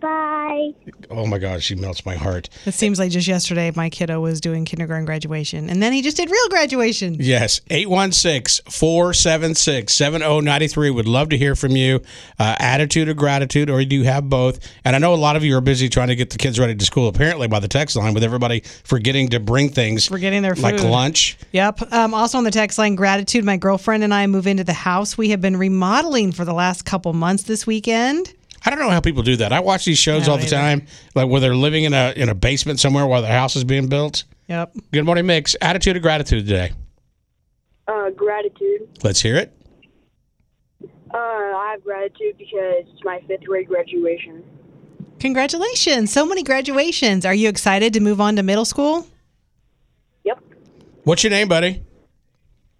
Bye. 0.00 0.72
Oh 1.10 1.26
my 1.26 1.38
gosh, 1.38 1.62
she 1.64 1.74
melts 1.74 2.06
my 2.06 2.14
heart. 2.14 2.48
It 2.64 2.72
seems 2.74 2.98
like 2.98 3.10
just 3.10 3.28
yesterday 3.28 3.70
my 3.74 3.90
kiddo 3.90 4.20
was 4.20 4.40
doing 4.40 4.64
kindergarten 4.64 5.04
graduation, 5.04 5.68
and 5.68 5.82
then 5.82 5.92
he 5.92 6.02
just 6.02 6.16
did 6.16 6.30
real 6.30 6.48
graduation. 6.48 7.16
Yes, 7.18 7.60
816 7.70 8.64
476 8.70 9.92
7093. 9.92 10.90
Would 10.90 11.08
love 11.08 11.28
to 11.30 11.38
hear 11.38 11.54
from 11.54 11.72
you. 11.72 12.00
Uh, 12.38 12.56
attitude 12.58 13.08
or 13.08 13.14
gratitude, 13.14 13.68
or 13.68 13.84
do 13.84 13.96
you 13.96 14.04
have 14.04 14.28
both? 14.28 14.60
And 14.84 14.96
I 14.96 14.98
know 14.98 15.14
a 15.14 15.16
lot 15.16 15.36
of 15.36 15.44
you 15.44 15.56
are 15.56 15.60
busy 15.60 15.88
trying 15.88 16.08
to 16.08 16.16
get 16.16 16.30
the 16.30 16.38
kids 16.38 16.58
ready 16.58 16.74
to 16.74 16.84
school, 16.84 17.08
apparently, 17.08 17.48
by 17.48 17.60
the 17.60 17.68
text 17.68 17.96
line, 17.96 18.14
with 18.14 18.24
everybody 18.24 18.60
forgetting 18.84 19.28
to 19.30 19.40
bring 19.40 19.68
things. 19.68 20.06
Forgetting 20.06 20.42
their 20.42 20.54
Like 20.54 20.82
lunch. 20.82 21.36
Yep. 21.52 21.92
Um, 21.92 22.14
also 22.14 22.38
on 22.38 22.44
the 22.44 22.50
text 22.50 22.78
line, 22.78 22.94
gratitude. 22.94 23.44
My 23.44 23.56
girlfriend 23.56 24.04
and 24.04 24.14
I 24.14 24.26
move 24.26 24.46
into 24.46 24.64
the 24.64 24.72
house 24.72 25.18
we 25.18 25.30
have 25.30 25.40
been 25.40 25.56
remodeling 25.56 26.32
for 26.32 26.44
the 26.44 26.54
last 26.54 26.84
couple 26.84 27.12
months 27.12 27.42
this 27.44 27.66
weekend. 27.66 28.32
I 28.64 28.70
don't 28.70 28.78
know 28.78 28.90
how 28.90 29.00
people 29.00 29.22
do 29.22 29.36
that. 29.36 29.52
I 29.52 29.60
watch 29.60 29.84
these 29.84 29.98
shows 29.98 30.28
I 30.28 30.32
all 30.32 30.38
don't 30.38 30.44
the 30.44 30.50
time, 30.50 30.86
like 31.14 31.28
where 31.28 31.40
they're 31.40 31.54
living 31.54 31.84
in 31.84 31.94
a 31.94 32.12
in 32.14 32.28
a 32.28 32.34
basement 32.34 32.80
somewhere 32.80 33.06
while 33.06 33.22
their 33.22 33.32
house 33.32 33.56
is 33.56 33.64
being 33.64 33.88
built. 33.88 34.24
Yep. 34.48 34.74
Good 34.92 35.04
morning, 35.04 35.26
Mix. 35.26 35.56
Attitude 35.60 35.96
or 35.96 36.00
gratitude 36.00 36.46
today? 36.46 36.72
Uh, 37.88 38.10
gratitude. 38.10 38.88
Let's 39.02 39.20
hear 39.20 39.36
it. 39.36 39.56
Uh, 41.12 41.16
I 41.16 41.70
have 41.72 41.82
gratitude 41.82 42.36
because 42.38 42.84
it's 42.86 43.04
my 43.04 43.20
fifth 43.26 43.44
grade 43.44 43.68
graduation. 43.68 44.44
Congratulations. 45.18 46.12
So 46.12 46.24
many 46.24 46.42
graduations. 46.42 47.26
Are 47.26 47.34
you 47.34 47.48
excited 47.48 47.92
to 47.94 48.00
move 48.00 48.20
on 48.20 48.36
to 48.36 48.42
middle 48.42 48.64
school? 48.64 49.06
Yep. 50.24 50.38
What's 51.04 51.24
your 51.24 51.30
name, 51.30 51.48
buddy? 51.48 51.82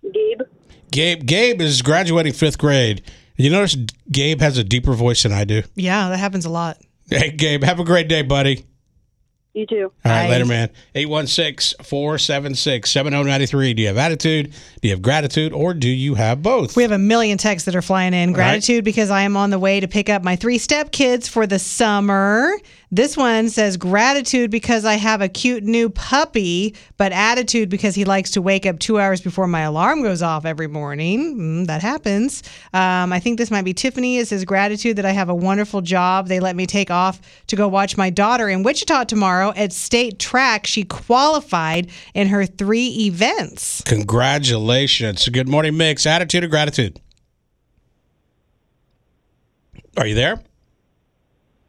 Gabe. 0.03 0.41
Gabe. 0.91 1.27
Gabe 1.27 1.61
is 1.61 1.83
graduating 1.83 2.33
fifth 2.33 2.59
grade. 2.59 3.03
You 3.41 3.49
notice 3.49 3.75
Gabe 4.11 4.41
has 4.41 4.59
a 4.59 4.65
deeper 4.65 4.93
voice 4.93 5.23
than 5.23 5.33
I 5.33 5.45
do. 5.45 5.63
Yeah, 5.75 6.11
that 6.11 6.19
happens 6.19 6.45
a 6.45 6.51
lot. 6.51 6.77
Hey, 7.09 7.31
Gabe, 7.31 7.65
have 7.65 7.81
a 7.81 7.85
great 7.85 8.07
day, 8.07 8.21
buddy. 8.23 8.67
You 9.55 9.67
too. 9.67 9.93
All 10.05 10.13
right, 10.13 10.31
later, 10.31 10.45
man. 10.45 10.71
816 10.95 11.83
476 11.85 12.89
7093. 12.89 13.75
Do 13.75 13.83
you 13.83 13.89
have 13.89 13.97
attitude? 13.97 14.53
Do 14.81 14.89
you 14.89 14.95
have 14.95 15.03
gratitude? 15.03 15.53
Or 15.53 15.75
do 15.75 15.89
you 15.89 16.15
have 16.15 16.43
both? 16.43 16.77
We 16.77 16.83
have 16.83 16.93
a 16.93 16.99
million 16.99 17.37
texts 17.37 17.65
that 17.65 17.75
are 17.75 17.83
flying 17.83 18.15
in. 18.15 18.33
Gratitude 18.33 18.85
because 18.85 19.11
I 19.11 19.23
am 19.23 19.37
on 19.37 19.51
the 19.51 19.59
way 19.59 19.81
to 19.81 19.89
pick 19.89 20.09
up 20.09 20.23
my 20.23 20.37
three 20.37 20.59
step 20.59 20.93
kids 20.93 21.27
for 21.27 21.47
the 21.47 21.59
summer. 21.59 22.53
This 22.93 23.17
one 23.17 23.49
says 23.51 23.77
gratitude 23.77 24.51
because 24.51 24.85
I 24.85 24.95
have 24.95 25.21
a 25.21 25.29
cute 25.29 25.63
new 25.63 25.91
puppy, 25.91 26.75
but 26.97 27.13
attitude 27.13 27.69
because 27.69 27.95
he 27.95 28.05
likes 28.05 28.33
to 28.33 28.43
wake 28.43 28.67
up 28.67 28.81
two 28.81 28.99
hours 28.99 29.21
before 29.21 29.47
my 29.47 29.61
alarm 29.61 30.03
goes 30.03 30.23
off 30.23 30.45
every 30.45 30.67
morning. 30.67 31.39
Mm, 31.39 31.67
that 31.69 31.83
happens. 31.83 32.43
Um, 32.75 33.13
I 33.13 33.21
think 33.21 33.39
this 33.39 33.49
might 33.49 33.65
be 33.65 33.75
Tiffany. 33.75 34.19
It 34.19 34.27
says 34.27 34.45
gratitude 34.45 34.97
that 34.97 35.05
I 35.05 35.13
have 35.13 35.29
a 35.29 35.35
wonderful 35.35 35.83
job. 35.83 36.27
They 36.27 36.41
let 36.41 36.57
me 36.57 36.67
take 36.67 36.91
off 36.91 37.21
to 37.47 37.55
go 37.55 37.69
watch 37.69 37.97
my 37.97 38.11
daughter 38.11 38.49
in 38.49 38.65
Wichita 38.65 39.05
tomorrow 39.05 39.53
at 39.55 39.73
state 39.73 40.19
track. 40.19 40.67
She 40.67 40.83
qualified 40.83 41.91
in 42.13 42.27
her 42.27 42.45
three 42.45 42.89
events. 43.07 43.83
Congratulations. 43.87 45.29
Good 45.29 45.49
morning, 45.49 45.77
Mix. 45.77 46.07
Attitude 46.07 46.43
or 46.43 46.49
gratitude? 46.49 47.01
Are 49.97 50.09
you 50.09 50.17
there? 50.17 50.43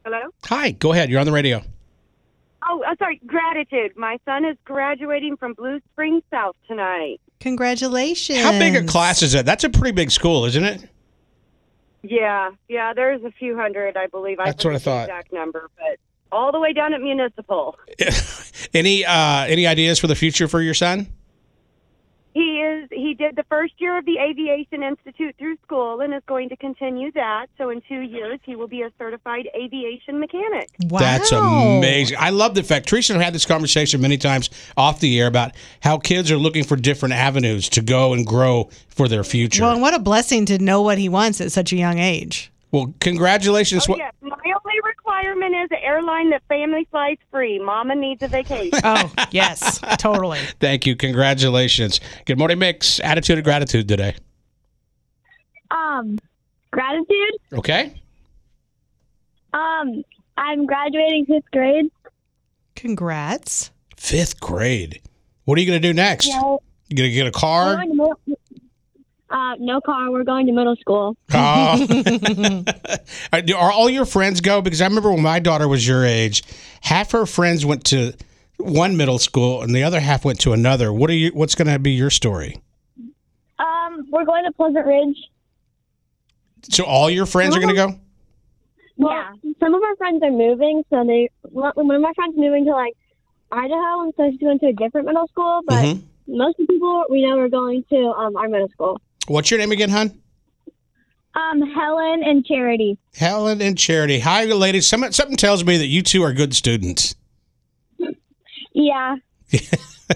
Hello? 0.03 0.19
Hi, 0.45 0.71
go 0.71 0.93
ahead. 0.93 1.09
You're 1.09 1.19
on 1.19 1.25
the 1.25 1.31
radio. 1.31 1.61
Oh, 2.67 2.83
uh, 2.87 2.95
sorry. 2.97 3.19
Gratitude. 3.25 3.95
My 3.95 4.17
son 4.25 4.45
is 4.45 4.57
graduating 4.65 5.37
from 5.37 5.53
Blue 5.53 5.79
Springs 5.91 6.23
South 6.31 6.55
tonight. 6.67 7.19
Congratulations. 7.39 8.39
How 8.39 8.51
big 8.51 8.75
a 8.75 8.83
class 8.83 9.23
is 9.23 9.31
that? 9.33 9.45
That's 9.45 9.63
a 9.63 9.69
pretty 9.69 9.93
big 9.93 10.11
school, 10.11 10.45
isn't 10.45 10.63
it? 10.63 10.87
Yeah, 12.03 12.51
yeah. 12.67 12.93
There's 12.93 13.23
a 13.23 13.31
few 13.31 13.55
hundred, 13.55 13.97
I 13.97 14.07
believe. 14.07 14.39
I 14.39 14.45
That's 14.45 14.63
what 14.63 14.75
I 14.75 14.79
forget 14.79 14.83
the 14.83 14.89
thought. 14.91 15.03
Exact 15.03 15.33
number, 15.33 15.69
but 15.77 15.97
all 16.31 16.51
the 16.51 16.59
way 16.59 16.73
down 16.73 16.93
at 16.93 17.01
Municipal. 17.01 17.77
Any 18.73 19.03
uh, 19.03 19.45
any 19.45 19.67
ideas 19.67 19.99
for 19.99 20.07
the 20.07 20.15
future 20.15 20.47
for 20.47 20.61
your 20.61 20.73
son? 20.73 21.07
He 22.33 22.61
is. 22.61 22.89
He 22.91 23.13
did 23.13 23.35
the 23.35 23.43
first 23.43 23.73
year 23.77 23.97
of 23.97 24.05
the 24.05 24.17
Aviation 24.17 24.83
Institute 24.83 25.35
through 25.37 25.57
school 25.65 25.99
and 25.99 26.13
is 26.13 26.23
going 26.27 26.49
to 26.49 26.55
continue 26.55 27.11
that. 27.11 27.47
So 27.57 27.69
in 27.69 27.81
two 27.87 27.99
years, 27.99 28.39
he 28.43 28.55
will 28.55 28.67
be 28.67 28.81
a 28.83 28.91
certified 28.97 29.49
aviation 29.55 30.19
mechanic. 30.19 30.69
Wow, 30.85 30.99
That's 30.99 31.31
amazing. 31.31 32.17
I 32.19 32.29
love 32.29 32.55
the 32.55 32.63
fact 32.63 32.87
Teresa 32.87 33.13
and 33.13 33.21
I 33.21 33.25
had 33.25 33.33
this 33.33 33.45
conversation 33.45 33.99
many 34.01 34.17
times 34.17 34.49
off 34.77 34.99
the 34.99 35.19
air 35.19 35.27
about 35.27 35.51
how 35.81 35.97
kids 35.97 36.31
are 36.31 36.37
looking 36.37 36.63
for 36.63 36.75
different 36.75 37.15
avenues 37.15 37.67
to 37.69 37.81
go 37.81 38.13
and 38.13 38.25
grow 38.25 38.69
for 38.87 39.07
their 39.07 39.23
future. 39.23 39.63
Well, 39.63 39.73
and 39.73 39.81
what 39.81 39.93
a 39.93 39.99
blessing 39.99 40.45
to 40.47 40.57
know 40.57 40.81
what 40.81 40.97
he 40.97 41.09
wants 41.09 41.41
at 41.41 41.51
such 41.51 41.73
a 41.73 41.75
young 41.75 41.99
age. 41.99 42.51
Well, 42.71 42.93
congratulations. 43.01 43.85
Oh, 43.89 43.97
yes. 43.97 44.13
My 45.21 45.27
only 45.29 45.41
requirement 45.43 45.63
is 45.63 45.77
an 45.77 45.83
airline 45.83 46.29
that 46.31 46.41
family 46.47 46.87
flies 46.89 47.17
free. 47.31 47.59
Mama 47.59 47.95
needs 47.95 48.23
a 48.23 48.27
vacation. 48.27 48.79
oh, 48.83 49.11
yes, 49.31 49.79
totally. 49.97 50.39
Thank 50.59 50.85
you. 50.85 50.95
Congratulations. 50.95 51.99
Good 52.25 52.37
morning, 52.37 52.59
Mix. 52.59 52.99
Attitude 52.99 53.37
of 53.37 53.43
gratitude 53.43 53.87
today. 53.87 54.15
Um, 55.69 56.19
gratitude. 56.71 57.35
Okay. 57.53 58.01
Um, 59.53 60.03
I'm 60.37 60.65
graduating 60.65 61.25
fifth 61.25 61.51
grade. 61.51 61.85
Congrats. 62.75 63.71
Fifth 63.97 64.39
grade. 64.39 65.01
What 65.45 65.57
are 65.57 65.61
you 65.61 65.67
going 65.67 65.81
to 65.81 65.87
do 65.87 65.93
next? 65.93 66.27
Yeah. 66.27 66.57
You 66.89 66.97
going 66.97 67.09
to 67.09 67.11
get 67.11 67.23
a 67.23 67.25
We're 67.27 67.31
car? 67.31 67.75
going 67.75 67.89
to 67.89 67.95
middle- 67.95 68.19
uh, 69.31 69.55
no 69.59 69.81
car. 69.81 70.11
We're 70.11 70.23
going 70.23 70.45
to 70.47 70.51
middle 70.51 70.75
school. 70.75 71.15
Oh. 71.33 72.63
Are 73.33 73.71
all 73.71 73.89
your 73.89 74.05
friends 74.05 74.41
go? 74.41 74.61
Because 74.61 74.81
I 74.81 74.85
remember 74.85 75.11
when 75.11 75.21
my 75.21 75.39
daughter 75.39 75.67
was 75.67 75.87
your 75.87 76.05
age, 76.05 76.43
half 76.81 77.11
her 77.11 77.25
friends 77.25 77.65
went 77.65 77.85
to 77.85 78.13
one 78.57 78.97
middle 78.97 79.17
school 79.19 79.61
and 79.61 79.73
the 79.75 79.83
other 79.83 79.99
half 79.99 80.25
went 80.25 80.39
to 80.41 80.53
another. 80.53 80.91
What 80.93 81.09
are 81.09 81.13
you? 81.13 81.31
What's 81.33 81.55
going 81.55 81.67
to 81.67 81.79
be 81.79 81.91
your 81.91 82.09
story? 82.09 82.61
Um, 83.59 84.07
we're 84.11 84.25
going 84.25 84.43
to 84.45 84.51
Pleasant 84.53 84.85
Ridge. 84.85 85.17
So 86.69 86.83
all 86.83 87.09
your 87.09 87.25
friends 87.25 87.55
are 87.55 87.59
going 87.59 87.75
to 87.75 87.87
go? 87.87 87.95
Well, 88.97 89.23
some 89.59 89.73
of 89.73 89.81
our 89.81 89.95
friends 89.95 90.21
are 90.21 90.31
moving, 90.31 90.83
so 90.89 91.03
they 91.05 91.29
one 91.43 91.73
of 91.77 92.01
my 92.01 92.13
friends 92.13 92.35
moving 92.37 92.65
to 92.65 92.71
like 92.71 92.93
Idaho, 93.51 94.01
and 94.03 94.13
so 94.15 94.29
she's 94.29 94.39
going 94.39 94.59
to 94.59 94.67
a 94.67 94.73
different 94.73 95.07
middle 95.07 95.27
school. 95.27 95.61
But 95.65 95.85
Mhm. 95.85 96.01
most 96.27 96.59
of 96.59 96.67
the 96.67 96.73
people 96.73 97.05
we 97.09 97.23
know 97.25 97.39
are 97.39 97.49
going 97.49 97.83
to 97.89 97.97
um, 98.11 98.35
our 98.37 98.47
middle 98.47 98.69
school. 98.69 98.99
What's 99.27 99.51
your 99.51 99.59
name 99.59 99.71
again, 99.71 99.89
hon? 99.89 100.19
Um, 101.33 101.61
Helen 101.61 102.23
and 102.23 102.45
Charity. 102.45 102.97
Helen 103.15 103.61
and 103.61 103.77
Charity. 103.77 104.19
Hi, 104.19 104.45
ladies. 104.45 104.87
Some, 104.87 105.09
something 105.11 105.37
tells 105.37 105.63
me 105.63 105.77
that 105.77 105.87
you 105.87 106.01
two 106.01 106.23
are 106.23 106.33
good 106.33 106.53
students. 106.55 107.15
Yeah. 108.73 109.17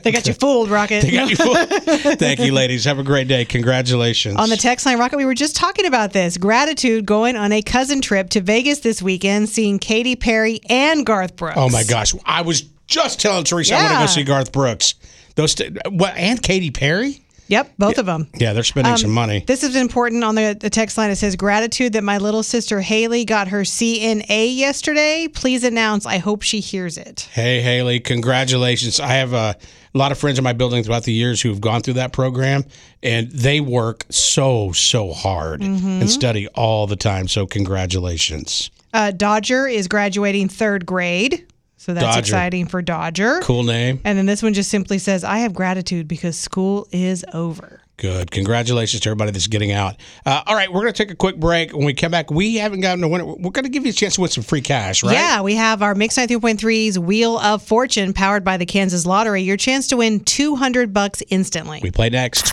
They 0.03 0.11
got 0.11 0.27
you 0.27 0.33
fooled, 0.33 0.69
Rocket. 0.69 1.03
They 1.03 1.11
got 1.11 1.29
you 1.29 1.35
fooled. 1.37 2.19
Thank 2.19 2.41
you, 2.41 2.51
ladies. 2.51 2.83
Have 2.83 2.99
a 2.99 3.03
great 3.03 3.29
day. 3.29 3.45
Congratulations. 3.45 4.35
On 4.35 4.49
the 4.49 4.57
text 4.57 4.85
line, 4.85 4.99
Rocket, 4.99 5.15
we 5.15 5.23
were 5.23 5.33
just 5.33 5.55
talking 5.55 5.85
about 5.85 6.11
this. 6.11 6.37
Gratitude 6.37 7.05
going 7.05 7.37
on 7.37 7.53
a 7.53 7.61
cousin 7.61 8.01
trip 8.01 8.29
to 8.31 8.41
Vegas 8.41 8.79
this 8.79 9.01
weekend, 9.01 9.47
seeing 9.47 9.79
Katy 9.79 10.17
Perry 10.17 10.59
and 10.69 11.05
Garth 11.05 11.37
Brooks. 11.37 11.55
oh 11.57 11.69
my 11.69 11.83
gosh, 11.85 12.13
I 12.25 12.41
was 12.41 12.63
just 12.87 13.21
telling 13.21 13.45
Teresa 13.45 13.75
I 13.75 13.83
want 13.83 13.93
to 13.93 13.99
go 13.99 14.05
see 14.07 14.23
Garth 14.25 14.51
Brooks. 14.51 14.95
Those 15.35 15.55
t- 15.55 15.69
what 15.89 16.13
and 16.17 16.41
Katy 16.43 16.71
Perry? 16.71 17.24
Yep, 17.47 17.73
both 17.77 17.97
of 17.99 18.05
them. 18.05 18.27
Yeah, 18.35 18.53
they're 18.53 18.63
spending 18.63 18.93
Um, 18.93 18.97
some 18.97 19.11
money. 19.11 19.43
This 19.45 19.63
is 19.63 19.75
important 19.75 20.23
on 20.23 20.35
the, 20.35 20.57
the 20.59 20.69
text 20.69 20.97
line. 20.97 21.11
It 21.11 21.17
says, 21.17 21.35
Gratitude 21.35 21.93
that 21.93 22.03
my 22.03 22.17
little 22.17 22.41
sister 22.43 22.81
Haley 22.81 23.23
got 23.25 23.49
her 23.49 23.61
CNA 23.61 24.55
yesterday. 24.57 25.27
Please 25.27 25.63
announce. 25.63 26.05
I 26.05 26.17
hope 26.17 26.41
she 26.41 26.59
hears 26.59 26.97
it. 26.97 27.29
Hey, 27.33 27.61
Haley, 27.61 27.99
congratulations. 27.99 28.99
I 28.99 29.07
have 29.13 29.33
a 29.33 29.55
lot 29.93 30.11
of 30.11 30.17
friends 30.17 30.37
in 30.37 30.43
my 30.43 30.53
building 30.53 30.83
throughout 30.83 31.03
the 31.03 31.13
years 31.13 31.41
who 31.41 31.49
have 31.49 31.61
gone 31.61 31.81
through 31.81 31.93
that 31.93 32.11
program, 32.13 32.63
and 33.03 33.29
they 33.31 33.61
work 33.61 34.05
so, 34.09 34.71
so 34.71 35.13
hard 35.13 35.61
Mhm. 35.61 36.01
and 36.01 36.09
study 36.09 36.47
all 36.49 36.87
the 36.87 36.95
time. 36.97 37.27
So, 37.27 37.45
congratulations. 37.45 38.71
Uh, 38.93 39.11
Dodger 39.11 39.67
is 39.67 39.87
graduating 39.87 40.49
third 40.49 40.85
grade. 40.85 41.45
So 41.85 41.93
that's 41.93 42.03
Dodger. 42.03 42.19
exciting 42.19 42.65
for 42.65 42.81
Dodger. 42.81 43.41
Cool 43.43 43.61
name. 43.61 44.01
And 44.03 44.17
then 44.17 44.25
this 44.25 44.41
one 44.41 44.55
just 44.55 44.71
simply 44.71 44.97
says, 44.97 45.23
I 45.23 45.37
have 45.37 45.53
gratitude 45.53 46.07
because 46.07 46.35
school 46.35 46.87
is 46.91 47.23
over. 47.31 47.79
Good. 47.97 48.31
Congratulations 48.31 49.01
to 49.01 49.09
everybody 49.09 49.29
that's 49.29 49.45
getting 49.45 49.71
out. 49.71 49.95
Uh, 50.25 50.41
all 50.47 50.55
right, 50.55 50.67
we're 50.73 50.81
going 50.81 50.93
to 50.93 50.97
take 50.97 51.11
a 51.11 51.15
quick 51.15 51.39
break. 51.39 51.73
When 51.73 51.85
we 51.85 51.93
come 51.93 52.09
back, 52.09 52.31
we 52.31 52.55
haven't 52.55 52.79
gotten 52.79 53.01
to 53.01 53.07
win 53.07 53.21
it. 53.21 53.25
We're 53.25 53.51
going 53.51 53.65
to 53.65 53.69
give 53.69 53.85
you 53.85 53.91
a 53.91 53.93
chance 53.93 54.15
to 54.15 54.21
win 54.21 54.31
some 54.31 54.43
free 54.43 54.61
cash, 54.61 55.03
right? 55.03 55.13
Yeah, 55.13 55.41
we 55.43 55.53
have 55.53 55.83
our 55.83 55.93
Mix 55.93 56.17
93.3's 56.17 56.97
Wheel 56.97 57.37
of 57.37 57.61
Fortune 57.61 58.13
powered 58.13 58.43
by 58.43 58.57
the 58.57 58.65
Kansas 58.65 59.05
Lottery. 59.05 59.43
Your 59.43 59.55
chance 59.55 59.87
to 59.89 59.97
win 59.97 60.21
200 60.21 60.91
bucks 60.91 61.21
instantly. 61.29 61.81
We 61.83 61.91
play 61.91 62.09
next. 62.09 62.51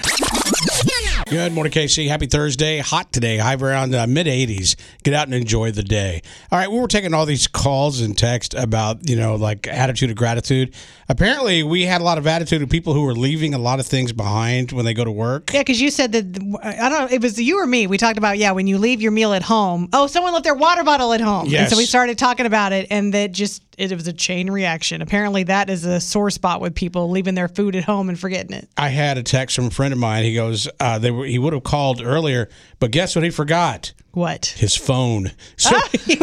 Good 1.29 1.53
morning, 1.53 1.73
KC. 1.73 2.09
Happy 2.09 2.27
Thursday. 2.27 2.79
Hot 2.79 3.11
today, 3.13 3.39
high 3.39 3.55
around 3.55 3.95
uh, 3.95 4.07
mid 4.07 4.27
80s. 4.27 4.77
Get 5.03 5.15
out 5.15 5.27
and 5.29 5.35
enjoy 5.35 5.71
the 5.71 5.83
day. 5.83 6.21
All 6.51 6.59
right, 6.59 6.71
we 6.71 6.79
were 6.79 6.89
taking 6.89 7.15
all 7.15 7.25
these 7.25 7.47
calls 7.47 8.01
and 8.01 8.17
text 8.17 8.55
about, 8.55 9.09
you 9.09 9.17
know, 9.17 9.37
like 9.37 9.67
attitude 9.67 10.11
of 10.11 10.17
gratitude. 10.17 10.75
Apparently, 11.09 11.63
we 11.63 11.83
had 11.83 12.01
a 12.01 12.05
lot 12.05 12.19
of 12.19 12.27
attitude 12.27 12.61
of 12.61 12.69
people 12.69 12.93
who 12.93 13.03
were 13.03 13.15
leaving 13.15 13.55
a 13.55 13.59
lot 13.59 13.81
of 13.81 13.87
things 13.87 14.13
behind 14.13 14.73
when 14.73 14.85
they 14.85 14.95
go 14.95 15.05
to 15.05 15.11
work. 15.11 15.53
Yeah, 15.53 15.61
because 15.61 15.81
you 15.81 15.91
said 15.91 16.13
that 16.13 16.59
I 16.63 16.89
don't. 16.89 17.11
know, 17.11 17.15
It 17.15 17.23
was 17.23 17.41
you 17.41 17.59
or 17.59 17.67
me. 17.67 17.87
We 17.87 17.99
talked 17.99 18.19
about 18.19 18.37
yeah. 18.39 18.53
When 18.53 18.67
you 18.67 18.77
leave 18.79 19.01
your 19.01 19.13
meal 19.13 19.33
at 19.33 19.43
home, 19.43 19.89
oh, 19.93 20.07
someone 20.07 20.33
left 20.33 20.45
their 20.45 20.55
water 20.55 20.85
bottle 20.85 21.13
at 21.13 21.21
home, 21.21 21.49
and 21.55 21.71
so 21.71 21.77
we 21.77 21.85
started 21.87 22.19
talking 22.19 22.47
about 22.47 22.73
it, 22.73 22.89
and 22.91 23.15
that 23.15 23.33
just 23.33 23.63
it, 23.79 23.93
was 23.93 24.07
a 24.07 24.13
chain 24.13 24.51
reaction. 24.51 25.03
Apparently, 25.03 25.45
that 25.45 25.71
is 25.71 25.85
a 25.85 26.01
sore 26.01 26.31
spot 26.31 26.61
with 26.61 26.75
people 26.75 27.11
leaving 27.11 27.35
their 27.35 27.49
food 27.49 27.77
at 27.77 27.85
home 27.85 28.09
and 28.09 28.19
forgetting 28.19 28.57
it. 28.57 28.69
I 28.77 28.89
had 28.89 29.19
a 29.19 29.23
text 29.23 29.57
from 29.57 29.67
a 29.67 29.71
friend 29.71 29.93
of 29.93 29.99
mine. 29.99 30.25
He 30.25 30.35
goes, 30.35 30.69
uh, 30.81 30.99
they 30.99 31.11
were, 31.11 31.25
he 31.25 31.39
would 31.39 31.53
have 31.53 31.65
called 31.65 32.03
earlier, 32.03 32.49
but 32.79 32.91
guess 32.91 33.15
what 33.15 33.25
he 33.25 33.31
forgot? 33.31 33.93
What? 34.13 34.47
His 34.47 34.77
phone. 34.77 35.33
So 35.57 35.79
he, 35.93 36.17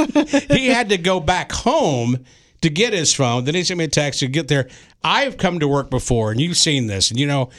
he 0.50 0.68
had 0.68 0.90
to 0.90 0.98
go 0.98 1.20
back 1.20 1.52
home 1.52 2.26
to 2.62 2.70
get 2.70 2.94
his 2.94 3.14
phone. 3.14 3.46
Then 3.46 3.56
he 3.56 3.64
sent 3.64 3.78
me 3.78 3.86
a 3.86 3.88
text 3.88 4.20
to 4.20 4.28
get 4.28 4.48
there. 4.48 4.68
I've 5.04 5.38
come 5.38 5.60
to 5.60 5.68
work 5.68 5.90
before, 5.90 6.32
and 6.32 6.42
you've 6.42 6.58
seen 6.58 6.88
this, 6.88 7.10
and 7.10 7.20
you 7.20 7.26
know, 7.26 7.50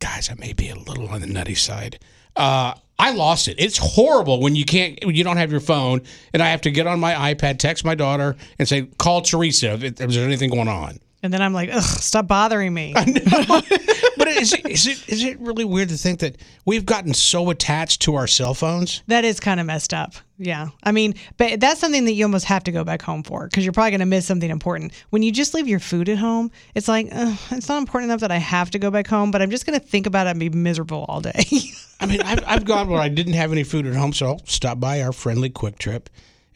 guys, 0.00 0.30
I 0.30 0.34
may 0.34 0.52
be 0.52 0.68
a 0.68 0.74
little 0.74 1.08
on 1.08 1.20
the 1.20 1.26
nutty 1.26 1.54
side. 1.54 2.00
Uh, 2.34 2.74
I 2.98 3.12
lost 3.12 3.48
it. 3.48 3.56
It's 3.58 3.78
horrible 3.78 4.40
when 4.40 4.56
you 4.56 4.64
can't, 4.64 4.98
when 5.04 5.14
you 5.14 5.22
don't 5.22 5.36
have 5.36 5.52
your 5.52 5.60
phone, 5.60 6.02
and 6.32 6.42
I 6.42 6.48
have 6.48 6.62
to 6.62 6.70
get 6.70 6.86
on 6.86 6.98
my 6.98 7.34
iPad, 7.34 7.58
text 7.58 7.84
my 7.84 7.94
daughter, 7.94 8.36
and 8.58 8.68
say, 8.68 8.88
"Call 8.98 9.22
Teresa. 9.22 9.74
If, 9.74 9.96
there's 9.96 10.16
anything 10.16 10.50
going 10.50 10.68
on." 10.68 10.98
And 11.22 11.32
then 11.32 11.42
I'm 11.42 11.52
like, 11.52 11.70
ugh, 11.72 11.82
stop 11.82 12.28
bothering 12.28 12.72
me. 12.72 12.94
But 14.18 14.26
is 14.28 14.52
it, 14.52 14.66
is 14.68 14.86
it 14.86 15.08
is 15.08 15.22
it 15.22 15.38
really 15.38 15.64
weird 15.64 15.90
to 15.90 15.96
think 15.96 16.18
that 16.20 16.36
we've 16.64 16.84
gotten 16.84 17.14
so 17.14 17.50
attached 17.50 18.02
to 18.02 18.16
our 18.16 18.26
cell 18.26 18.52
phones? 18.52 19.04
That 19.06 19.24
is 19.24 19.38
kind 19.38 19.60
of 19.60 19.66
messed 19.66 19.94
up. 19.94 20.14
Yeah. 20.38 20.68
I 20.82 20.90
mean, 20.90 21.14
but 21.36 21.60
that's 21.60 21.80
something 21.80 22.04
that 22.04 22.12
you 22.12 22.24
almost 22.24 22.44
have 22.46 22.64
to 22.64 22.72
go 22.72 22.82
back 22.82 23.00
home 23.00 23.22
for 23.22 23.46
because 23.46 23.64
you're 23.64 23.72
probably 23.72 23.92
going 23.92 24.00
to 24.00 24.06
miss 24.06 24.26
something 24.26 24.50
important. 24.50 24.92
When 25.10 25.22
you 25.22 25.30
just 25.30 25.54
leave 25.54 25.68
your 25.68 25.78
food 25.78 26.08
at 26.08 26.18
home, 26.18 26.50
it's 26.74 26.88
like, 26.88 27.08
uh, 27.12 27.36
it's 27.52 27.68
not 27.68 27.78
important 27.78 28.10
enough 28.10 28.20
that 28.20 28.32
I 28.32 28.38
have 28.38 28.70
to 28.72 28.78
go 28.80 28.90
back 28.90 29.06
home, 29.06 29.30
but 29.30 29.40
I'm 29.40 29.50
just 29.50 29.66
going 29.66 29.78
to 29.78 29.84
think 29.84 30.06
about 30.06 30.26
it 30.26 30.30
and 30.30 30.40
be 30.40 30.48
miserable 30.50 31.06
all 31.08 31.20
day. 31.20 31.44
I 32.00 32.06
mean, 32.06 32.20
I've, 32.22 32.42
I've 32.46 32.64
gone 32.64 32.88
where 32.88 33.00
I 33.00 33.08
didn't 33.08 33.34
have 33.34 33.52
any 33.52 33.64
food 33.64 33.86
at 33.86 33.94
home, 33.94 34.12
so 34.12 34.26
I'll 34.26 34.46
stop 34.46 34.80
by 34.80 35.02
our 35.02 35.12
friendly 35.12 35.50
QuikTrip, 35.50 36.06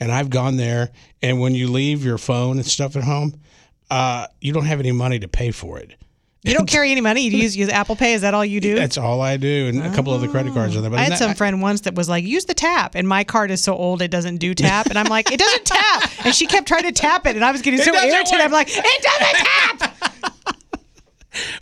and 0.01 0.11
I've 0.11 0.31
gone 0.31 0.57
there. 0.57 0.91
And 1.23 1.41
when 1.41 1.55
you 1.55 1.69
leave 1.69 2.05
your 2.05 2.19
phone 2.19 2.57
and 2.57 2.67
stuff 2.67 2.97
at 2.97 3.05
home, 3.05 3.41
uh, 3.93 4.27
you 4.41 4.53
don't 4.53 4.65
have 4.67 4.81
any 4.81 4.93
money 4.93 5.19
to 5.19 5.29
pay 5.29 5.51
for 5.51 5.79
it. 5.79 5.95
you 6.43 6.55
don't 6.55 6.67
carry 6.69 6.91
any 6.91 7.01
money. 7.01 7.21
You 7.23 7.31
use, 7.39 7.57
use 7.57 7.69
Apple 7.69 7.95
Pay. 7.95 8.15
Is 8.15 8.23
that 8.23 8.35
all 8.35 8.45
you 8.45 8.61
do? 8.61 8.75
That's 8.75 8.99
all 8.99 9.21
I 9.21 9.37
do, 9.37 9.69
and 9.69 9.83
a 9.83 9.95
couple 9.95 10.13
of 10.15 10.21
the 10.21 10.29
credit 10.29 10.53
cards 10.55 10.75
on 10.75 10.83
there. 10.83 10.91
But 10.91 10.99
I 10.99 11.03
had 11.03 11.13
isn't 11.13 11.19
some 11.25 11.31
that- 11.33 11.37
friend 11.39 11.61
once 11.63 11.83
that 11.83 11.95
was 11.95 12.09
like, 12.09 12.25
use 12.25 12.47
the 12.47 12.55
tap. 12.55 12.95
And 12.95 13.07
my 13.07 13.23
card 13.25 13.51
is 13.51 13.63
so 13.63 13.75
old, 13.77 14.03
it 14.03 14.11
doesn't 14.11 14.39
do 14.39 14.55
tap. 14.55 14.87
And 14.87 14.99
I'm 14.99 15.07
like, 15.07 15.31
it 15.31 15.39
doesn't 15.39 15.65
tap. 15.67 16.11
And 16.25 16.35
she 16.35 16.47
kept 16.47 16.67
trying 16.67 16.85
to 16.85 16.93
tap 16.93 17.27
it. 17.27 17.37
And 17.37 17.45
I 17.45 17.53
was 17.53 17.63
getting 17.63 17.81
It 17.81 17.85
so 17.85 17.93
irritated. 17.95 18.33
work. 18.33 18.41
I'm 18.41 18.51
like, 18.53 18.69
it 18.71 19.03
doesn't 19.03 19.79
tap. 19.79 20.17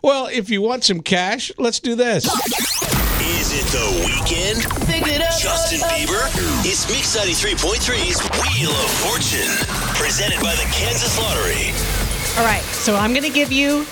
Well, 0.03 0.27
if 0.27 0.51
you 0.51 0.63
want 0.63 0.83
some 0.83 1.01
cash, 1.01 1.53
let's 1.57 1.79
do 1.79 1.95
this. 1.95 2.25
Is 2.25 3.53
it 3.55 3.67
the 3.71 4.03
weekend? 4.05 4.63
Justin 5.41 5.79
Bieber? 5.89 6.27
It's 6.67 6.91
Mix 6.91 7.17
93.3's 7.17 8.19
Wheel 8.59 8.71
of 8.73 8.91
Fortune, 8.91 9.47
presented 9.95 10.41
by 10.43 10.55
the 10.57 10.69
Kansas 10.73 11.17
Lottery. 11.19 12.10
All 12.41 12.47
right. 12.47 12.63
So 12.63 12.97
I'm 12.97 13.13
going 13.13 13.25
to 13.25 13.29
give 13.29 13.53
you 13.53 13.85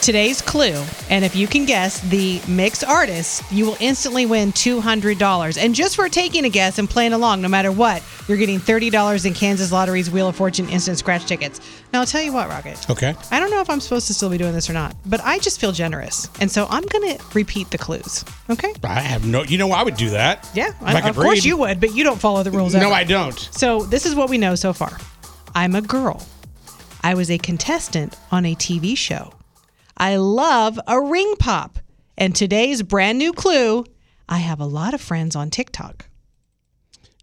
today's 0.00 0.42
clue. 0.42 0.84
And 1.08 1.24
if 1.24 1.36
you 1.36 1.46
can 1.46 1.66
guess 1.66 2.00
the 2.00 2.42
mix 2.48 2.82
artist, 2.82 3.44
you 3.52 3.64
will 3.64 3.76
instantly 3.78 4.26
win 4.26 4.50
$200. 4.50 5.56
And 5.56 5.72
just 5.72 5.94
for 5.94 6.08
taking 6.08 6.44
a 6.44 6.48
guess 6.48 6.80
and 6.80 6.90
playing 6.90 7.12
along, 7.12 7.42
no 7.42 7.48
matter 7.48 7.70
what, 7.70 8.02
you're 8.26 8.38
getting 8.38 8.58
$30 8.58 9.24
in 9.24 9.34
Kansas 9.34 9.70
Lottery's 9.70 10.10
Wheel 10.10 10.26
of 10.26 10.34
Fortune 10.34 10.68
instant 10.68 10.98
scratch 10.98 11.26
tickets. 11.26 11.60
Now, 11.92 12.00
I'll 12.00 12.06
tell 12.06 12.22
you 12.22 12.32
what, 12.32 12.48
Rocket. 12.48 12.90
Okay. 12.90 13.14
I 13.30 13.38
don't 13.38 13.52
know 13.52 13.60
if 13.60 13.70
I'm 13.70 13.78
supposed 13.78 14.08
to 14.08 14.14
still 14.14 14.30
be 14.30 14.36
doing 14.36 14.52
this 14.52 14.68
or 14.68 14.72
not, 14.72 14.96
but 15.06 15.20
I 15.22 15.38
just 15.38 15.60
feel 15.60 15.70
generous. 15.70 16.28
And 16.40 16.50
so 16.50 16.66
I'm 16.70 16.84
going 16.86 17.16
to 17.16 17.24
repeat 17.34 17.70
the 17.70 17.78
clues. 17.78 18.24
Okay? 18.50 18.74
I 18.82 18.98
have 18.98 19.24
no. 19.24 19.44
You 19.44 19.58
know, 19.58 19.70
I 19.70 19.84
would 19.84 19.96
do 19.96 20.10
that. 20.10 20.50
Yeah. 20.54 20.70
If 20.70 20.82
I 20.82 21.08
of 21.08 21.14
course 21.14 21.36
read. 21.36 21.44
you 21.44 21.56
would, 21.58 21.78
but 21.78 21.94
you 21.94 22.02
don't 22.02 22.18
follow 22.20 22.42
the 22.42 22.50
rules 22.50 22.74
No, 22.74 22.80
ever. 22.86 22.94
I 22.94 23.04
don't. 23.04 23.38
So 23.52 23.84
this 23.84 24.06
is 24.06 24.16
what 24.16 24.28
we 24.28 24.38
know 24.38 24.56
so 24.56 24.72
far. 24.72 24.98
I'm 25.54 25.76
a 25.76 25.82
girl. 25.82 26.26
I 27.02 27.14
was 27.14 27.30
a 27.30 27.38
contestant 27.38 28.16
on 28.30 28.46
a 28.46 28.54
TV 28.54 28.96
show. 28.96 29.32
I 29.96 30.16
love 30.16 30.78
a 30.86 31.00
ring 31.00 31.34
pop. 31.38 31.78
And 32.16 32.34
today's 32.36 32.82
brand 32.82 33.18
new 33.18 33.32
clue 33.32 33.84
I 34.28 34.38
have 34.38 34.60
a 34.60 34.66
lot 34.66 34.94
of 34.94 35.00
friends 35.00 35.36
on 35.36 35.50
TikTok. 35.50 36.06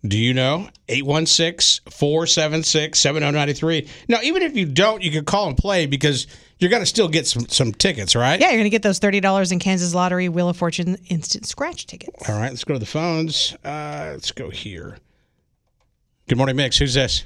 Do 0.05 0.17
you 0.17 0.34
know? 0.34 0.69
816 0.88 1.91
476 1.91 2.99
7093. 2.99 3.88
Now, 4.07 4.19
even 4.21 4.43
if 4.43 4.55
you 4.55 4.65
don't, 4.65 5.01
you 5.01 5.11
can 5.11 5.25
call 5.25 5.47
and 5.47 5.57
play 5.57 5.86
because 5.86 6.27
you're 6.57 6.69
going 6.69 6.82
to 6.82 6.86
still 6.86 7.07
get 7.07 7.27
some, 7.27 7.47
some 7.47 7.73
tickets, 7.73 8.15
right? 8.15 8.39
Yeah, 8.39 8.47
you're 8.47 8.57
going 8.57 8.63
to 8.65 8.69
get 8.69 8.82
those 8.82 8.99
$30 8.99 9.51
in 9.51 9.59
Kansas 9.59 9.93
Lottery 9.93 10.30
Wheel 10.30 10.49
of 10.49 10.57
Fortune 10.57 10.97
instant 11.09 11.47
scratch 11.47 11.86
tickets. 11.86 12.30
All 12.30 12.36
right, 12.36 12.49
let's 12.49 12.63
go 12.63 12.73
to 12.73 12.80
the 12.80 12.86
phones. 12.86 13.55
Uh, 13.63 14.09
let's 14.11 14.32
go 14.32 14.49
here. 14.49 14.97
Good 16.27 16.38
morning, 16.38 16.55
Mix. 16.55 16.77
Who's 16.77 16.93
this? 16.93 17.25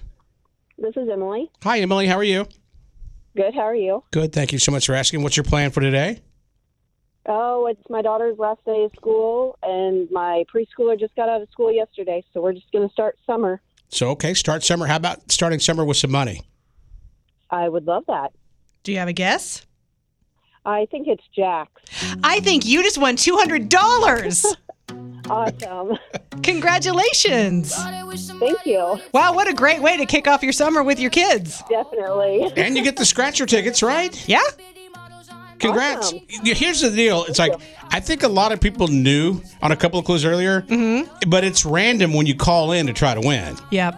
This 0.83 0.97
is 0.97 1.07
Emily. 1.09 1.49
Hi, 1.63 1.79
Emily. 1.79 2.07
How 2.07 2.17
are 2.17 2.25
you? 2.25 2.45
Good. 3.37 3.53
How 3.55 3.61
are 3.61 3.75
you? 3.75 4.03
Good. 4.11 4.33
Thank 4.33 4.51
you 4.51 4.59
so 4.59 4.69
much 4.69 4.85
for 4.85 4.93
asking. 4.93 5.23
What's 5.23 5.37
your 5.37 5.45
plan 5.45 5.71
for 5.71 5.79
today? 5.79 6.19
Oh, 7.25 7.67
it's 7.67 7.81
my 7.89 8.01
daughter's 8.01 8.37
last 8.37 8.59
day 8.65 8.83
of 8.83 8.91
school, 8.93 9.57
and 9.63 10.11
my 10.11 10.43
preschooler 10.53 10.99
just 10.99 11.15
got 11.15 11.29
out 11.29 11.41
of 11.41 11.47
school 11.51 11.71
yesterday, 11.71 12.21
so 12.33 12.41
we're 12.41 12.51
just 12.51 12.69
going 12.73 12.85
to 12.85 12.91
start 12.91 13.17
summer. 13.25 13.61
So, 13.87 14.09
okay, 14.09 14.33
start 14.33 14.61
summer. 14.61 14.85
How 14.85 14.97
about 14.97 15.31
starting 15.31 15.61
summer 15.61 15.85
with 15.85 15.95
some 15.95 16.11
money? 16.11 16.41
I 17.49 17.69
would 17.69 17.85
love 17.85 18.03
that. 18.07 18.33
Do 18.83 18.91
you 18.91 18.97
have 18.97 19.07
a 19.07 19.13
guess? 19.13 19.65
I 20.65 20.85
think 20.91 21.07
it's 21.07 21.23
Jax. 21.33 21.71
I 22.25 22.41
think 22.41 22.65
you 22.65 22.83
just 22.83 22.97
won 22.97 23.15
$200. 23.15 24.55
Awesome. 25.29 25.97
Congratulations. 26.41 27.75
Thank 27.75 28.65
you. 28.65 28.99
Wow, 29.13 29.33
what 29.33 29.47
a 29.47 29.53
great 29.53 29.81
way 29.81 29.97
to 29.97 30.05
kick 30.05 30.27
off 30.27 30.43
your 30.43 30.53
summer 30.53 30.83
with 30.83 30.99
your 30.99 31.09
kids. 31.09 31.63
Definitely. 31.69 32.51
And 32.57 32.77
you 32.77 32.83
get 32.83 32.97
the 32.97 33.05
scratcher 33.05 33.45
tickets, 33.45 33.81
right? 33.81 34.27
Yeah. 34.27 34.41
Congrats. 35.59 36.13
Here's 36.27 36.81
the 36.81 36.91
deal. 36.91 37.23
It's 37.25 37.39
like 37.39 37.53
I 37.89 37.99
think 37.99 38.23
a 38.23 38.27
lot 38.27 38.51
of 38.51 38.59
people 38.59 38.87
knew 38.87 39.41
on 39.61 39.71
a 39.71 39.75
couple 39.75 39.99
of 39.99 40.05
clues 40.05 40.25
earlier, 40.25 40.63
mm-hmm. 40.63 41.29
but 41.29 41.43
it's 41.43 41.65
random 41.65 42.13
when 42.13 42.25
you 42.25 42.35
call 42.35 42.71
in 42.73 42.87
to 42.87 42.93
try 42.93 43.13
to 43.13 43.21
win. 43.21 43.55
Yep. 43.71 43.95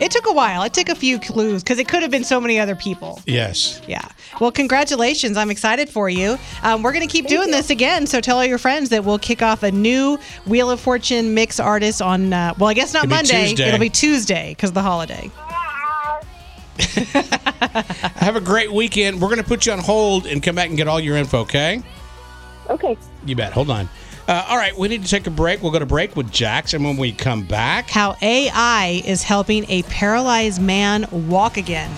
It 0.00 0.10
took 0.10 0.26
a 0.26 0.32
while. 0.32 0.64
It 0.64 0.74
took 0.74 0.88
a 0.88 0.94
few 0.94 1.20
clues 1.20 1.62
because 1.62 1.78
it 1.78 1.86
could 1.86 2.02
have 2.02 2.10
been 2.10 2.24
so 2.24 2.40
many 2.40 2.58
other 2.58 2.74
people. 2.74 3.20
Yes. 3.26 3.80
Yeah. 3.86 4.06
Well, 4.40 4.50
congratulations. 4.50 5.36
I'm 5.36 5.50
excited 5.50 5.88
for 5.88 6.08
you. 6.08 6.36
Um, 6.62 6.82
we're 6.82 6.92
going 6.92 7.06
to 7.06 7.12
keep 7.12 7.28
doing 7.28 7.50
this 7.50 7.70
again. 7.70 8.06
So 8.06 8.20
tell 8.20 8.38
all 8.38 8.44
your 8.44 8.58
friends 8.58 8.88
that 8.90 9.04
we'll 9.04 9.20
kick 9.20 9.40
off 9.40 9.62
a 9.62 9.70
new 9.70 10.18
Wheel 10.46 10.70
of 10.70 10.80
Fortune 10.80 11.32
mix 11.34 11.60
artist 11.60 12.02
on, 12.02 12.32
uh, 12.32 12.54
well, 12.58 12.70
I 12.70 12.74
guess 12.74 12.92
not 12.92 13.04
It'll 13.04 13.16
Monday. 13.16 13.48
Tuesday. 13.50 13.68
It'll 13.68 13.78
be 13.78 13.90
Tuesday 13.90 14.50
because 14.50 14.70
of 14.70 14.74
the 14.74 14.82
holiday. 14.82 15.30
Have 18.16 18.34
a 18.34 18.40
great 18.40 18.72
weekend. 18.72 19.20
We're 19.20 19.28
going 19.28 19.38
to 19.38 19.44
put 19.46 19.64
you 19.64 19.72
on 19.72 19.78
hold 19.78 20.26
and 20.26 20.42
come 20.42 20.56
back 20.56 20.68
and 20.68 20.76
get 20.76 20.88
all 20.88 20.98
your 20.98 21.16
info, 21.16 21.40
okay? 21.40 21.82
Okay. 22.68 22.96
You 23.26 23.36
bet. 23.36 23.52
Hold 23.52 23.70
on. 23.70 23.88
Uh, 24.26 24.46
all 24.48 24.56
right, 24.56 24.76
we 24.76 24.88
need 24.88 25.02
to 25.02 25.08
take 25.08 25.26
a 25.26 25.30
break. 25.30 25.62
We'll 25.62 25.72
go 25.72 25.78
to 25.78 25.86
break 25.86 26.16
with 26.16 26.32
Jax, 26.32 26.72
and 26.72 26.82
when 26.82 26.96
we 26.96 27.12
come 27.12 27.42
back, 27.42 27.90
How 27.90 28.16
AI 28.22 29.02
is 29.04 29.22
helping 29.22 29.68
a 29.70 29.82
paralyzed 29.84 30.62
man 30.62 31.06
walk 31.28 31.58
again. 31.58 31.90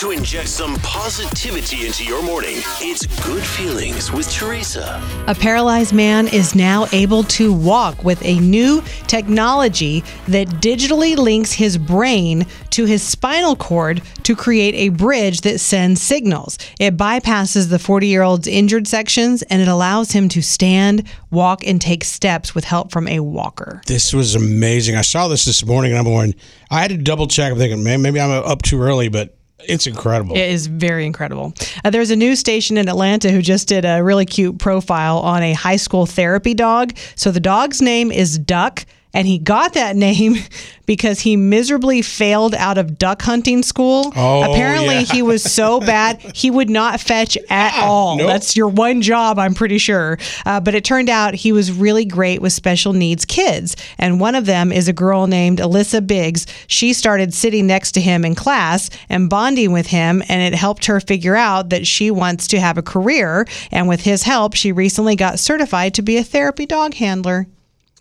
To 0.00 0.10
inject 0.10 0.48
some 0.48 0.76
positivity 0.80 1.86
into 1.86 2.04
your 2.04 2.22
morning. 2.22 2.56
It's 2.82 3.06
Good 3.24 3.42
Feelings 3.42 4.12
with 4.12 4.30
Teresa. 4.30 5.02
A 5.26 5.34
paralyzed 5.34 5.94
man 5.94 6.28
is 6.28 6.54
now 6.54 6.86
able 6.92 7.22
to 7.24 7.50
walk 7.50 8.04
with 8.04 8.22
a 8.22 8.38
new 8.40 8.82
technology 9.06 10.04
that 10.28 10.48
digitally 10.48 11.16
links 11.16 11.52
his 11.52 11.78
brain 11.78 12.44
to 12.70 12.84
his 12.84 13.02
spinal 13.02 13.56
cord 13.56 14.02
to 14.24 14.36
create 14.36 14.74
a 14.74 14.90
bridge 14.90 15.40
that 15.40 15.60
sends 15.60 16.02
signals. 16.02 16.58
It 16.78 16.98
bypasses 16.98 17.70
the 17.70 17.78
40 17.78 18.06
year 18.06 18.20
old's 18.20 18.46
injured 18.46 18.86
sections 18.86 19.40
and 19.44 19.62
it 19.62 19.68
allows 19.68 20.12
him 20.12 20.28
to 20.28 20.42
stand, 20.42 21.08
walk, 21.30 21.66
and 21.66 21.80
take 21.80 22.04
steps 22.04 22.54
with 22.54 22.64
help 22.64 22.92
from 22.92 23.08
a 23.08 23.20
walker. 23.20 23.80
this 23.86 24.12
was 24.12 24.34
amazing. 24.34 24.94
I 24.94 25.00
saw 25.00 25.26
this 25.28 25.46
this 25.46 25.64
morning, 25.64 25.92
and 25.92 25.98
I'm 25.98 26.04
going. 26.04 26.34
I 26.70 26.82
had 26.82 26.90
to 26.90 26.98
double 26.98 27.28
check. 27.28 27.50
I'm 27.50 27.58
thinking, 27.58 27.82
man, 27.82 28.02
maybe 28.02 28.20
I'm 28.20 28.30
up 28.30 28.60
too 28.60 28.82
early, 28.82 29.08
but 29.08 29.35
it's 29.68 29.86
incredible. 29.86 30.36
It 30.36 30.48
is 30.50 30.66
very 30.66 31.06
incredible. 31.06 31.54
Uh, 31.84 31.90
there's 31.90 32.10
a 32.10 32.16
news 32.16 32.38
station 32.38 32.76
in 32.76 32.88
Atlanta 32.88 33.30
who 33.30 33.42
just 33.42 33.68
did 33.68 33.84
a 33.84 34.02
really 34.02 34.26
cute 34.26 34.58
profile 34.58 35.18
on 35.18 35.42
a 35.42 35.52
high 35.52 35.76
school 35.76 36.06
therapy 36.06 36.54
dog. 36.54 36.96
So 37.14 37.30
the 37.30 37.40
dog's 37.40 37.82
name 37.82 38.10
is 38.10 38.38
Duck, 38.38 38.86
and 39.16 39.26
he 39.26 39.38
got 39.38 39.72
that 39.72 39.96
name 39.96 40.34
because 40.86 41.20
he 41.20 41.36
miserably 41.36 42.02
failed 42.02 42.54
out 42.54 42.76
of 42.76 42.98
duck 42.98 43.22
hunting 43.22 43.62
school. 43.62 44.12
Oh, 44.14 44.52
Apparently, 44.52 44.96
yeah. 44.96 45.00
he 45.00 45.22
was 45.22 45.42
so 45.42 45.80
bad 45.92 46.20
he 46.34 46.50
would 46.50 46.68
not 46.68 47.00
fetch 47.00 47.36
at 47.48 47.82
all. 47.82 48.18
nope. 48.18 48.28
That's 48.28 48.54
your 48.54 48.68
one 48.68 49.00
job, 49.00 49.38
I'm 49.38 49.54
pretty 49.54 49.78
sure. 49.78 50.18
Uh, 50.44 50.60
but 50.60 50.74
it 50.74 50.84
turned 50.84 51.08
out 51.08 51.34
he 51.34 51.50
was 51.50 51.72
really 51.72 52.04
great 52.04 52.42
with 52.42 52.52
special 52.52 52.92
needs 52.92 53.24
kids, 53.24 53.74
and 53.98 54.20
one 54.20 54.34
of 54.34 54.44
them 54.44 54.70
is 54.70 54.86
a 54.86 54.92
girl 54.92 55.26
named 55.26 55.58
Alyssa 55.60 56.06
Biggs. 56.06 56.46
She 56.66 56.92
started 56.92 57.32
sitting 57.32 57.66
next 57.66 57.92
to 57.92 58.00
him 58.02 58.22
in 58.22 58.34
class 58.34 58.90
and 59.08 59.30
bonding 59.30 59.72
with 59.72 59.86
him, 59.86 60.22
and 60.28 60.42
it 60.42 60.56
helped 60.56 60.84
her 60.86 61.00
figure 61.00 61.36
out 61.36 61.70
that 61.70 61.86
she 61.86 62.10
wants 62.10 62.46
to 62.48 62.60
have 62.60 62.76
a 62.76 62.82
career. 62.82 63.46
And 63.72 63.88
with 63.88 64.02
his 64.02 64.24
help, 64.24 64.54
she 64.54 64.72
recently 64.72 65.16
got 65.16 65.38
certified 65.38 65.94
to 65.94 66.02
be 66.02 66.18
a 66.18 66.22
therapy 66.22 66.66
dog 66.66 66.92
handler. 66.94 67.46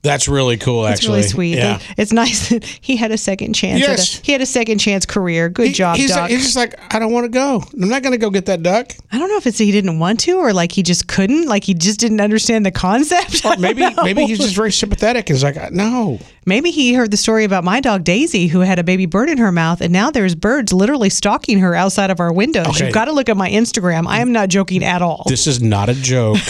That's 0.06 0.28
really 0.30 0.56
cool, 0.58 0.86
It's 0.86 1.00
actually. 1.00 1.18
really 1.18 1.28
sweet. 1.28 1.58
Yeah. 1.58 1.80
It's 1.98 2.14
nice 2.14 2.50
that 2.50 2.64
he 2.64 2.96
had 2.96 3.12
a 3.12 3.18
second 3.18 3.54
chance. 3.54 3.82
at 3.84 3.88
a- 3.88 3.92
Yes. 3.92 4.22
he 4.24 4.32
had 4.32 4.42
a 4.42 4.46
second 4.46 4.78
chance 4.80 5.06
career. 5.06 5.50
Good 5.50 5.74
job, 5.74 5.98
he's, 5.98 6.12
Doc. 6.14 6.30
he's 6.30 6.44
just 6.44 6.56
like, 6.56 6.80
I 6.94 7.00
don't 7.00 7.12
want 7.12 7.26
to 7.26 7.30
go. 7.30 7.64
I'm 7.74 7.90
not 7.90 8.02
going 8.04 8.12
to 8.14 8.18
go 8.18 8.30
get 8.30 8.46
that 8.46 8.64
duck. 8.64 8.94
I 9.12 9.18
don't 9.18 9.28
know 9.30 9.38
if 9.38 9.46
it's 9.48 9.58
he 9.58 9.72
didn't 9.72 10.00
want 10.00 10.20
to 10.22 10.34
or 10.38 10.54
like 10.54 10.72
he 10.72 10.84
just 10.84 11.08
couldn't, 11.08 11.48
like 11.48 11.64
he 11.66 11.74
just 11.74 12.00
didn't 12.00 12.22
understand 12.22 12.66
the 12.66 12.72
concept. 12.72 13.44
Or 13.46 13.56
maybe 13.60 13.86
maybe 14.04 14.26
he's 14.26 14.40
just 14.40 14.56
very 14.56 14.72
sympathetic. 14.72 15.28
He's 15.28 15.44
like, 15.44 15.72
no. 15.72 16.20
Maybe 16.46 16.70
he 16.72 16.94
heard 16.94 17.10
the 17.10 17.18
story 17.18 17.44
about 17.44 17.64
my 17.64 17.80
dog 17.82 18.04
Daisy, 18.04 18.46
who 18.48 18.60
had 18.60 18.78
a 18.78 18.84
baby 18.84 19.08
bird 19.08 19.30
in 19.30 19.40
her 19.40 19.52
mouth, 19.52 19.82
and 19.82 19.92
now 19.92 20.12
there's 20.12 20.36
birds 20.36 20.72
literally 20.72 21.10
stalking 21.10 21.58
her 21.60 21.74
outside 21.74 22.12
of 22.12 22.20
our 22.20 22.32
windows. 22.32 22.68
Okay. 22.68 22.86
You've 22.86 22.94
got 22.94 23.06
to 23.06 23.12
look 23.14 23.30
at 23.30 23.36
my 23.38 23.50
Instagram. 23.50 24.06
I 24.08 24.20
am 24.20 24.32
not 24.32 24.50
joking 24.50 24.84
at 24.84 25.02
all. 25.02 25.24
This 25.28 25.48
is 25.48 25.60
not 25.62 25.90
a 25.90 25.96
joke. 25.96 26.38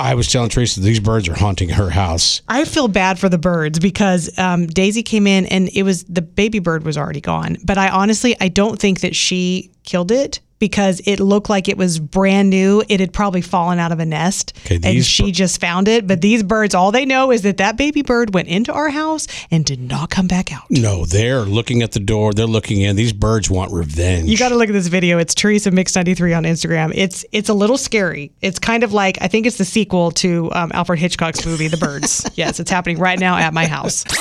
I 0.00 0.14
was 0.14 0.28
telling 0.28 0.48
Teresa 0.48 0.80
these 0.80 1.00
birds 1.00 1.28
are 1.28 1.34
haunting 1.34 1.68
her 1.68 1.90
house. 1.90 2.42
I 2.48 2.64
feel 2.64 2.88
bad 2.88 3.18
for 3.18 3.28
the 3.28 3.38
birds 3.38 3.78
because 3.78 4.36
um, 4.38 4.66
Daisy 4.66 5.02
came 5.02 5.26
in 5.26 5.46
and 5.46 5.68
it 5.74 5.82
was 5.82 6.04
the 6.04 6.22
baby 6.22 6.58
bird 6.58 6.84
was 6.84 6.96
already 6.96 7.20
gone. 7.20 7.58
But 7.64 7.78
I 7.78 7.90
honestly, 7.90 8.36
I 8.40 8.48
don't 8.48 8.80
think 8.80 9.00
that 9.00 9.14
she 9.14 9.70
killed 9.84 10.10
it 10.10 10.40
because 10.60 11.00
it 11.06 11.18
looked 11.18 11.50
like 11.50 11.68
it 11.68 11.76
was 11.76 11.98
brand 11.98 12.50
new. 12.50 12.84
It 12.88 13.00
had 13.00 13.12
probably 13.12 13.40
fallen 13.40 13.80
out 13.80 13.90
of 13.90 13.98
a 13.98 14.04
nest 14.04 14.52
Okay, 14.66 14.78
and 14.84 15.04
she 15.04 15.32
just 15.32 15.60
found 15.60 15.88
it. 15.88 16.06
But 16.06 16.20
these 16.20 16.42
birds, 16.44 16.74
all 16.74 16.92
they 16.92 17.04
know 17.04 17.32
is 17.32 17.42
that 17.42 17.56
that 17.56 17.76
baby 17.76 18.02
bird 18.02 18.32
went 18.32 18.46
into 18.48 18.72
our 18.72 18.90
house 18.90 19.26
and 19.50 19.64
did 19.64 19.80
not 19.80 20.10
come 20.10 20.28
back 20.28 20.52
out. 20.52 20.70
No, 20.70 21.04
they're 21.04 21.40
looking 21.40 21.82
at 21.82 21.92
the 21.92 22.00
door. 22.00 22.32
They're 22.32 22.46
looking 22.46 22.82
in. 22.82 22.94
These 22.94 23.12
birds 23.12 23.50
want 23.50 23.72
revenge. 23.72 24.28
You 24.28 24.36
got 24.38 24.50
to 24.50 24.54
look 24.54 24.68
at 24.68 24.72
this 24.72 24.86
video. 24.86 25.18
It's 25.18 25.34
Teresa 25.34 25.70
Mix 25.70 25.96
93 25.96 26.34
on 26.34 26.44
Instagram. 26.44 26.92
It's 26.94 27.24
it's 27.32 27.48
a 27.48 27.54
little 27.54 27.78
scary. 27.78 28.30
It's 28.42 28.58
kind 28.58 28.84
of 28.84 28.92
like 28.92 29.18
I 29.20 29.28
think 29.28 29.46
it's 29.46 29.58
the 29.58 29.64
sequel 29.64 30.10
to 30.12 30.52
um, 30.52 30.70
Alfred 30.74 30.98
Hitchcock's 30.98 31.44
movie 31.46 31.68
The 31.68 31.78
Birds. 31.78 32.28
yes, 32.34 32.60
it's 32.60 32.70
happening 32.70 32.98
right 32.98 33.18
now 33.18 33.36
at 33.38 33.54
my 33.54 33.66
house. 33.66 34.04
now 34.04 34.20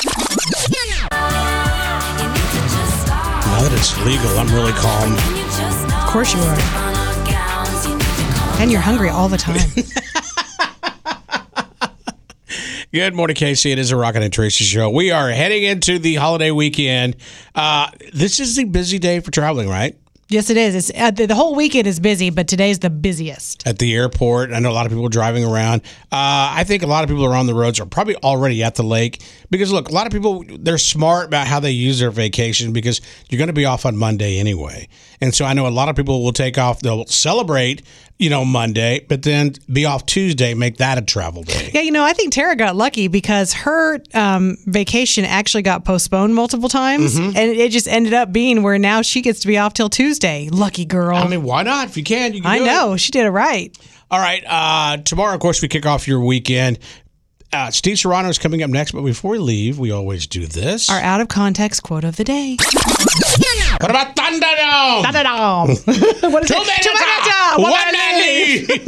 that 3.62 3.72
it's 3.74 3.98
legal, 4.06 4.30
I'm 4.40 4.48
really 4.54 4.72
calm. 4.74 5.39
Of 6.10 6.14
course 6.14 6.34
you 6.34 6.42
are. 6.42 6.58
And 8.60 8.72
you're 8.72 8.82
hungry 8.82 9.10
all 9.10 9.30
the 9.30 9.38
time. 9.38 9.60
Good 12.92 13.14
morning, 13.14 13.36
KC. 13.36 13.74
It 13.74 13.78
is 13.78 13.92
a 13.92 13.96
Rocket 13.96 14.24
and 14.24 14.34
Tracy 14.34 14.64
show. 14.64 14.90
We 14.90 15.12
are 15.12 15.30
heading 15.30 15.62
into 15.62 16.00
the 16.00 16.16
holiday 16.16 16.50
weekend. 16.50 17.16
Uh, 17.54 17.92
this 18.12 18.40
is 18.40 18.56
the 18.56 18.64
busy 18.64 18.98
day 18.98 19.20
for 19.20 19.30
traveling, 19.30 19.70
right? 19.70 19.96
Yes, 20.30 20.50
it 20.50 20.58
is. 20.58 20.76
It's 20.76 20.92
uh, 21.00 21.12
the, 21.12 21.26
the 21.26 21.36
whole 21.36 21.56
weekend 21.56 21.88
is 21.88 22.00
busy, 22.00 22.30
but 22.30 22.48
today's 22.48 22.80
the 22.80 22.90
busiest. 22.90 23.68
At 23.68 23.80
the 23.80 23.94
airport, 23.94 24.52
I 24.54 24.60
know 24.60 24.72
a 24.72 24.74
lot 24.74 24.86
of 24.86 24.92
people 24.92 25.06
are 25.06 25.10
driving 25.10 25.44
around. 25.44 25.82
Uh, 26.12 26.54
I 26.56 26.64
think 26.66 26.84
a 26.84 26.88
lot 26.88 27.04
of 27.04 27.10
people 27.10 27.26
around 27.26 27.48
the 27.48 27.54
roads 27.54 27.80
are 27.80 27.86
probably 27.86 28.16
already 28.18 28.64
at 28.64 28.76
the 28.76 28.84
lake 28.84 29.22
because 29.50 29.72
look, 29.72 29.90
a 29.90 29.94
lot 29.94 30.08
of 30.08 30.14
people 30.14 30.44
they're 30.48 30.78
smart 30.78 31.26
about 31.28 31.48
how 31.48 31.60
they 31.60 31.72
use 31.72 32.00
their 32.00 32.12
vacation 32.12 32.72
because 32.74 33.02
you're 33.30 33.38
going 33.38 33.48
to 33.48 33.54
be 33.54 33.66
off 33.66 33.86
on 33.86 33.98
Monday 33.98 34.40
anyway, 34.40 34.88
and 35.22 35.34
so 35.34 35.46
I 35.46 35.54
know 35.54 35.68
a 35.68 35.70
lot 35.70 35.90
of 35.90 35.96
people 35.96 36.24
will 36.24 36.34
take 36.34 36.58
off. 36.58 36.80
They'll 36.82 37.06
celebrate, 37.06 37.82
you 38.18 38.30
know, 38.30 38.44
Monday, 38.46 39.06
but 39.08 39.24
then 39.24 39.54
be 39.72 39.86
off 39.86 40.06
Tuesday, 40.06 40.54
make 40.54 40.78
that 40.78 40.98
a 40.98 41.02
travel 41.02 41.44
day. 41.44 41.72
Yeah, 41.74 41.82
you 41.82 41.92
know, 41.92 42.04
I 42.04 42.14
think 42.14 42.34
Tara 42.34 42.56
got 42.56 42.76
lucky 42.76 43.08
because 43.08 43.54
her 43.54 44.00
um, 44.14 44.58
vacation 44.66 45.26
actually 45.26 45.64
got 45.64 45.86
postponed 45.86 46.36
multiple 46.36 46.70
times, 46.70 47.18
Mhm. 47.20 47.36
and 47.36 47.52
it 47.52 47.72
just 47.72 47.88
ended 47.88 48.14
up 48.14 48.32
being 48.32 48.62
where 48.64 48.78
now 48.80 49.02
she 49.02 49.22
gets 49.22 49.40
to 49.42 49.48
be 49.48 49.58
off 49.58 49.74
till 49.74 49.90
Tuesday. 49.90 50.19
Lucky 50.50 50.86
girl. 50.86 51.18
I 51.18 51.28
mean, 51.28 51.44
why 51.44 51.64
not? 51.64 51.88
If 51.88 51.98
you 51.98 52.04
can, 52.04 52.34
you 52.34 52.42
can. 52.42 52.52
I 52.52 52.58
do 52.60 52.64
it. 52.64 52.68
know 52.68 52.98
she 52.98 53.12
did 53.12 53.26
it 53.26 53.32
right. 53.32 53.76
All 54.12 54.20
right. 54.20 54.44
Uh, 54.46 54.98
tomorrow, 54.98 55.34
of 55.34 55.40
course, 55.40 55.62
we 55.62 55.68
kick 55.68 55.86
off 55.86 56.08
your 56.08 56.20
weekend. 56.22 56.80
Uh, 57.52 57.72
Steve 57.72 57.98
Serrano 57.98 58.30
is 58.30 58.38
coming 58.38 58.62
up 58.62 58.70
next, 58.70 58.92
but 58.92 59.02
before 59.02 59.32
we 59.32 59.40
leave, 59.40 59.80
we 59.80 59.90
always 59.92 60.28
do 60.28 60.46
this. 60.46 60.90
Our 60.90 61.00
out 61.00 61.20
of 61.20 61.30
context 61.30 61.82
quote 61.82 62.04
of 62.04 62.16
the 62.16 62.24
day. 62.24 62.58
What 63.82 63.92
about 63.92 64.14
Thunderdome? 64.16 65.04
Thunderdome. 65.04 66.32
what 66.34 66.44
is 66.44 66.50
Two 66.50 66.56
it? 66.56 66.68
minutes 66.68 66.86
Two 66.86 66.94
minutes. 66.94 67.30
out. 67.32 67.60
One 67.60 67.72
One 67.72 67.92
minute. 67.94 68.86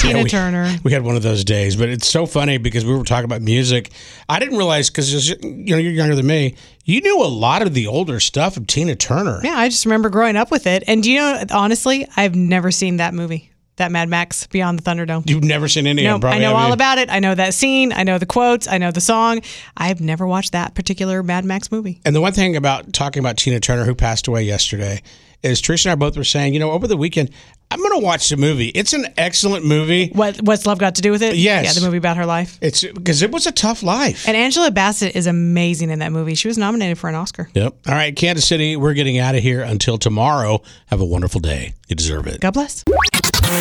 Tina 0.00 0.22
we, 0.22 0.28
Turner. 0.28 0.76
We 0.84 0.92
had 0.92 1.02
one 1.02 1.16
of 1.16 1.22
those 1.22 1.42
days, 1.44 1.74
but 1.76 1.88
it's 1.88 2.06
so 2.06 2.24
funny 2.26 2.58
because 2.58 2.84
we 2.84 2.94
were 2.94 3.02
talking 3.02 3.24
about 3.24 3.42
music. 3.42 3.90
I 4.28 4.38
didn't 4.38 4.58
realize 4.58 4.90
because 4.90 5.28
you 5.28 5.36
know 5.42 5.76
you're 5.76 5.92
younger 5.92 6.14
than 6.14 6.26
me. 6.26 6.54
You 6.84 7.00
knew 7.00 7.20
a 7.22 7.26
lot 7.26 7.62
of 7.62 7.74
the 7.74 7.86
older 7.88 8.20
stuff 8.20 8.56
of 8.56 8.66
Tina 8.68 8.94
Turner. 8.94 9.40
Yeah, 9.42 9.56
I 9.56 9.68
just 9.70 9.84
remember 9.86 10.08
growing 10.10 10.36
up 10.36 10.50
with 10.50 10.66
it. 10.66 10.84
And 10.86 11.02
do 11.02 11.10
you 11.10 11.18
know, 11.18 11.42
honestly, 11.50 12.06
I've 12.16 12.34
never 12.36 12.70
seen 12.70 12.98
that 12.98 13.12
movie, 13.14 13.50
that 13.76 13.90
Mad 13.90 14.08
Max 14.08 14.46
Beyond 14.46 14.78
the 14.78 14.82
Thunderdome. 14.82 15.28
You've 15.28 15.44
never 15.44 15.68
seen 15.68 15.86
any 15.86 16.04
No, 16.04 16.16
of 16.16 16.20
them. 16.20 16.32
I 16.32 16.38
know 16.38 16.54
all 16.54 16.68
you? 16.68 16.72
about 16.74 16.98
it. 16.98 17.10
I 17.10 17.18
know 17.18 17.34
that 17.34 17.54
scene. 17.54 17.92
I 17.92 18.04
know 18.04 18.18
the 18.18 18.26
quotes. 18.26 18.68
I 18.68 18.78
know 18.78 18.90
the 18.90 19.00
song. 19.00 19.40
I've 19.76 20.00
never 20.00 20.26
watched 20.26 20.52
that 20.52 20.74
particular 20.74 21.22
Mad 21.22 21.44
Max 21.44 21.72
movie. 21.72 22.00
And 22.04 22.14
the 22.14 22.20
one 22.20 22.32
thing 22.32 22.56
about 22.56 22.92
talking 22.92 23.20
about 23.20 23.36
Tina 23.36 23.60
Turner, 23.60 23.84
who 23.84 23.94
passed 23.94 24.28
away 24.28 24.44
yesterday, 24.44 25.02
is 25.44 25.60
Trish 25.60 25.84
and 25.84 25.92
I 25.92 25.94
both 25.94 26.16
were 26.16 26.24
saying, 26.24 26.54
you 26.54 26.60
know, 26.60 26.70
over 26.72 26.86
the 26.86 26.96
weekend, 26.96 27.30
I'm 27.70 27.78
going 27.80 28.00
to 28.00 28.04
watch 28.04 28.28
the 28.28 28.36
movie. 28.36 28.68
It's 28.68 28.92
an 28.92 29.06
excellent 29.16 29.64
movie. 29.64 30.10
What 30.10 30.36
What's 30.38 30.66
Love 30.66 30.78
Got 30.78 30.94
to 30.96 31.02
Do 31.02 31.10
with 31.10 31.22
it? 31.22 31.36
Yes. 31.36 31.64
Yeah, 31.64 31.72
the 31.72 31.84
movie 31.84 31.98
about 31.98 32.16
her 32.16 32.26
life. 32.26 32.58
It's 32.60 32.84
because 32.84 33.22
it 33.22 33.30
was 33.30 33.46
a 33.46 33.52
tough 33.52 33.82
life. 33.82 34.28
And 34.28 34.36
Angela 34.36 34.70
Bassett 34.70 35.16
is 35.16 35.26
amazing 35.26 35.90
in 35.90 35.98
that 35.98 36.12
movie. 36.12 36.34
She 36.34 36.48
was 36.48 36.56
nominated 36.56 36.98
for 36.98 37.08
an 37.08 37.14
Oscar. 37.14 37.48
Yep. 37.54 37.74
All 37.88 37.94
right, 37.94 38.14
Kansas 38.14 38.46
City, 38.46 38.76
we're 38.76 38.94
getting 38.94 39.18
out 39.18 39.34
of 39.34 39.42
here 39.42 39.62
until 39.62 39.98
tomorrow. 39.98 40.62
Have 40.86 41.00
a 41.00 41.04
wonderful 41.04 41.40
day. 41.40 41.74
You 41.88 41.96
deserve 41.96 42.26
it. 42.26 42.40
God 42.40 42.54
bless. 42.54 42.84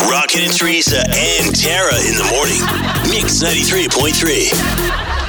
Rocket 0.09 0.41
and 0.41 0.53
Teresa 0.53 0.99
and 0.99 1.55
Tara 1.55 1.95
in 1.95 2.15
the 2.15 2.27
morning. 2.31 2.61
Mix 3.09 3.43
93.3. 3.43 5.22